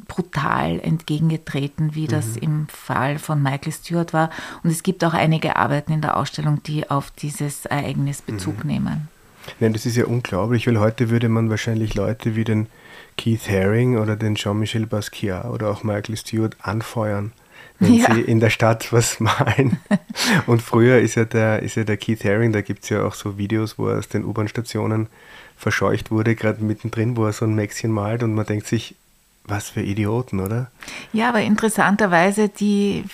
brutal 0.07 0.79
entgegengetreten, 0.79 1.95
wie 1.95 2.07
das 2.07 2.35
mhm. 2.35 2.41
im 2.41 2.67
Fall 2.67 3.19
von 3.19 3.41
Michael 3.41 3.71
Stewart 3.71 4.13
war. 4.13 4.29
Und 4.63 4.69
es 4.69 4.83
gibt 4.83 5.03
auch 5.03 5.13
einige 5.13 5.55
Arbeiten 5.55 5.91
in 5.91 6.01
der 6.01 6.17
Ausstellung, 6.17 6.61
die 6.63 6.89
auf 6.89 7.11
dieses 7.11 7.65
Ereignis 7.65 8.21
Bezug 8.21 8.63
mhm. 8.63 8.69
nehmen. 8.69 9.07
Nein, 9.59 9.73
das 9.73 9.85
ist 9.85 9.95
ja 9.95 10.05
unglaublich, 10.05 10.67
weil 10.67 10.79
heute 10.79 11.09
würde 11.09 11.29
man 11.29 11.49
wahrscheinlich 11.49 11.95
Leute 11.95 12.35
wie 12.35 12.43
den 12.43 12.67
Keith 13.17 13.47
Haring 13.49 13.97
oder 13.97 14.15
den 14.15 14.35
Jean-Michel 14.35 14.87
Basquiat 14.87 15.45
oder 15.45 15.69
auch 15.69 15.83
Michael 15.83 16.17
Stewart 16.17 16.55
anfeuern, 16.59 17.31
wenn 17.79 17.93
ja. 17.93 18.13
sie 18.13 18.21
in 18.21 18.39
der 18.39 18.49
Stadt 18.49 18.91
was 18.91 19.19
malen. 19.19 19.77
Und 20.47 20.61
früher 20.61 20.99
ist 20.99 21.15
ja 21.15 21.25
der, 21.25 21.61
ist 21.61 21.75
ja 21.75 21.83
der 21.83 21.97
Keith 21.97 22.23
Haring, 22.23 22.51
da 22.51 22.61
gibt 22.61 22.83
es 22.83 22.89
ja 22.89 23.03
auch 23.03 23.13
so 23.13 23.37
Videos, 23.37 23.77
wo 23.77 23.87
er 23.87 23.99
aus 23.99 24.07
den 24.07 24.25
U-Bahn-Stationen 24.25 25.07
verscheucht 25.57 26.11
wurde, 26.11 26.35
gerade 26.35 26.63
mittendrin, 26.63 27.15
wo 27.15 27.25
er 27.25 27.33
so 27.33 27.45
ein 27.45 27.55
Mäxchen 27.55 27.91
malt 27.91 28.23
und 28.23 28.33
man 28.33 28.45
denkt 28.45 28.67
sich, 28.67 28.95
was 29.47 29.69
für 29.69 29.81
Idioten, 29.81 30.39
oder? 30.39 30.71
Ja, 31.13 31.29
aber 31.29 31.41
interessanterweise, 31.41 32.49
die 32.49 33.05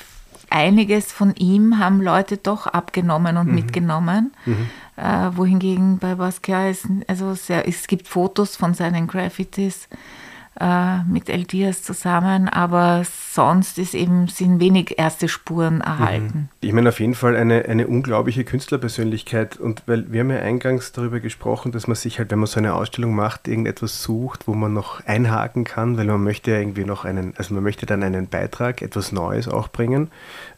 einiges 0.50 1.12
von 1.12 1.34
ihm 1.36 1.80
haben 1.80 2.02
Leute 2.02 2.38
doch 2.38 2.68
abgenommen 2.68 3.38
und 3.38 3.48
mhm. 3.48 3.56
mitgenommen. 3.56 4.34
Mhm. 4.46 4.70
Äh, 4.98 5.36
wohingegen 5.36 5.98
bei 5.98 6.16
Basquiat 6.16 6.72
ist, 6.72 6.88
also 7.08 7.34
sehr, 7.34 7.68
es 7.68 7.88
gibt 7.88 8.08
Fotos 8.08 8.56
von 8.56 8.74
seinen 8.74 9.08
Graffitis, 9.08 9.88
äh, 10.60 11.04
mit 11.04 11.30
El 11.30 11.46
Diaz 11.46 11.82
zusammen, 11.82 12.50
aber 12.50 13.04
sonst 13.06 13.78
ist 13.78 13.94
eben, 13.94 14.28
sind 14.28 14.60
wenig 14.60 14.98
erste 14.98 15.30
Spuren 15.30 15.76
mhm. 15.76 15.82
erhalten. 15.82 16.50
Ich 16.60 16.74
meine 16.74 16.90
auf 16.90 17.00
jeden 17.00 17.16
Fall 17.16 17.36
eine, 17.36 17.66
eine 17.66 17.88
unglaubliche 17.88 18.44
Künstlerpersönlichkeit 18.44 19.58
und 19.58 19.84
weil 19.86 20.12
wir 20.12 20.20
haben 20.20 20.30
ja 20.30 20.40
eingangs 20.40 20.92
darüber 20.92 21.20
gesprochen, 21.20 21.72
dass 21.72 21.88
man 21.88 21.96
sich 21.96 22.20
halt, 22.20 22.32
wenn 22.32 22.40
man 22.40 22.48
so 22.48 22.60
eine 22.60 22.74
Ausstellung 22.74 23.16
macht, 23.16 23.48
irgendetwas 23.48 24.04
sucht, 24.04 24.48
wo 24.48 24.54
man 24.54 24.74
noch 24.74 25.06
einhaken 25.06 25.64
kann, 25.64 25.98
weil 25.98 26.06
man 26.06 26.24
möchte 26.24 26.52
ja 26.52 26.60
irgendwie 26.60 26.86
noch 26.86 27.06
einen, 27.06 27.34
also 27.38 27.54
man 27.54 27.64
möchte 27.64 27.86
dann 27.86 28.04
einen 28.04 28.28
Beitrag, 28.28 28.82
etwas 28.82 29.12
Neues 29.12 29.48
auch 29.48 29.70
bringen. 29.70 30.12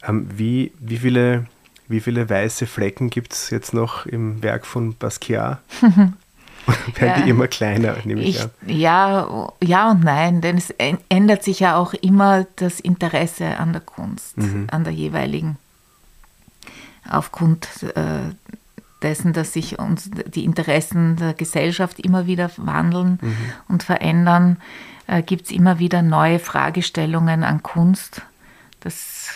Ähm, 0.06 0.28
wie, 0.34 0.72
wie 0.80 0.98
viele 0.98 1.46
wie 1.86 2.00
viele 2.00 2.28
weiße 2.30 2.66
Flecken 2.66 3.10
gibt 3.10 3.34
es 3.34 3.50
jetzt 3.50 3.74
noch 3.74 4.06
im 4.06 4.42
Werk 4.42 4.64
von 4.64 4.94
Basquiat? 4.94 5.60
werden 6.94 7.18
ja. 7.18 7.22
die 7.22 7.30
immer 7.30 7.48
kleiner, 7.48 7.96
nehme 8.04 8.22
ich, 8.22 8.36
ich, 8.36 8.42
an. 8.42 8.50
Ja, 8.66 9.52
ja 9.62 9.90
und 9.90 10.04
nein, 10.04 10.40
denn 10.40 10.56
es 10.56 10.70
ändert 11.08 11.42
sich 11.42 11.60
ja 11.60 11.76
auch 11.76 11.94
immer 11.94 12.46
das 12.56 12.80
Interesse 12.80 13.58
an 13.58 13.72
der 13.72 13.82
Kunst, 13.82 14.38
mhm. 14.38 14.66
an 14.70 14.84
der 14.84 14.92
jeweiligen. 14.92 15.56
Aufgrund 17.08 17.68
äh, 17.94 18.32
dessen, 19.02 19.32
dass 19.32 19.52
sich 19.52 19.78
uns 19.78 20.10
die 20.10 20.44
Interessen 20.44 21.16
der 21.16 21.34
Gesellschaft 21.34 22.00
immer 22.00 22.26
wieder 22.26 22.50
wandeln 22.56 23.18
mhm. 23.20 23.36
und 23.68 23.82
verändern, 23.82 24.56
äh, 25.06 25.22
gibt 25.22 25.46
es 25.46 25.50
immer 25.50 25.78
wieder 25.78 26.02
neue 26.02 26.38
Fragestellungen 26.38 27.44
an 27.44 27.62
Kunst. 27.62 28.22
Das 28.80 29.30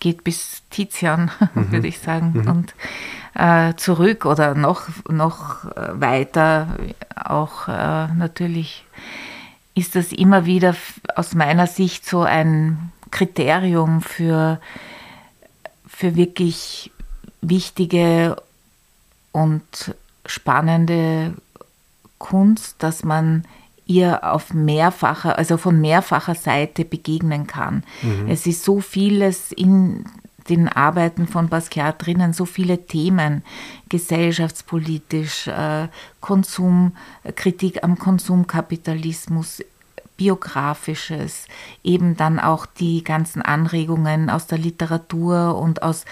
geht 0.00 0.24
bis 0.24 0.62
Tizian, 0.70 1.30
mhm. 1.54 1.72
würde 1.72 1.88
ich 1.88 1.98
sagen. 1.98 2.32
Mhm. 2.34 2.48
Und 2.48 2.74
äh, 3.34 3.74
zurück 3.76 4.24
oder 4.24 4.54
noch, 4.54 4.88
noch 5.08 5.64
äh, 5.64 6.00
weiter 6.00 6.68
auch 7.14 7.68
äh, 7.68 8.06
natürlich 8.14 8.84
ist 9.74 9.94
das 9.94 10.12
immer 10.12 10.46
wieder 10.46 10.74
aus 11.14 11.34
meiner 11.34 11.66
Sicht 11.66 12.06
so 12.06 12.22
ein 12.22 12.92
Kriterium 13.10 14.00
für, 14.00 14.58
für 15.86 16.16
wirklich 16.16 16.90
wichtige 17.42 18.36
und 19.32 19.94
spannende 20.24 21.34
Kunst, 22.18 22.82
dass 22.82 23.04
man 23.04 23.44
ihr 23.86 24.24
auf 24.24 24.52
mehrfacher, 24.52 25.38
also 25.38 25.56
von 25.56 25.80
mehrfacher 25.80 26.34
Seite 26.34 26.84
begegnen 26.84 27.46
kann. 27.46 27.84
Mhm. 28.02 28.28
Es 28.28 28.46
ist 28.46 28.64
so 28.64 28.80
vieles 28.80 29.52
in 29.52 30.04
den 30.48 30.68
Arbeiten 30.68 31.26
von 31.26 31.48
Basquiat 31.48 32.04
drinnen, 32.04 32.32
so 32.32 32.44
viele 32.44 32.86
Themen, 32.86 33.42
gesellschaftspolitisch, 33.88 35.48
äh, 35.48 35.88
Konsum, 36.20 36.92
Kritik 37.34 37.82
am 37.82 37.98
Konsumkapitalismus, 37.98 39.62
biografisches, 40.16 41.46
eben 41.84 42.16
dann 42.16 42.38
auch 42.38 42.66
die 42.66 43.04
ganzen 43.04 43.42
Anregungen 43.42 44.30
aus 44.30 44.46
der 44.46 44.58
Literatur 44.58 45.58
und 45.58 45.82
aus 45.82 46.04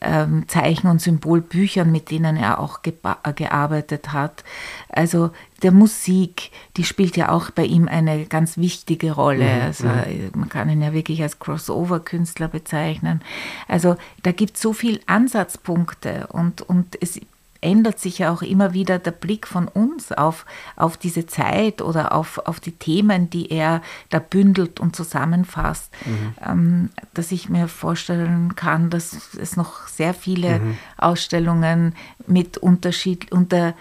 ähm, 0.00 0.44
Zeichen- 0.48 0.88
und 0.88 1.00
Symbolbüchern, 1.00 1.90
mit 1.90 2.10
denen 2.10 2.36
er 2.36 2.60
auch 2.60 2.80
gearbeitet 2.82 4.12
hat. 4.12 4.44
Also 4.88 5.30
der 5.62 5.72
Musik, 5.72 6.50
die 6.76 6.84
spielt 6.84 7.16
ja 7.16 7.30
auch 7.30 7.50
bei 7.50 7.64
ihm 7.64 7.88
eine 7.88 8.26
ganz 8.26 8.58
wichtige 8.58 9.12
Rolle. 9.12 9.44
Mhm. 9.44 9.62
Also 9.62 9.88
man 10.34 10.48
kann 10.48 10.68
ihn 10.68 10.82
ja 10.82 10.92
wirklich 10.92 11.22
als 11.22 11.38
Crossover-Künstler 11.38 12.48
bezeichnen. 12.48 13.22
Also 13.66 13.96
da 14.22 14.32
gibt 14.32 14.56
es 14.56 14.62
so 14.62 14.72
viele 14.72 15.00
Ansatzpunkte 15.06 16.28
und, 16.28 16.62
und 16.62 16.96
es 17.00 17.20
ändert 17.60 17.98
sich 17.98 18.18
ja 18.18 18.32
auch 18.32 18.42
immer 18.42 18.72
wieder 18.72 18.98
der 18.98 19.10
Blick 19.10 19.46
von 19.46 19.68
uns 19.68 20.12
auf, 20.12 20.46
auf 20.76 20.96
diese 20.96 21.26
Zeit 21.26 21.82
oder 21.82 22.12
auf, 22.12 22.38
auf 22.38 22.60
die 22.60 22.72
Themen, 22.72 23.30
die 23.30 23.50
er 23.50 23.82
da 24.10 24.18
bündelt 24.18 24.80
und 24.80 24.94
zusammenfasst, 24.94 25.92
mhm. 26.06 26.34
ähm, 26.46 26.90
dass 27.14 27.32
ich 27.32 27.48
mir 27.48 27.68
vorstellen 27.68 28.54
kann, 28.54 28.90
dass 28.90 29.34
es 29.34 29.56
noch 29.56 29.88
sehr 29.88 30.14
viele 30.14 30.60
mhm. 30.60 30.78
Ausstellungen 30.96 31.94
mit 32.26 32.58
Unterschied, 32.58 33.32
unter 33.32 33.74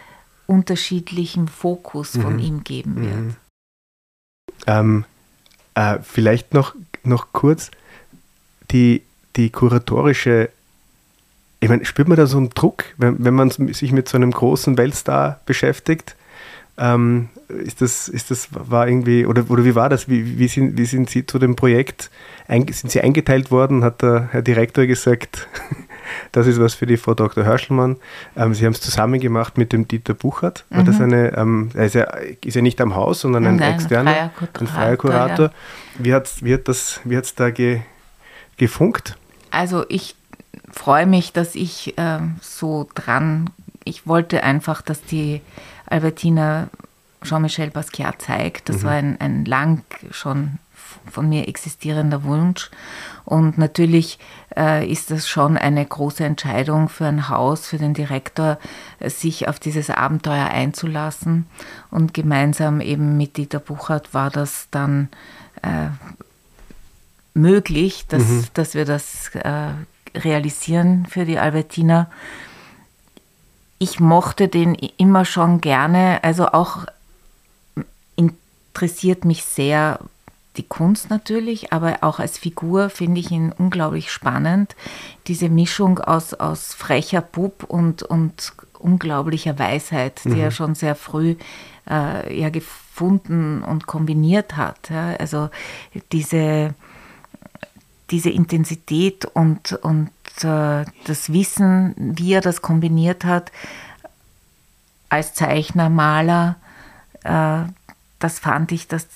unterschiedlichem 0.47 1.47
Fokus 1.47 2.15
mhm. 2.15 2.21
von 2.21 2.39
ihm 2.39 2.63
geben 2.63 2.95
wird. 2.95 3.15
Mhm. 3.15 3.35
Ähm, 4.65 5.05
äh, 5.75 5.99
vielleicht 6.01 6.53
noch, 6.53 6.73
noch 7.03 7.27
kurz 7.33 7.69
die, 8.71 9.03
die 9.35 9.51
kuratorische 9.51 10.49
ich 11.59 11.69
meine, 11.69 11.85
spürt 11.85 12.07
man 12.07 12.17
da 12.17 12.27
so 12.27 12.37
einen 12.37 12.49
Druck, 12.49 12.85
wenn, 12.97 13.23
wenn 13.23 13.33
man 13.33 13.49
sich 13.49 13.91
mit 13.91 14.07
so 14.07 14.17
einem 14.17 14.31
großen 14.31 14.77
Weltstar 14.77 15.39
beschäftigt? 15.45 16.15
Ähm, 16.77 17.29
ist 17.49 17.81
das, 17.81 18.07
ist 18.07 18.29
das, 18.29 18.49
war 18.51 18.87
irgendwie, 18.87 19.25
oder, 19.25 19.49
oder 19.49 19.65
wie 19.65 19.73
war 19.73 19.89
das? 19.89 20.07
Wie, 20.07 20.37
wie, 20.37 20.47
sind, 20.47 20.77
wie 20.77 20.85
sind 20.85 21.09
Sie 21.09 21.25
zu 21.25 21.39
dem 21.39 21.55
Projekt, 21.55 22.11
ein, 22.47 22.67
sind 22.67 22.91
Sie 22.91 23.01
eingeteilt 23.01 23.49
worden? 23.49 23.83
Hat 23.83 24.01
der 24.01 24.27
Herr 24.31 24.43
Direktor 24.43 24.85
gesagt, 24.85 25.47
das 26.33 26.45
ist 26.45 26.59
was 26.59 26.75
für 26.75 26.85
die 26.85 26.97
Frau 26.97 27.15
Dr. 27.15 27.45
Hörschelmann. 27.45 27.95
Ähm, 28.35 28.53
Sie 28.53 28.65
haben 28.65 28.73
es 28.73 28.81
zusammen 28.81 29.19
gemacht 29.19 29.57
mit 29.57 29.73
dem 29.73 29.87
Dieter 29.87 30.13
Buchert. 30.13 30.65
War 30.69 30.81
mhm. 30.81 30.85
das 30.85 31.01
eine, 31.01 31.35
ähm, 31.35 31.69
er 31.73 31.85
ist 31.85 31.95
ja, 31.95 32.03
ist 32.03 32.55
ja 32.55 32.61
nicht 32.61 32.79
am 32.81 32.93
Haus, 32.93 33.21
sondern 33.21 33.47
ein 33.47 33.55
Nein, 33.55 33.73
externer, 33.73 34.11
ein 34.11 34.29
freier 34.29 34.29
Kurator. 34.29 34.61
Ein 34.61 34.67
freier 34.67 34.97
Kurator. 34.97 35.45
Ja. 35.45 35.51
Wie 35.97 36.13
hat 36.13 36.27
es 36.27 36.43
wie 36.43 36.53
hat 37.17 37.33
wie 37.33 37.35
da 37.35 37.49
ge, 37.49 37.79
gefunkt? 38.57 39.17
Also 39.49 39.85
ich 39.89 40.16
freue 40.77 41.05
mich, 41.05 41.33
dass 41.33 41.55
ich 41.55 41.97
äh, 41.97 42.19
so 42.41 42.87
dran, 42.93 43.49
ich 43.83 44.07
wollte 44.07 44.43
einfach, 44.43 44.81
dass 44.81 45.01
die 45.01 45.41
Albertina 45.85 46.69
Jean-Michel 47.23 47.71
Basquiat 47.71 48.21
zeigt. 48.21 48.69
Das 48.69 48.77
mhm. 48.77 48.83
war 48.83 48.91
ein, 48.93 49.19
ein 49.19 49.45
lang 49.45 49.83
schon 50.11 50.59
von 51.11 51.29
mir 51.29 51.47
existierender 51.47 52.23
Wunsch. 52.23 52.69
Und 53.25 53.57
natürlich 53.57 54.19
äh, 54.55 54.89
ist 54.89 55.11
das 55.11 55.27
schon 55.27 55.57
eine 55.57 55.85
große 55.85 56.23
Entscheidung 56.23 56.89
für 56.89 57.05
ein 57.05 57.29
Haus, 57.29 57.67
für 57.67 57.77
den 57.77 57.93
Direktor, 57.93 58.57
sich 59.05 59.47
auf 59.47 59.59
dieses 59.59 59.89
Abenteuer 59.89 60.47
einzulassen. 60.47 61.47
Und 61.91 62.13
gemeinsam 62.13 62.81
eben 62.81 63.17
mit 63.17 63.37
Dieter 63.37 63.59
Buchert 63.59 64.13
war 64.13 64.29
das 64.29 64.67
dann 64.71 65.09
äh, 65.63 65.89
möglich, 67.33 68.05
dass, 68.07 68.23
mhm. 68.23 68.45
dass 68.53 68.73
wir 68.73 68.85
das 68.85 69.33
äh, 69.35 69.71
realisieren 70.23 71.05
für 71.09 71.25
die 71.25 71.39
Albertina. 71.39 72.09
Ich 73.79 73.99
mochte 73.99 74.47
den 74.47 74.73
immer 74.73 75.25
schon 75.25 75.61
gerne, 75.61 76.23
also 76.23 76.47
auch 76.47 76.85
interessiert 78.15 79.25
mich 79.25 79.43
sehr 79.43 79.99
die 80.57 80.63
Kunst 80.67 81.09
natürlich, 81.09 81.71
aber 81.71 81.97
auch 82.01 82.19
als 82.19 82.37
Figur 82.37 82.89
finde 82.89 83.19
ich 83.19 83.31
ihn 83.31 83.51
unglaublich 83.51 84.11
spannend. 84.11 84.75
Diese 85.27 85.49
Mischung 85.49 85.99
aus, 85.99 86.33
aus 86.33 86.73
frecher 86.73 87.21
Bub 87.21 87.63
und, 87.63 88.03
und 88.03 88.53
unglaublicher 88.79 89.57
Weisheit, 89.59 90.21
die 90.25 90.29
mhm. 90.29 90.39
er 90.39 90.51
schon 90.51 90.75
sehr 90.75 90.95
früh 90.95 91.35
äh, 91.89 92.39
ja, 92.39 92.49
gefunden 92.49 93.63
und 93.63 93.87
kombiniert 93.87 94.57
hat. 94.57 94.89
Ja. 94.89 95.15
Also 95.17 95.49
diese 96.11 96.73
diese 98.09 98.29
Intensität 98.29 99.25
und, 99.25 99.73
und 99.73 100.09
äh, 100.41 100.85
das 101.05 101.31
Wissen, 101.31 101.93
wie 101.97 102.33
er 102.33 102.41
das 102.41 102.61
kombiniert 102.61 103.25
hat 103.25 103.51
als 105.09 105.33
Zeichner, 105.33 105.89
Maler, 105.89 106.55
äh, 107.23 107.63
das 108.19 108.39
fand 108.39 108.71
ich, 108.71 108.87
dass, 108.87 109.07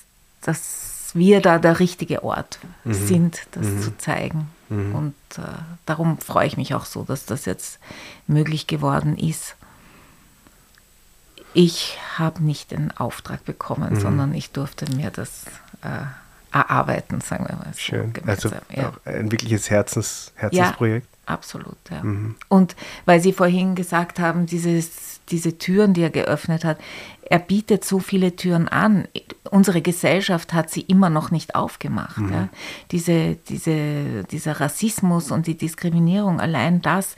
dass 0.41 1.11
wir 1.13 1.41
da 1.41 1.59
der 1.59 1.79
richtige 1.79 2.23
Ort 2.23 2.59
mhm. 2.83 2.93
sind, 2.93 3.47
das 3.51 3.65
mhm. 3.65 3.81
zu 3.81 3.97
zeigen. 3.97 4.49
Mhm. 4.69 4.95
Und 4.95 5.15
äh, 5.37 5.41
darum 5.85 6.17
freue 6.19 6.47
ich 6.47 6.57
mich 6.57 6.73
auch 6.73 6.85
so, 6.85 7.03
dass 7.03 7.25
das 7.25 7.45
jetzt 7.45 7.79
möglich 8.27 8.67
geworden 8.67 9.17
ist. 9.17 9.55
Ich 11.53 11.97
habe 12.17 12.41
nicht 12.43 12.71
den 12.71 12.95
Auftrag 12.95 13.43
bekommen, 13.43 13.95
mhm. 13.95 13.99
sondern 13.99 14.33
ich 14.33 14.51
durfte 14.51 14.89
mir 14.95 15.11
das 15.11 15.45
äh, 15.81 16.05
erarbeiten, 16.51 17.21
sagen 17.21 17.45
wir 17.47 17.55
mal 17.55 17.73
so. 17.73 17.79
Schön. 17.79 18.13
Also 18.25 18.49
ja. 18.75 18.93
ein 19.05 19.31
wirkliches 19.31 19.69
Herzens, 19.69 20.31
Herzensprojekt. 20.35 21.07
Ja, 21.27 21.33
absolut, 21.33 21.77
ja. 21.89 22.03
Mhm. 22.03 22.35
Und 22.47 22.75
weil 23.05 23.21
Sie 23.21 23.33
vorhin 23.33 23.75
gesagt 23.75 24.19
haben, 24.19 24.45
dieses, 24.45 25.21
diese 25.29 25.57
Türen, 25.57 25.93
die 25.93 26.01
er 26.01 26.09
geöffnet 26.09 26.65
hat, 26.65 26.77
er 27.31 27.39
bietet 27.39 27.85
so 27.85 27.99
viele 27.99 28.35
Türen 28.35 28.67
an. 28.67 29.07
Unsere 29.49 29.81
Gesellschaft 29.81 30.51
hat 30.51 30.69
sie 30.69 30.81
immer 30.81 31.09
noch 31.09 31.31
nicht 31.31 31.55
aufgemacht. 31.55 32.17
Mhm. 32.17 32.33
Ja. 32.33 32.49
Diese, 32.91 33.35
diese, 33.47 34.25
dieser 34.25 34.59
Rassismus 34.59 35.31
und 35.31 35.47
die 35.47 35.55
Diskriminierung, 35.55 36.41
allein 36.41 36.81
das 36.81 37.15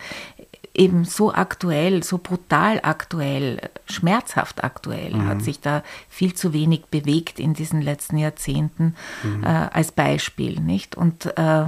eben 0.73 1.05
so 1.05 1.33
aktuell, 1.33 2.03
so 2.03 2.17
brutal 2.17 2.79
aktuell, 2.83 3.69
schmerzhaft 3.85 4.63
aktuell, 4.63 5.13
mhm. 5.13 5.27
hat 5.27 5.41
sich 5.41 5.59
da 5.59 5.83
viel 6.09 6.33
zu 6.33 6.53
wenig 6.53 6.85
bewegt 6.85 7.39
in 7.39 7.53
diesen 7.53 7.81
letzten 7.81 8.17
Jahrzehnten 8.17 8.95
mhm. 9.23 9.43
äh, 9.43 9.47
als 9.47 9.91
Beispiel, 9.91 10.59
nicht? 10.59 10.95
Und 10.95 11.37
äh, 11.37 11.65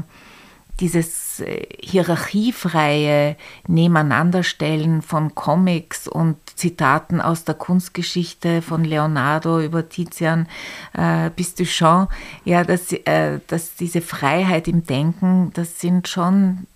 dieses 0.79 1.39
äh, 1.39 1.67
hierarchiefreie 1.79 3.37
Nebeneinanderstellen 3.67 5.01
von 5.01 5.33
Comics 5.35 6.07
und 6.07 6.37
Zitaten 6.55 7.21
aus 7.21 7.45
der 7.45 7.55
Kunstgeschichte 7.55 8.61
von 8.61 8.83
Leonardo 8.83 9.61
über 9.61 9.87
Tizian 9.87 10.47
äh, 10.93 11.29
bis 11.29 11.55
Duchamp, 11.55 12.09
ja, 12.43 12.63
dass, 12.63 12.91
äh, 12.91 13.39
dass 13.47 13.75
diese 13.75 14.01
Freiheit 14.01 14.67
im 14.67 14.85
Denken, 14.85 15.51
das 15.53 15.79
sind 15.79 16.07
schon 16.07 16.67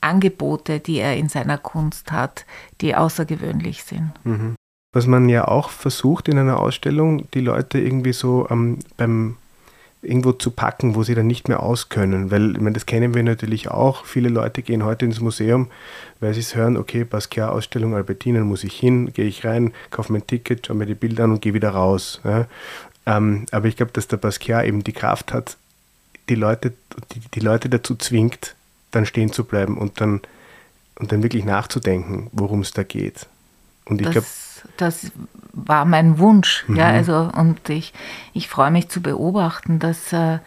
Angebote, 0.00 0.80
die 0.80 0.98
er 0.98 1.16
in 1.16 1.28
seiner 1.28 1.58
Kunst 1.58 2.12
hat, 2.12 2.44
die 2.80 2.94
außergewöhnlich 2.94 3.84
sind. 3.84 4.12
Mhm. 4.24 4.54
Was 4.92 5.06
man 5.06 5.28
ja 5.28 5.46
auch 5.46 5.70
versucht 5.70 6.28
in 6.28 6.38
einer 6.38 6.60
Ausstellung, 6.60 7.30
die 7.32 7.40
Leute 7.40 7.78
irgendwie 7.78 8.12
so 8.12 8.46
ähm, 8.50 8.78
beim 8.96 9.36
irgendwo 10.02 10.32
zu 10.32 10.50
packen, 10.50 10.94
wo 10.94 11.02
sie 11.02 11.14
dann 11.14 11.26
nicht 11.26 11.48
mehr 11.48 11.62
auskönnen. 11.62 12.30
Weil, 12.30 12.52
ich 12.52 12.60
meine, 12.60 12.74
das 12.74 12.86
kennen 12.86 13.14
wir 13.14 13.22
natürlich 13.22 13.68
auch. 13.70 14.04
Viele 14.04 14.28
Leute 14.28 14.62
gehen 14.62 14.84
heute 14.84 15.04
ins 15.04 15.20
Museum, 15.20 15.68
weil 16.20 16.34
sie 16.34 16.40
es 16.40 16.54
hören, 16.54 16.76
okay, 16.76 17.04
Basquiat-Ausstellung 17.04 17.94
Albertinen 17.94 18.44
muss 18.44 18.64
ich 18.64 18.74
hin, 18.74 19.12
gehe 19.12 19.26
ich 19.26 19.44
rein, 19.44 19.72
kaufe 19.90 20.12
mein 20.12 20.26
Ticket, 20.26 20.66
schaue 20.66 20.76
mir 20.76 20.86
die 20.86 20.94
Bilder 20.94 21.24
an 21.24 21.32
und 21.32 21.42
gehe 21.42 21.54
wieder 21.54 21.70
raus. 21.70 22.20
Ja. 22.24 22.46
Ähm, 23.06 23.46
aber 23.50 23.66
ich 23.66 23.76
glaube, 23.76 23.92
dass 23.92 24.06
der 24.06 24.18
Basquiat 24.18 24.66
eben 24.66 24.84
die 24.84 24.92
Kraft 24.92 25.32
hat, 25.32 25.56
die 26.28 26.34
Leute, 26.36 26.74
die, 27.12 27.20
die 27.34 27.40
Leute 27.40 27.68
dazu 27.68 27.96
zwingt, 27.96 28.54
dann 28.90 29.06
stehen 29.06 29.32
zu 29.32 29.44
bleiben 29.44 29.78
und 29.78 30.00
dann, 30.00 30.20
und 30.98 31.12
dann 31.12 31.22
wirklich 31.22 31.44
nachzudenken, 31.44 32.28
worum 32.32 32.60
es 32.60 32.72
da 32.72 32.82
geht. 32.82 33.26
Und 33.84 34.00
ich 34.00 34.10
glaube, 34.10 34.26
das 34.76 35.10
war 35.52 35.84
mein 35.84 36.18
Wunsch. 36.18 36.64
Mhm. 36.68 36.76
Ja, 36.76 36.88
also, 36.88 37.30
und 37.34 37.68
ich, 37.68 37.92
ich 38.34 38.48
freue 38.48 38.70
mich 38.70 38.88
zu 38.88 39.00
beobachten, 39.00 39.78
dass 39.78 40.12
äh, 40.12 40.38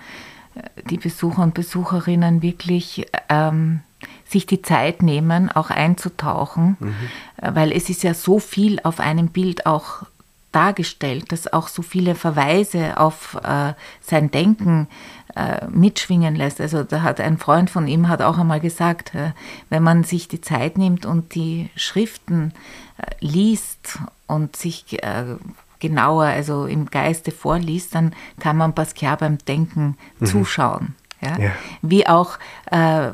die 0.89 0.98
Besucher 0.98 1.42
und 1.42 1.54
Besucherinnen 1.54 2.42
wirklich 2.42 3.08
ähm, 3.30 3.82
sich 4.26 4.46
die 4.46 4.62
Zeit 4.62 5.02
nehmen, 5.02 5.52
auch 5.52 5.70
einzutauchen, 5.70 6.78
mhm. 6.80 6.96
Äh, 7.38 7.56
weil 7.56 7.72
es 7.72 7.89
ist 7.89 8.04
ja 8.04 8.14
so 8.14 8.39
viel 8.39 8.80
auf 8.84 9.00
einem 9.00 9.30
Bild 9.30 9.66
auch 9.66 10.04
dargestellt, 10.52 11.32
dass 11.32 11.52
auch 11.52 11.68
so 11.68 11.82
viele 11.82 12.16
Verweise 12.16 12.97
auf 12.97 13.38
äh, 13.43 13.74
sein 14.02 14.32
Denken 14.32 14.88
äh, 15.36 15.68
mitschwingen 15.68 16.36
lässt. 16.36 16.60
Also 16.60 16.84
da 16.84 17.02
hat 17.02 17.22
ein 17.22 17.38
Freund 17.38 17.70
von 17.70 17.88
ihm 17.88 18.10
hat 18.10 18.22
auch 18.22 18.38
einmal 18.38 18.60
gesagt, 18.60 19.16
äh, 19.16 19.32
wenn 19.70 19.84
man 19.84 20.04
sich 20.04 20.28
die 20.28 20.41
Zeit 20.41 20.78
nimmt 20.78 21.06
und 21.06 21.36
die 21.36 21.70
Schriften 21.76 22.54
äh, 22.97 23.04
liest 23.20 23.99
und 24.28 24.56
sich 24.56 25.02
äh, 25.04 25.36
genauer, 25.80 26.26
also 26.26 26.66
im 26.66 26.86
Geiste 26.88 27.32
vorliest, 27.32 27.95
dann 27.95 28.14
kann 28.39 28.58
man 28.58 28.74
Basquiat 28.74 29.20
beim 29.20 29.38
Denken 29.39 29.97
mhm. 30.20 30.26
zuschauen. 30.26 30.95
Ja? 31.22 31.38
ja? 31.38 31.52
Wie 31.82 32.08
auch 32.08 32.38
äh, 32.66 33.12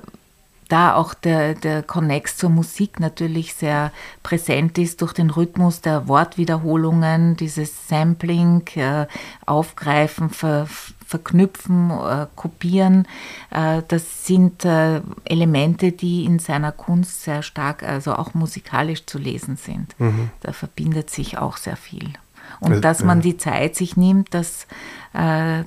da 0.67 0.95
auch 0.95 1.13
der, 1.13 1.53
der 1.53 1.83
Connex 1.83 2.37
zur 2.37 2.49
Musik 2.49 2.99
natürlich 2.99 3.53
sehr 3.53 3.91
präsent 4.23 4.77
ist 4.77 5.01
durch 5.01 5.13
den 5.13 5.29
Rhythmus 5.29 5.81
der 5.81 6.07
Wortwiederholungen, 6.07 7.35
dieses 7.35 7.87
Sampling, 7.87 8.67
äh, 8.75 9.07
Aufgreifen, 9.45 10.29
ver, 10.29 10.67
Verknüpfen, 11.05 11.89
äh, 11.91 12.27
Kopieren. 12.35 13.07
Äh, 13.49 13.81
das 13.87 14.25
sind 14.25 14.65
äh, 14.65 15.01
Elemente, 15.23 15.93
die 15.93 16.25
in 16.25 16.39
seiner 16.39 16.71
Kunst 16.71 17.23
sehr 17.23 17.43
stark, 17.43 17.83
also 17.83 18.13
auch 18.15 18.33
musikalisch 18.33 19.05
zu 19.05 19.17
lesen 19.17 19.55
sind. 19.55 19.97
Mhm. 19.99 20.31
Da 20.41 20.51
verbindet 20.51 21.09
sich 21.09 21.37
auch 21.37 21.57
sehr 21.57 21.77
viel. 21.77 22.13
Und 22.59 22.71
also, 22.71 22.81
dass 22.81 23.03
man 23.03 23.21
die 23.21 23.37
Zeit 23.37 23.75
sich 23.75 23.97
nimmt, 23.97 24.33
dass 24.33 24.67
äh, 25.13 25.63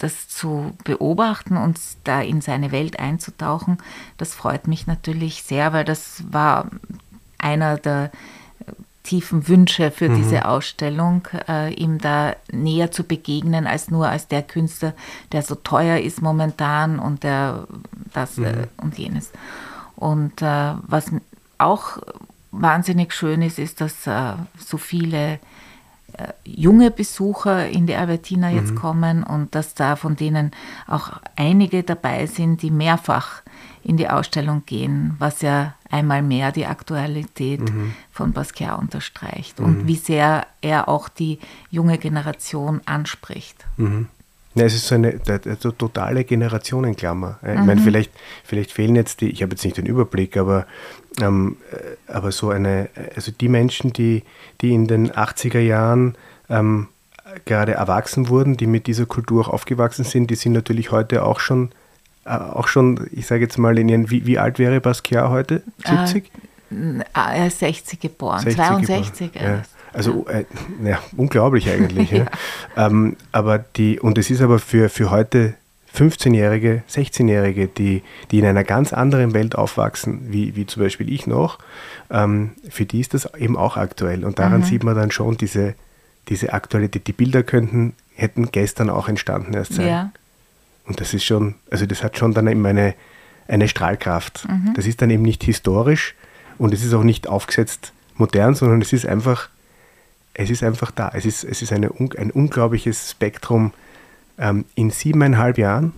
das 0.00 0.28
zu 0.28 0.72
beobachten 0.84 1.56
und 1.56 1.78
da 2.04 2.20
in 2.20 2.40
seine 2.40 2.72
Welt 2.72 2.98
einzutauchen, 2.98 3.78
das 4.16 4.34
freut 4.34 4.66
mich 4.66 4.86
natürlich 4.86 5.42
sehr, 5.42 5.72
weil 5.72 5.84
das 5.84 6.24
war 6.30 6.66
einer 7.38 7.76
der 7.76 8.10
äh, 8.66 8.72
tiefen 9.02 9.46
Wünsche 9.46 9.90
für 9.90 10.08
mhm. 10.08 10.16
diese 10.16 10.46
Ausstellung, 10.46 11.28
äh, 11.48 11.72
ihm 11.74 11.98
da 11.98 12.34
näher 12.50 12.90
zu 12.90 13.04
begegnen 13.04 13.66
als 13.66 13.90
nur 13.90 14.08
als 14.08 14.26
der 14.26 14.42
Künstler, 14.42 14.94
der 15.32 15.42
so 15.42 15.54
teuer 15.54 15.98
ist 15.98 16.22
momentan 16.22 16.98
und 16.98 17.22
der 17.22 17.66
das 18.12 18.38
äh, 18.38 18.40
mhm. 18.40 18.46
äh, 18.46 18.66
und 18.78 18.98
jenes. 18.98 19.30
Und 19.96 20.40
äh, 20.40 20.74
was 20.86 21.12
auch 21.58 21.98
wahnsinnig 22.52 23.12
schön 23.12 23.42
ist, 23.42 23.58
ist, 23.58 23.80
dass 23.82 24.06
äh, 24.06 24.32
so 24.58 24.78
viele 24.78 25.38
junge 26.44 26.90
Besucher 26.90 27.68
in 27.68 27.86
die 27.86 27.94
Albertina 27.94 28.50
jetzt 28.50 28.72
mhm. 28.72 28.76
kommen 28.76 29.22
und 29.22 29.54
dass 29.54 29.74
da 29.74 29.96
von 29.96 30.16
denen 30.16 30.52
auch 30.86 31.12
einige 31.36 31.82
dabei 31.82 32.26
sind, 32.26 32.62
die 32.62 32.70
mehrfach 32.70 33.42
in 33.82 33.96
die 33.96 34.08
Ausstellung 34.08 34.64
gehen, 34.66 35.14
was 35.18 35.40
ja 35.40 35.74
einmal 35.90 36.22
mehr 36.22 36.52
die 36.52 36.66
Aktualität 36.66 37.60
mhm. 37.60 37.94
von 38.10 38.32
Basquiat 38.32 38.78
unterstreicht 38.78 39.58
mhm. 39.58 39.64
und 39.64 39.86
wie 39.86 39.96
sehr 39.96 40.46
er 40.60 40.88
auch 40.88 41.08
die 41.08 41.38
junge 41.70 41.98
Generation 41.98 42.80
anspricht. 42.84 43.64
Ja, 44.54 44.64
es 44.64 44.74
ist 44.74 44.88
so 44.88 44.96
eine, 44.96 45.20
eine 45.26 45.58
totale 45.58 46.24
Generationenklammer. 46.24 47.38
Ich 47.42 47.54
meine, 47.54 47.76
mhm. 47.76 47.84
vielleicht, 47.84 48.10
vielleicht 48.42 48.72
fehlen 48.72 48.96
jetzt 48.96 49.20
die, 49.20 49.30
ich 49.30 49.42
habe 49.42 49.52
jetzt 49.52 49.64
nicht 49.64 49.76
den 49.76 49.86
Überblick, 49.86 50.36
aber, 50.36 50.66
ähm, 51.20 51.56
äh, 51.70 52.12
aber 52.12 52.32
so 52.32 52.50
eine, 52.50 52.88
also 53.14 53.30
die 53.30 53.48
Menschen, 53.48 53.92
die, 53.92 54.24
die 54.60 54.74
in 54.74 54.88
den 54.88 55.12
80er 55.12 55.60
Jahren 55.60 56.16
ähm, 56.48 56.88
gerade 57.44 57.74
erwachsen 57.74 58.28
wurden, 58.28 58.56
die 58.56 58.66
mit 58.66 58.88
dieser 58.88 59.06
Kultur 59.06 59.46
auch 59.46 59.52
aufgewachsen 59.52 60.04
sind, 60.04 60.30
die 60.30 60.34
sind 60.34 60.52
natürlich 60.52 60.90
heute 60.90 61.24
auch 61.24 61.38
schon, 61.38 61.70
äh, 62.24 62.30
auch 62.30 62.66
schon, 62.66 63.08
ich 63.12 63.28
sage 63.28 63.42
jetzt 63.42 63.56
mal, 63.56 63.78
in 63.78 63.88
ihren, 63.88 64.10
wie, 64.10 64.26
wie 64.26 64.38
alt 64.38 64.58
wäre 64.58 64.80
Basquiat 64.80 65.30
heute? 65.30 65.62
70? 65.86 66.24
Äh, 66.72 67.02
er 67.14 67.46
ist 67.46 67.60
60 67.60 68.00
geboren, 68.00 68.40
60 68.40 68.56
62. 68.56 69.32
Geboren. 69.32 69.52
Ja. 69.52 69.62
Also 69.92 70.26
äh, 70.28 70.44
ja, 70.84 71.00
unglaublich 71.16 71.68
eigentlich. 71.70 72.10
ja. 72.10 72.26
ähm, 72.76 73.16
aber 73.32 73.58
die, 73.58 74.00
und 74.00 74.18
es 74.18 74.30
ist 74.30 74.40
aber 74.40 74.58
für, 74.58 74.88
für 74.88 75.10
heute 75.10 75.54
15-Jährige, 75.94 76.82
16-Jährige, 76.88 77.66
die, 77.66 78.02
die 78.30 78.38
in 78.38 78.46
einer 78.46 78.64
ganz 78.64 78.92
anderen 78.92 79.34
Welt 79.34 79.56
aufwachsen, 79.56 80.32
wie, 80.32 80.54
wie 80.54 80.66
zum 80.66 80.82
Beispiel 80.82 81.12
ich 81.12 81.26
noch, 81.26 81.58
ähm, 82.10 82.52
für 82.68 82.86
die 82.86 83.00
ist 83.00 83.14
das 83.14 83.34
eben 83.34 83.56
auch 83.56 83.76
aktuell. 83.76 84.24
Und 84.24 84.38
daran 84.38 84.60
mhm. 84.60 84.64
sieht 84.64 84.84
man 84.84 84.94
dann 84.94 85.10
schon 85.10 85.36
diese, 85.36 85.74
diese 86.28 86.52
Aktualität. 86.52 87.06
Die 87.06 87.12
Bilder 87.12 87.42
könnten, 87.42 87.94
hätten 88.14 88.52
gestern 88.52 88.88
auch 88.90 89.08
entstanden 89.08 89.54
erst 89.54 89.74
sein. 89.74 89.88
Ja. 89.88 90.12
Und 90.86 91.00
das 91.00 91.14
ist 91.14 91.24
schon, 91.24 91.56
also 91.70 91.86
das 91.86 92.02
hat 92.02 92.18
schon 92.18 92.34
dann 92.34 92.46
eben 92.46 92.64
eine, 92.64 92.94
eine 93.48 93.68
Strahlkraft. 93.68 94.46
Mhm. 94.48 94.74
Das 94.74 94.86
ist 94.86 95.02
dann 95.02 95.10
eben 95.10 95.22
nicht 95.22 95.42
historisch 95.42 96.14
und 96.58 96.72
es 96.72 96.84
ist 96.84 96.94
auch 96.94 97.04
nicht 97.04 97.26
aufgesetzt 97.26 97.92
modern, 98.16 98.54
sondern 98.54 98.80
es 98.80 98.92
ist 98.92 99.06
einfach 99.06 99.48
es 100.34 100.50
ist 100.50 100.62
einfach 100.62 100.90
da. 100.90 101.10
Es 101.14 101.24
ist, 101.24 101.44
es 101.44 101.62
ist 101.62 101.72
eine, 101.72 101.90
ein 102.16 102.30
unglaubliches 102.30 103.10
Spektrum. 103.10 103.72
Ähm, 104.38 104.64
in 104.74 104.90
siebeneinhalb 104.90 105.58
Jahren, 105.58 105.92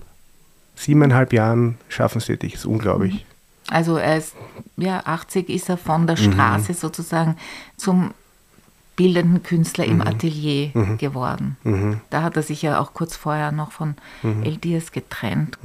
siebeneinhalb 0.74 1.32
Jahren 1.32 1.78
schaffen 1.88 2.20
sie 2.20 2.36
dich. 2.36 2.52
Das 2.52 2.60
ist 2.62 2.66
unglaublich. 2.66 3.24
Also 3.68 3.96
er 3.96 4.18
ist, 4.18 4.34
ja, 4.76 5.00
80 5.04 5.48
ist 5.48 5.68
er 5.68 5.76
von 5.76 6.06
der 6.06 6.18
mhm. 6.18 6.32
Straße 6.32 6.72
mhm. 6.72 6.76
sozusagen 6.76 7.36
zum 7.76 8.12
bildenden 8.96 9.42
Künstler 9.42 9.86
mhm. 9.86 9.92
im 9.92 10.00
Atelier 10.02 10.70
mhm. 10.74 10.98
geworden. 10.98 11.56
Mhm. 11.62 12.00
Da 12.10 12.22
hat 12.22 12.36
er 12.36 12.42
sich 12.42 12.62
ja 12.62 12.80
auch 12.80 12.94
kurz 12.94 13.16
vorher 13.16 13.52
noch 13.52 13.72
von 13.72 13.94
mhm. 14.22 14.42
El 14.42 14.56
Diaz 14.56 14.92
getrennt. 14.92 15.58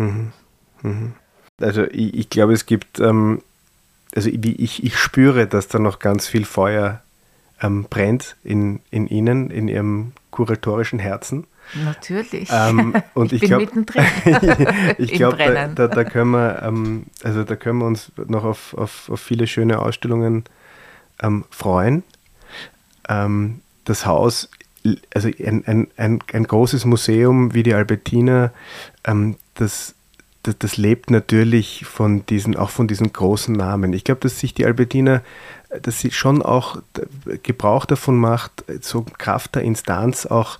Also 1.59 1.83
ich, 1.85 2.13
ich, 2.13 2.29
glaube, 2.29 2.53
es 2.53 2.65
gibt, 2.65 2.99
ähm, 2.99 3.41
also 4.15 4.29
ich, 4.29 4.83
ich 4.83 4.97
spüre, 4.97 5.47
dass 5.47 5.67
da 5.67 5.79
noch 5.79 5.99
ganz 5.99 6.27
viel 6.27 6.45
Feuer 6.45 7.01
ähm, 7.61 7.85
brennt 7.89 8.35
in, 8.43 8.79
in 8.91 9.07
Ihnen, 9.07 9.49
in 9.49 9.67
Ihrem 9.67 10.13
kuratorischen 10.31 10.99
Herzen. 10.99 11.47
Natürlich. 11.73 12.49
Ähm, 12.51 12.93
und 13.13 13.33
ich, 13.33 13.43
ich 13.43 13.49
bin 13.49 13.57
mittendrin. 13.57 14.05
ich 14.97 15.11
glaube, 15.13 15.37
da, 15.37 15.67
da, 15.67 15.87
da, 15.87 16.03
können 16.03 16.31
wir, 16.31 16.61
ähm, 16.63 17.05
also 17.23 17.43
da 17.43 17.55
können 17.55 17.79
wir 17.79 17.85
uns 17.85 18.11
noch 18.27 18.43
auf, 18.43 18.73
auf, 18.73 19.09
auf 19.09 19.19
viele 19.19 19.47
schöne 19.47 19.79
Ausstellungen 19.79 20.45
ähm, 21.21 21.45
freuen. 21.49 22.03
Ähm, 23.09 23.61
das 23.85 24.05
Haus, 24.05 24.49
also 25.13 25.29
ein, 25.29 25.63
ein, 25.65 25.87
ein, 25.97 26.19
ein, 26.31 26.43
großes 26.43 26.85
Museum 26.85 27.53
wie 27.53 27.63
die 27.63 27.73
Albertina, 27.73 28.51
ähm, 29.05 29.35
das, 29.55 29.95
das, 30.43 30.57
das, 30.59 30.77
lebt 30.77 31.09
natürlich 31.09 31.85
von 31.85 32.25
diesen, 32.25 32.55
auch 32.55 32.69
von 32.69 32.87
diesen 32.87 33.11
großen 33.11 33.55
Namen. 33.55 33.93
Ich 33.93 34.03
glaube, 34.03 34.21
dass 34.21 34.39
sich 34.39 34.53
die 34.53 34.65
Albertina 34.65 35.21
dass 35.69 35.99
sie 35.99 36.11
schon 36.11 36.41
auch 36.41 36.81
Gebrauch 37.43 37.85
davon 37.85 38.17
macht, 38.17 38.63
so 38.81 39.05
Kraft 39.17 39.55
der 39.55 39.63
Instanz 39.63 40.25
auch 40.25 40.59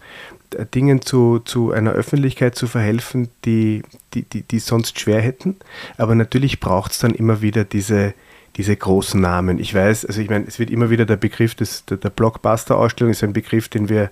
äh, 0.55 0.66
Dingen 0.66 1.01
zu, 1.01 1.39
zu 1.39 1.72
einer 1.72 1.91
Öffentlichkeit 1.91 2.55
zu 2.55 2.68
verhelfen, 2.68 3.30
die, 3.45 3.84
die, 4.14 4.24
die, 4.24 4.43
die 4.43 4.60
sonst 4.60 4.99
schwer 4.99 5.22
hätten. 5.22 5.55
Aber 5.97 6.16
natürlich 6.16 6.60
braucht 6.60 6.91
es 6.91 6.99
dann 6.99 7.12
immer 7.12 7.41
wieder 7.41 7.64
diese, 7.64 8.14
diese 8.55 8.76
großen 8.76 9.20
Namen. 9.20 9.60
Ich 9.60 9.74
weiß, 9.74 10.05
also 10.05 10.22
ich 10.22 10.30
meine, 10.30 10.45
es 10.47 10.60
wird 10.60 10.70
immer 10.70 10.89
wieder 10.89 11.05
der 11.05 11.18
Begriff 11.18 11.55
des, 11.55 11.86
der, 11.86 11.97
der 11.97 12.10
Blockbuster-Ausstellung 12.10 13.12
ist 13.12 13.24
ein 13.24 13.34
Begriff, 13.34 13.70
den 13.70 13.89
wir, 13.89 14.10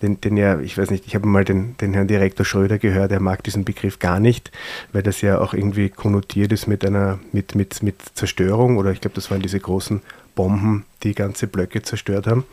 den, 0.00 0.20
den 0.20 0.36
ja, 0.36 0.58
ich 0.60 0.76
weiß 0.78 0.90
nicht, 0.90 1.06
ich 1.06 1.14
habe 1.14 1.28
mal 1.28 1.44
den, 1.44 1.76
den 1.78 1.92
Herrn 1.94 2.08
Direktor 2.08 2.44
Schröder 2.44 2.78
gehört, 2.78 3.12
er 3.12 3.20
mag 3.20 3.44
diesen 3.44 3.64
Begriff 3.64 3.98
gar 3.98 4.18
nicht, 4.18 4.50
weil 4.92 5.02
das 5.02 5.20
ja 5.20 5.38
auch 5.38 5.54
irgendwie 5.54 5.90
konnotiert 5.90 6.52
ist 6.52 6.66
mit 6.66 6.84
einer, 6.84 7.20
mit, 7.32 7.54
mit, 7.54 7.82
mit 7.82 7.96
Zerstörung 8.14 8.78
oder 8.78 8.90
ich 8.90 9.00
glaube, 9.00 9.14
das 9.14 9.30
waren 9.30 9.42
diese 9.42 9.60
großen 9.60 10.00
Bomben, 10.34 10.84
die 11.02 11.14
ganze 11.14 11.46
Blöcke 11.46 11.82
zerstört 11.82 12.26
haben. 12.26 12.44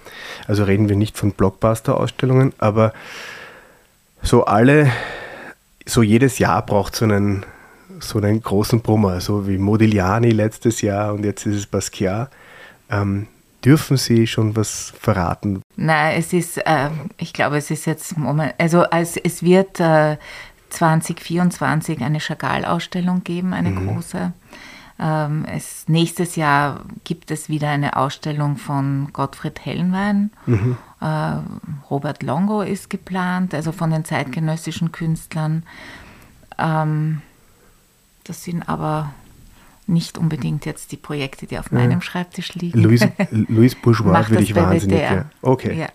Also 0.47 0.63
reden 0.63 0.89
wir 0.89 0.95
nicht 0.95 1.17
von 1.17 1.31
Blockbuster-Ausstellungen, 1.31 2.53
aber 2.57 2.93
so 4.21 4.45
alle, 4.45 4.91
so 5.85 6.01
jedes 6.01 6.39
Jahr 6.39 6.65
braucht 6.65 6.95
so 6.95 7.05
einen, 7.05 7.45
so 7.99 8.19
einen 8.19 8.41
großen 8.41 8.81
Brummer, 8.81 9.21
so 9.21 9.47
wie 9.47 9.57
Modigliani 9.57 10.31
letztes 10.31 10.81
Jahr 10.81 11.13
und 11.13 11.23
jetzt 11.23 11.45
ist 11.45 11.55
es 11.55 11.65
Basquiat. 11.65 12.29
Ähm, 12.89 13.27
dürfen 13.63 13.97
Sie 13.97 14.27
schon 14.27 14.55
was 14.55 14.93
verraten? 14.99 15.61
Nein, 15.75 16.17
es 16.17 16.33
ist, 16.33 16.57
äh, 16.57 16.89
ich 17.17 17.33
glaube, 17.33 17.57
es 17.57 17.71
ist 17.71 17.85
jetzt, 17.85 18.17
Moment, 18.17 18.53
also 18.57 18.81
als, 18.83 19.17
es 19.17 19.43
wird 19.43 19.79
äh, 19.79 20.17
2024 20.69 22.01
eine 22.01 22.19
Chagall-Ausstellung 22.19 23.23
geben, 23.23 23.53
eine 23.53 23.71
mhm. 23.71 23.87
große. 23.87 24.33
Ähm, 24.99 25.45
es, 25.45 25.87
nächstes 25.87 26.35
Jahr 26.35 26.81
gibt 27.05 27.31
es 27.31 27.47
wieder 27.47 27.69
eine 27.69 27.95
Ausstellung 27.95 28.57
von 28.57 29.09
Gottfried 29.13 29.63
Hellenwein. 29.63 30.31
Mhm. 30.45 30.77
Äh, 30.99 31.37
Robert 31.89 32.21
Longo 32.21 32.61
ist 32.61 32.89
geplant, 32.89 33.53
also 33.53 33.71
von 33.71 33.91
den 33.91 34.03
zeitgenössischen 34.03 34.91
Künstlern. 34.91 35.63
Ähm, 36.57 37.21
das 38.25 38.43
sind 38.43 38.67
aber 38.67 39.13
nicht 39.87 40.17
unbedingt 40.17 40.65
jetzt 40.65 40.91
die 40.91 40.97
Projekte, 40.97 41.47
die 41.47 41.57
auf 41.57 41.71
meinem 41.71 42.01
Schreibtisch 42.01 42.53
liegen. 42.53 42.79
Louis, 42.79 43.07
Louis 43.31 43.75
Bourgeois 43.75 44.29
würde 44.29 44.43
ich 44.43 44.55
wahnsinnig. 44.55 44.99
Ja. 44.99 45.25
Okay. 45.41 45.79
Ja. 45.79 45.87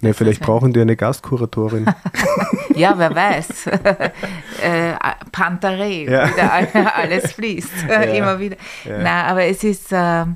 Ja, 0.00 0.12
vielleicht 0.12 0.40
brauchen 0.40 0.72
die 0.72 0.80
eine 0.80 0.96
Gastkuratorin. 0.96 1.86
ja, 2.74 2.94
wer 2.96 3.14
weiß. 3.14 3.66
äh, 4.62 4.94
Pantarei, 5.34 6.04
ja. 6.04 6.28
wieder 6.28 6.94
alles 6.96 7.32
fließt, 7.32 7.88
ja. 7.88 8.02
immer 8.02 8.38
wieder. 8.38 8.56
Ja. 8.84 8.98
Na, 9.02 9.24
aber 9.24 9.42
es 9.44 9.64
ist 9.64 9.90
äh, 9.90 10.26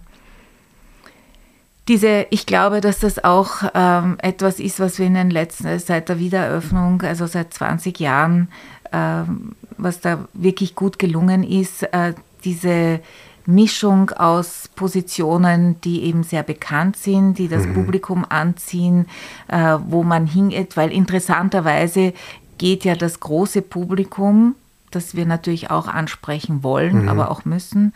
diese, 1.86 2.26
ich 2.30 2.46
glaube, 2.46 2.80
dass 2.80 2.98
das 2.98 3.22
auch 3.22 3.62
ähm, 3.74 4.16
etwas 4.20 4.58
ist, 4.58 4.80
was 4.80 4.98
wir 4.98 5.06
in 5.06 5.14
den 5.14 5.30
letzten, 5.30 5.78
seit 5.78 6.08
der 6.08 6.18
Wiedereröffnung, 6.18 7.02
also 7.02 7.26
seit 7.28 7.54
20 7.54 8.00
Jahren, 8.00 8.48
ähm, 8.92 9.52
was 9.76 10.00
da 10.00 10.26
wirklich 10.34 10.74
gut 10.74 10.98
gelungen 10.98 11.44
ist, 11.44 11.84
äh, 11.84 12.14
diese 12.44 12.98
Mischung 13.46 14.10
aus 14.10 14.68
Positionen, 14.74 15.80
die 15.82 16.02
eben 16.02 16.24
sehr 16.24 16.42
bekannt 16.42 16.96
sind, 16.96 17.38
die 17.38 17.46
das 17.46 17.66
mhm. 17.66 17.74
Publikum 17.74 18.26
anziehen, 18.28 19.06
äh, 19.46 19.78
wo 19.86 20.02
man 20.02 20.26
hingeht, 20.26 20.76
weil 20.76 20.90
interessanterweise 20.90 22.14
geht 22.58 22.84
ja 22.84 22.96
das 22.96 23.20
große 23.20 23.62
Publikum, 23.62 24.56
das 24.90 25.14
wir 25.14 25.26
natürlich 25.26 25.70
auch 25.70 25.88
ansprechen 25.88 26.62
wollen, 26.62 27.02
mhm. 27.02 27.08
aber 27.08 27.30
auch 27.30 27.44
müssen, 27.44 27.92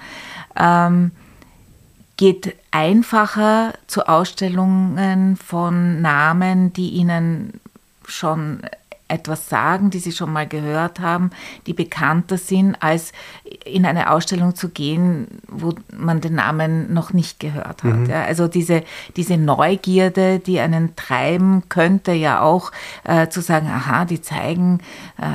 ähm, 0.56 1.12
geht 2.16 2.54
einfacher 2.70 3.72
zu 3.86 4.06
Ausstellungen 4.06 5.36
von 5.36 6.00
Namen, 6.00 6.72
die 6.72 6.90
ihnen 6.90 7.60
schon 8.06 8.60
etwas 9.12 9.48
sagen, 9.48 9.90
die 9.90 9.98
Sie 9.98 10.12
schon 10.12 10.32
mal 10.32 10.48
gehört 10.48 10.98
haben, 10.98 11.30
die 11.66 11.74
bekannter 11.74 12.38
sind, 12.38 12.82
als 12.82 13.12
in 13.64 13.84
eine 13.84 14.10
Ausstellung 14.10 14.54
zu 14.54 14.70
gehen, 14.70 15.26
wo 15.48 15.74
man 15.94 16.20
den 16.22 16.36
Namen 16.36 16.92
noch 16.94 17.12
nicht 17.12 17.38
gehört 17.38 17.84
hat. 17.84 17.92
Mhm. 17.92 18.06
Ja, 18.06 18.24
also 18.24 18.48
diese, 18.48 18.82
diese 19.16 19.36
Neugierde, 19.36 20.38
die 20.38 20.60
einen 20.60 20.96
treiben 20.96 21.64
könnte, 21.68 22.12
ja 22.12 22.40
auch 22.40 22.72
äh, 23.04 23.28
zu 23.28 23.42
sagen, 23.42 23.68
aha, 23.68 24.06
die 24.06 24.22
zeigen, 24.22 24.80
äh, 25.18 25.26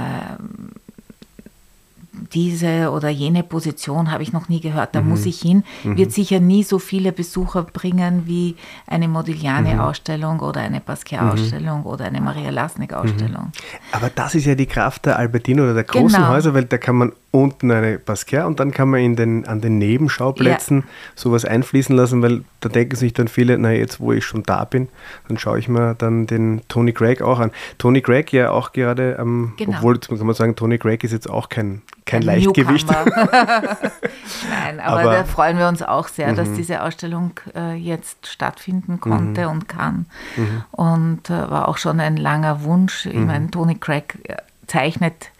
diese 2.34 2.92
oder 2.92 3.10
jene 3.10 3.44
Position 3.44 4.12
habe 4.12 4.24
ich 4.24 4.34
noch 4.34 4.50
nie 4.50 4.62
gehört, 4.62 4.96
da 4.96 5.02
mhm. 5.02 5.10
muss 5.10 5.26
ich 5.26 5.40
hin, 5.42 5.64
mhm. 5.84 5.98
wird 5.98 6.12
sicher 6.12 6.40
nie 6.40 6.64
so 6.64 6.80
viele 6.80 7.12
Besucher 7.12 7.64
bringen 7.64 8.24
wie 8.26 8.56
eine 8.88 9.08
Modigliani-Ausstellung 9.08 10.36
mhm. 10.36 10.44
oder 10.44 10.62
eine 10.62 10.82
Basquiat-Ausstellung 10.82 11.82
mhm. 11.82 11.86
oder 11.86 12.06
eine 12.06 12.22
Maria 12.22 12.50
Lasnik-Ausstellung. 12.50 13.46
Mhm. 13.46 13.92
Aber 13.92 14.10
das 14.14 14.36
ist 14.36 14.46
ja 14.46 14.56
die 14.56 14.66
Kraft 14.66 15.06
der 15.06 15.18
Albertino 15.18 15.64
oder 15.64 15.74
der 15.74 15.84
großen 15.84 16.20
genau. 16.20 16.30
Häuser, 16.30 16.54
weil 16.54 16.66
da 16.66 16.78
kann 16.78 16.96
man 16.96 17.12
unten 17.32 17.72
eine 17.72 18.00
Basquiat 18.00 18.46
und 18.46 18.60
dann 18.60 18.72
kann 18.72 18.90
man 18.90 19.02
in 19.02 19.16
den, 19.16 19.46
an 19.46 19.62
den 19.62 19.78
Nebenschauplätzen 19.78 20.80
ja. 20.80 20.86
sowas 21.16 21.46
einfließen 21.46 21.96
lassen, 21.96 22.22
weil 22.22 22.44
da 22.62 22.70
denken 22.70 22.96
sich 22.96 23.14
dann 23.14 23.28
viele, 23.28 23.58
na 23.58 23.72
jetzt, 23.72 24.00
wo 24.00 24.12
ich 24.12 24.26
schon 24.26 24.44
da 24.44 24.64
bin, 24.64 24.88
dann 25.28 25.38
schaue 25.38 25.60
ich 25.60 25.68
mir 25.68 25.96
dann 25.96 26.26
den 26.26 26.62
Tony 26.68 26.94
Craig 26.94 27.22
auch 27.22 27.40
an. 27.40 27.52
Tony 27.78 28.02
Craig 28.02 28.32
ja 28.34 28.52
auch 28.52 28.72
gerade, 28.72 29.18
ähm, 29.20 29.54
genau. 29.58 29.78
obwohl 29.78 30.00
kann 30.00 30.18
man 30.26 30.36
sagen, 30.36 30.56
Tony 30.56 30.78
Craig 30.78 31.04
ist 31.04 31.12
jetzt 31.12 31.30
auch 31.30 31.50
kein, 31.50 31.82
kein 32.08 32.24
Leichtgewicht. 32.24 32.90
Nein, 34.50 34.80
aber, 34.80 35.02
aber, 35.02 35.12
da 35.12 35.24
freuen 35.26 35.58
wir 35.58 35.68
uns 35.68 35.84
auch 35.84 36.08
sehr, 36.08 36.34
dass 36.34 36.50
mhm. 36.50 36.56
diese 36.56 36.82
Ausstellung 36.82 37.40
äh, 37.56 37.76
jetzt 37.76 38.28
stattfinden 38.28 39.00
konnte 39.00 39.46
mhm. 39.46 39.52
und 39.52 39.68
kann. 39.68 40.06
Mhm. 40.36 40.64
Und 40.72 41.30
äh, 41.30 41.50
war 41.50 41.68
auch 41.68 41.78
schon 41.78 42.00
ein 42.00 42.18
langer 42.18 42.64
Wunsch. 42.64 43.06
Ich 43.06 43.16
meine, 43.16 43.52
Tony 43.52 43.76
Craig 43.76 44.18
äh, 44.24 44.38
zeichnet 44.66 45.32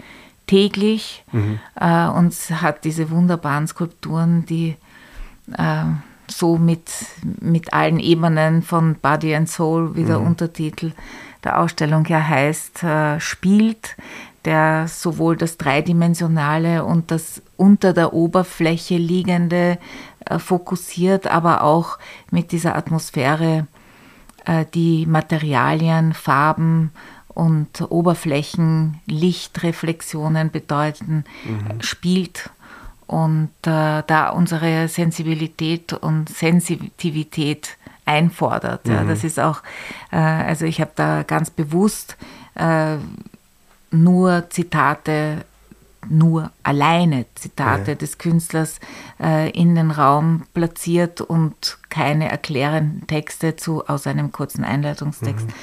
täglich 0.46 1.24
mhm. 1.32 1.60
äh, 1.80 2.08
und 2.08 2.34
hat 2.62 2.84
diese 2.86 3.10
wunderbaren 3.10 3.68
Skulpturen, 3.68 4.46
die 4.46 4.76
äh, 5.58 5.84
so 6.30 6.58
mit, 6.58 6.90
mit 7.40 7.74
allen 7.74 8.00
Ebenen 8.00 8.62
von 8.62 8.96
Body 8.96 9.34
and 9.36 9.50
Soul, 9.50 9.96
wie 9.96 10.04
der 10.04 10.20
mhm. 10.20 10.28
Untertitel 10.28 10.92
der 11.44 11.60
Ausstellung 11.60 12.06
ja 12.06 12.28
heißt, 12.28 12.84
äh, 12.84 13.20
spielt, 13.20 13.96
der 14.48 14.88
sowohl 14.88 15.36
das 15.36 15.58
Dreidimensionale 15.58 16.86
und 16.86 17.12
das 17.12 17.42
unter 17.58 17.92
der 17.92 18.14
Oberfläche 18.14 18.96
liegende 18.96 19.78
äh, 20.26 20.40
fokussiert, 20.40 21.28
aber 21.28 21.64
auch 21.64 22.00
mit 22.32 22.54
dieser 22.54 22.78
Atmosphäre 22.78 23.68
äh, 24.46 24.66
die 24.74 25.06
Materialien, 25.06 26.14
Farben 26.14 26.92
und 27.28 27.92
Oberflächen, 27.92 29.02
Lichtreflexionen 29.06 30.50
bedeuten, 30.50 31.26
mhm. 31.44 31.82
spielt. 31.82 32.50
Und 33.06 33.52
äh, 33.64 34.04
da 34.08 34.30
unsere 34.30 34.88
Sensibilität 34.88 35.92
und 35.92 36.30
Sensitivität 36.30 37.78
einfordert. 38.06 38.86
Mhm. 38.88 38.94
Ja, 38.94 39.04
das 39.04 39.26
ist 39.26 39.40
auch, 39.40 39.62
äh, 40.12 40.18
also 40.18 40.66
ich 40.66 40.80
habe 40.80 40.92
da 40.96 41.24
ganz 41.24 41.50
bewusst 41.50 42.16
äh, 42.56 42.98
nur 43.92 44.50
Zitate, 44.50 45.46
nur 46.10 46.52
alleine 46.64 47.26
Zitate 47.36 47.92
ja. 47.92 47.96
des 47.96 48.18
Künstlers 48.18 48.80
äh, 49.22 49.50
in 49.52 49.76
den 49.76 49.92
Raum 49.92 50.44
platziert 50.54 51.22
und 51.22 51.78
keine 51.90 52.30
erklärenden 52.30 53.08
Texte 53.08 53.56
zu, 53.56 53.86
aus 53.88 54.08
einem 54.08 54.32
kurzen 54.32 54.64
Einleitungstext. 54.64 55.48
Mhm 55.48 55.54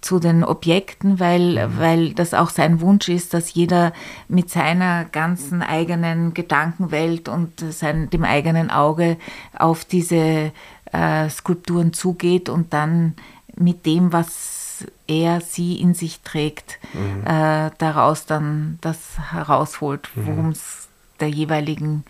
zu 0.00 0.18
den 0.18 0.44
Objekten, 0.44 1.20
weil, 1.20 1.68
mhm. 1.68 1.78
weil 1.78 2.14
das 2.14 2.34
auch 2.34 2.50
sein 2.50 2.80
Wunsch 2.80 3.08
ist, 3.08 3.34
dass 3.34 3.54
jeder 3.54 3.92
mit 4.28 4.50
seiner 4.50 5.04
ganzen 5.04 5.62
eigenen 5.62 6.32
Gedankenwelt 6.34 7.28
und 7.28 7.60
sein, 7.60 8.08
dem 8.10 8.24
eigenen 8.24 8.70
Auge 8.70 9.18
auf 9.58 9.84
diese 9.84 10.52
äh, 10.92 11.28
Skulpturen 11.28 11.92
zugeht 11.92 12.48
und 12.48 12.72
dann 12.72 13.14
mit 13.60 13.86
dem, 13.86 14.12
was 14.12 14.86
er, 15.06 15.40
sie 15.40 15.80
in 15.80 15.94
sich 15.94 16.20
trägt, 16.22 16.78
mhm. 16.94 17.26
äh, 17.26 17.70
daraus 17.78 18.26
dann 18.26 18.78
das 18.80 18.98
herausholt, 19.30 20.08
mhm. 20.14 20.26
worum 20.26 20.48
es 20.50 20.88
der 21.20 21.28
jeweiligen 21.28 22.04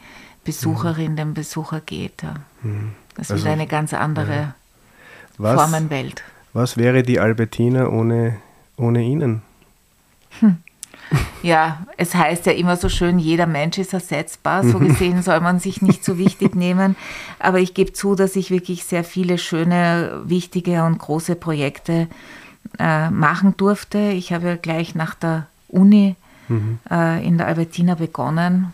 Besucherin, 0.44 1.12
mhm. 1.12 1.16
dem 1.16 1.34
Besucher 1.34 1.80
geht. 1.80 2.22
Ja. 2.22 2.34
Mhm. 2.62 2.92
Das 3.16 3.26
ist 3.26 3.32
also, 3.32 3.48
eine 3.48 3.66
ganz 3.66 3.92
andere 3.92 4.54
ja. 5.38 5.54
Formenwelt. 5.54 6.22
Was 6.52 6.76
wäre 6.76 7.02
die 7.02 7.20
Albertina 7.20 7.88
ohne, 7.88 8.38
ohne 8.76 9.02
Ihnen? 9.02 9.42
Hm. 10.40 10.58
Ja, 11.42 11.78
es 11.96 12.14
heißt 12.14 12.46
ja 12.46 12.52
immer 12.52 12.76
so 12.76 12.88
schön, 12.88 13.18
jeder 13.18 13.46
Mensch 13.46 13.78
ist 13.78 13.92
ersetzbar. 13.92 14.64
So 14.64 14.78
gesehen 14.78 15.22
soll 15.22 15.40
man 15.40 15.58
sich 15.58 15.82
nicht 15.82 16.04
so 16.04 16.18
wichtig 16.18 16.54
nehmen. 16.54 16.96
Aber 17.38 17.58
ich 17.58 17.74
gebe 17.74 17.92
zu, 17.92 18.14
dass 18.14 18.36
ich 18.36 18.50
wirklich 18.50 18.84
sehr 18.84 19.04
viele 19.04 19.38
schöne, 19.38 20.20
wichtige 20.24 20.84
und 20.84 20.98
große 20.98 21.34
Projekte 21.36 22.08
äh, 22.78 23.10
machen 23.10 23.54
durfte. 23.56 23.98
Ich 23.98 24.32
habe 24.32 24.48
ja 24.48 24.56
gleich 24.56 24.94
nach 24.94 25.14
der 25.14 25.46
Uni 25.68 26.16
mhm. 26.48 26.78
äh, 26.90 27.26
in 27.26 27.38
der 27.38 27.46
Albertina 27.46 27.94
begonnen. 27.94 28.72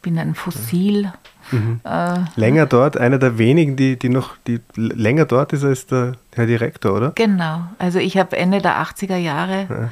Bin 0.00 0.18
ein 0.18 0.34
Fossil. 0.34 1.12
Mhm. 1.50 1.80
Äh, 1.84 2.20
länger 2.36 2.66
dort, 2.66 2.96
einer 2.96 3.18
der 3.18 3.36
wenigen, 3.36 3.76
die, 3.76 3.98
die 3.98 4.08
noch 4.08 4.36
die 4.46 4.60
länger 4.76 5.24
dort 5.24 5.52
ist 5.52 5.64
als 5.64 5.86
der 5.86 6.12
Herr 6.34 6.46
Direktor, 6.46 6.94
oder? 6.94 7.10
Genau. 7.14 7.62
Also 7.78 7.98
ich 7.98 8.16
habe 8.16 8.36
Ende 8.36 8.60
der 8.60 8.80
80er 8.80 9.16
Jahre 9.16 9.66
ja. 9.68 9.88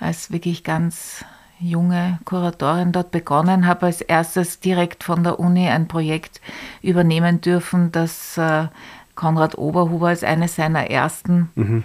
Als 0.00 0.32
wirklich 0.32 0.64
ganz 0.64 1.24
junge 1.60 2.18
Kuratorin 2.24 2.90
dort 2.90 3.10
begonnen, 3.10 3.66
habe 3.66 3.86
als 3.86 4.00
erstes 4.00 4.60
direkt 4.60 5.04
von 5.04 5.22
der 5.22 5.38
Uni 5.38 5.68
ein 5.68 5.88
Projekt 5.88 6.40
übernehmen 6.82 7.40
dürfen, 7.42 7.92
das 7.92 8.38
äh, 8.38 8.68
Konrad 9.14 9.58
Oberhuber 9.58 10.08
als 10.08 10.24
eines 10.24 10.56
seiner 10.56 10.90
ersten 10.90 11.50
mhm. 11.54 11.84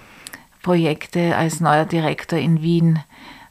Projekte 0.63 1.36
als 1.36 1.59
neuer 1.59 1.86
Direktor 1.86 2.39
in 2.39 2.61
Wien 2.61 2.99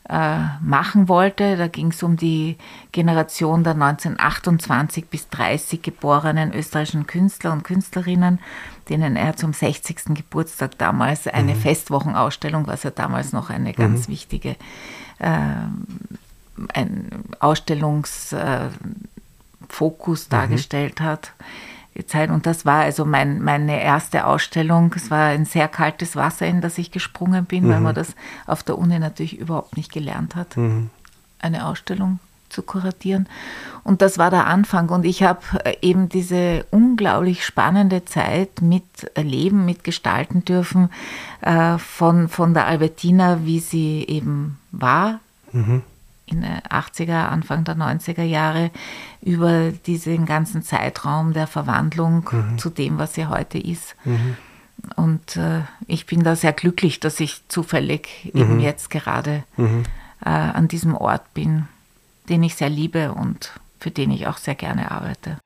machen 0.06 1.08
wollte. 1.08 1.56
Da 1.56 1.66
ging 1.66 1.88
es 1.88 2.02
um 2.02 2.18
die 2.18 2.58
Generation 2.92 3.64
der 3.64 3.72
1928 3.72 5.06
bis 5.06 5.30
30 5.30 5.80
geborenen 5.80 6.52
österreichischen 6.52 7.06
Künstler 7.06 7.52
und 7.52 7.64
Künstlerinnen, 7.64 8.38
denen 8.90 9.16
er 9.16 9.34
zum 9.36 9.54
60. 9.54 10.14
Geburtstag 10.14 10.76
damals 10.76 11.26
eine 11.26 11.54
mhm. 11.54 11.60
Festwochenausstellung, 11.60 12.66
was 12.66 12.82
ja 12.82 12.90
damals 12.90 13.32
noch 13.32 13.48
eine 13.48 13.72
ganz 13.72 14.08
mhm. 14.08 14.12
wichtige 14.12 14.56
äh, 15.20 15.38
ein 16.72 17.10
Ausstellungsfokus 17.40 20.26
äh, 20.26 20.28
dargestellt 20.28 21.00
hat. 21.00 21.32
Zeit. 22.02 22.30
Und 22.30 22.46
das 22.46 22.66
war 22.66 22.82
also 22.82 23.04
mein, 23.04 23.40
meine 23.42 23.80
erste 23.80 24.26
Ausstellung. 24.26 24.92
Es 24.96 25.10
war 25.10 25.28
ein 25.28 25.44
sehr 25.44 25.68
kaltes 25.68 26.16
Wasser, 26.16 26.46
in 26.46 26.60
das 26.60 26.78
ich 26.78 26.90
gesprungen 26.90 27.44
bin, 27.44 27.64
mhm. 27.64 27.68
weil 27.70 27.80
man 27.80 27.94
das 27.94 28.14
auf 28.46 28.62
der 28.62 28.78
Uni 28.78 28.98
natürlich 28.98 29.38
überhaupt 29.38 29.76
nicht 29.76 29.92
gelernt 29.92 30.34
hat, 30.34 30.56
mhm. 30.56 30.90
eine 31.38 31.66
Ausstellung 31.66 32.18
zu 32.48 32.62
kuratieren. 32.62 33.28
Und 33.84 34.02
das 34.02 34.18
war 34.18 34.30
der 34.30 34.46
Anfang. 34.46 34.88
Und 34.88 35.04
ich 35.04 35.22
habe 35.22 35.40
äh, 35.64 35.76
eben 35.82 36.08
diese 36.08 36.66
unglaublich 36.70 37.44
spannende 37.44 38.04
Zeit 38.04 38.60
mit 38.60 38.84
erleben, 39.14 39.64
mit 39.64 39.84
gestalten 39.84 40.44
dürfen 40.44 40.90
äh, 41.42 41.78
von, 41.78 42.28
von 42.28 42.54
der 42.54 42.66
Albertina, 42.66 43.44
wie 43.44 43.60
sie 43.60 44.04
eben 44.08 44.58
war. 44.72 45.20
Mhm 45.52 45.82
in 46.26 46.40
den 46.40 46.58
80er, 46.60 47.28
Anfang 47.28 47.64
der 47.64 47.76
90er 47.76 48.22
Jahre 48.22 48.70
über 49.20 49.70
diesen 49.70 50.26
ganzen 50.26 50.62
Zeitraum 50.62 51.32
der 51.32 51.46
Verwandlung 51.46 52.28
mhm. 52.30 52.58
zu 52.58 52.70
dem, 52.70 52.98
was 52.98 53.14
sie 53.14 53.26
heute 53.26 53.58
ist. 53.58 53.94
Mhm. 54.04 54.36
Und 54.96 55.36
äh, 55.36 55.60
ich 55.86 56.06
bin 56.06 56.22
da 56.22 56.36
sehr 56.36 56.52
glücklich, 56.52 57.00
dass 57.00 57.20
ich 57.20 57.42
zufällig 57.48 58.30
mhm. 58.32 58.40
eben 58.40 58.60
jetzt 58.60 58.90
gerade 58.90 59.44
mhm. 59.56 59.84
äh, 60.24 60.28
an 60.28 60.68
diesem 60.68 60.94
Ort 60.96 61.34
bin, 61.34 61.68
den 62.28 62.42
ich 62.42 62.54
sehr 62.54 62.70
liebe 62.70 63.12
und 63.12 63.52
für 63.78 63.90
den 63.90 64.10
ich 64.10 64.26
auch 64.26 64.38
sehr 64.38 64.54
gerne 64.54 64.90
arbeite. 64.90 65.38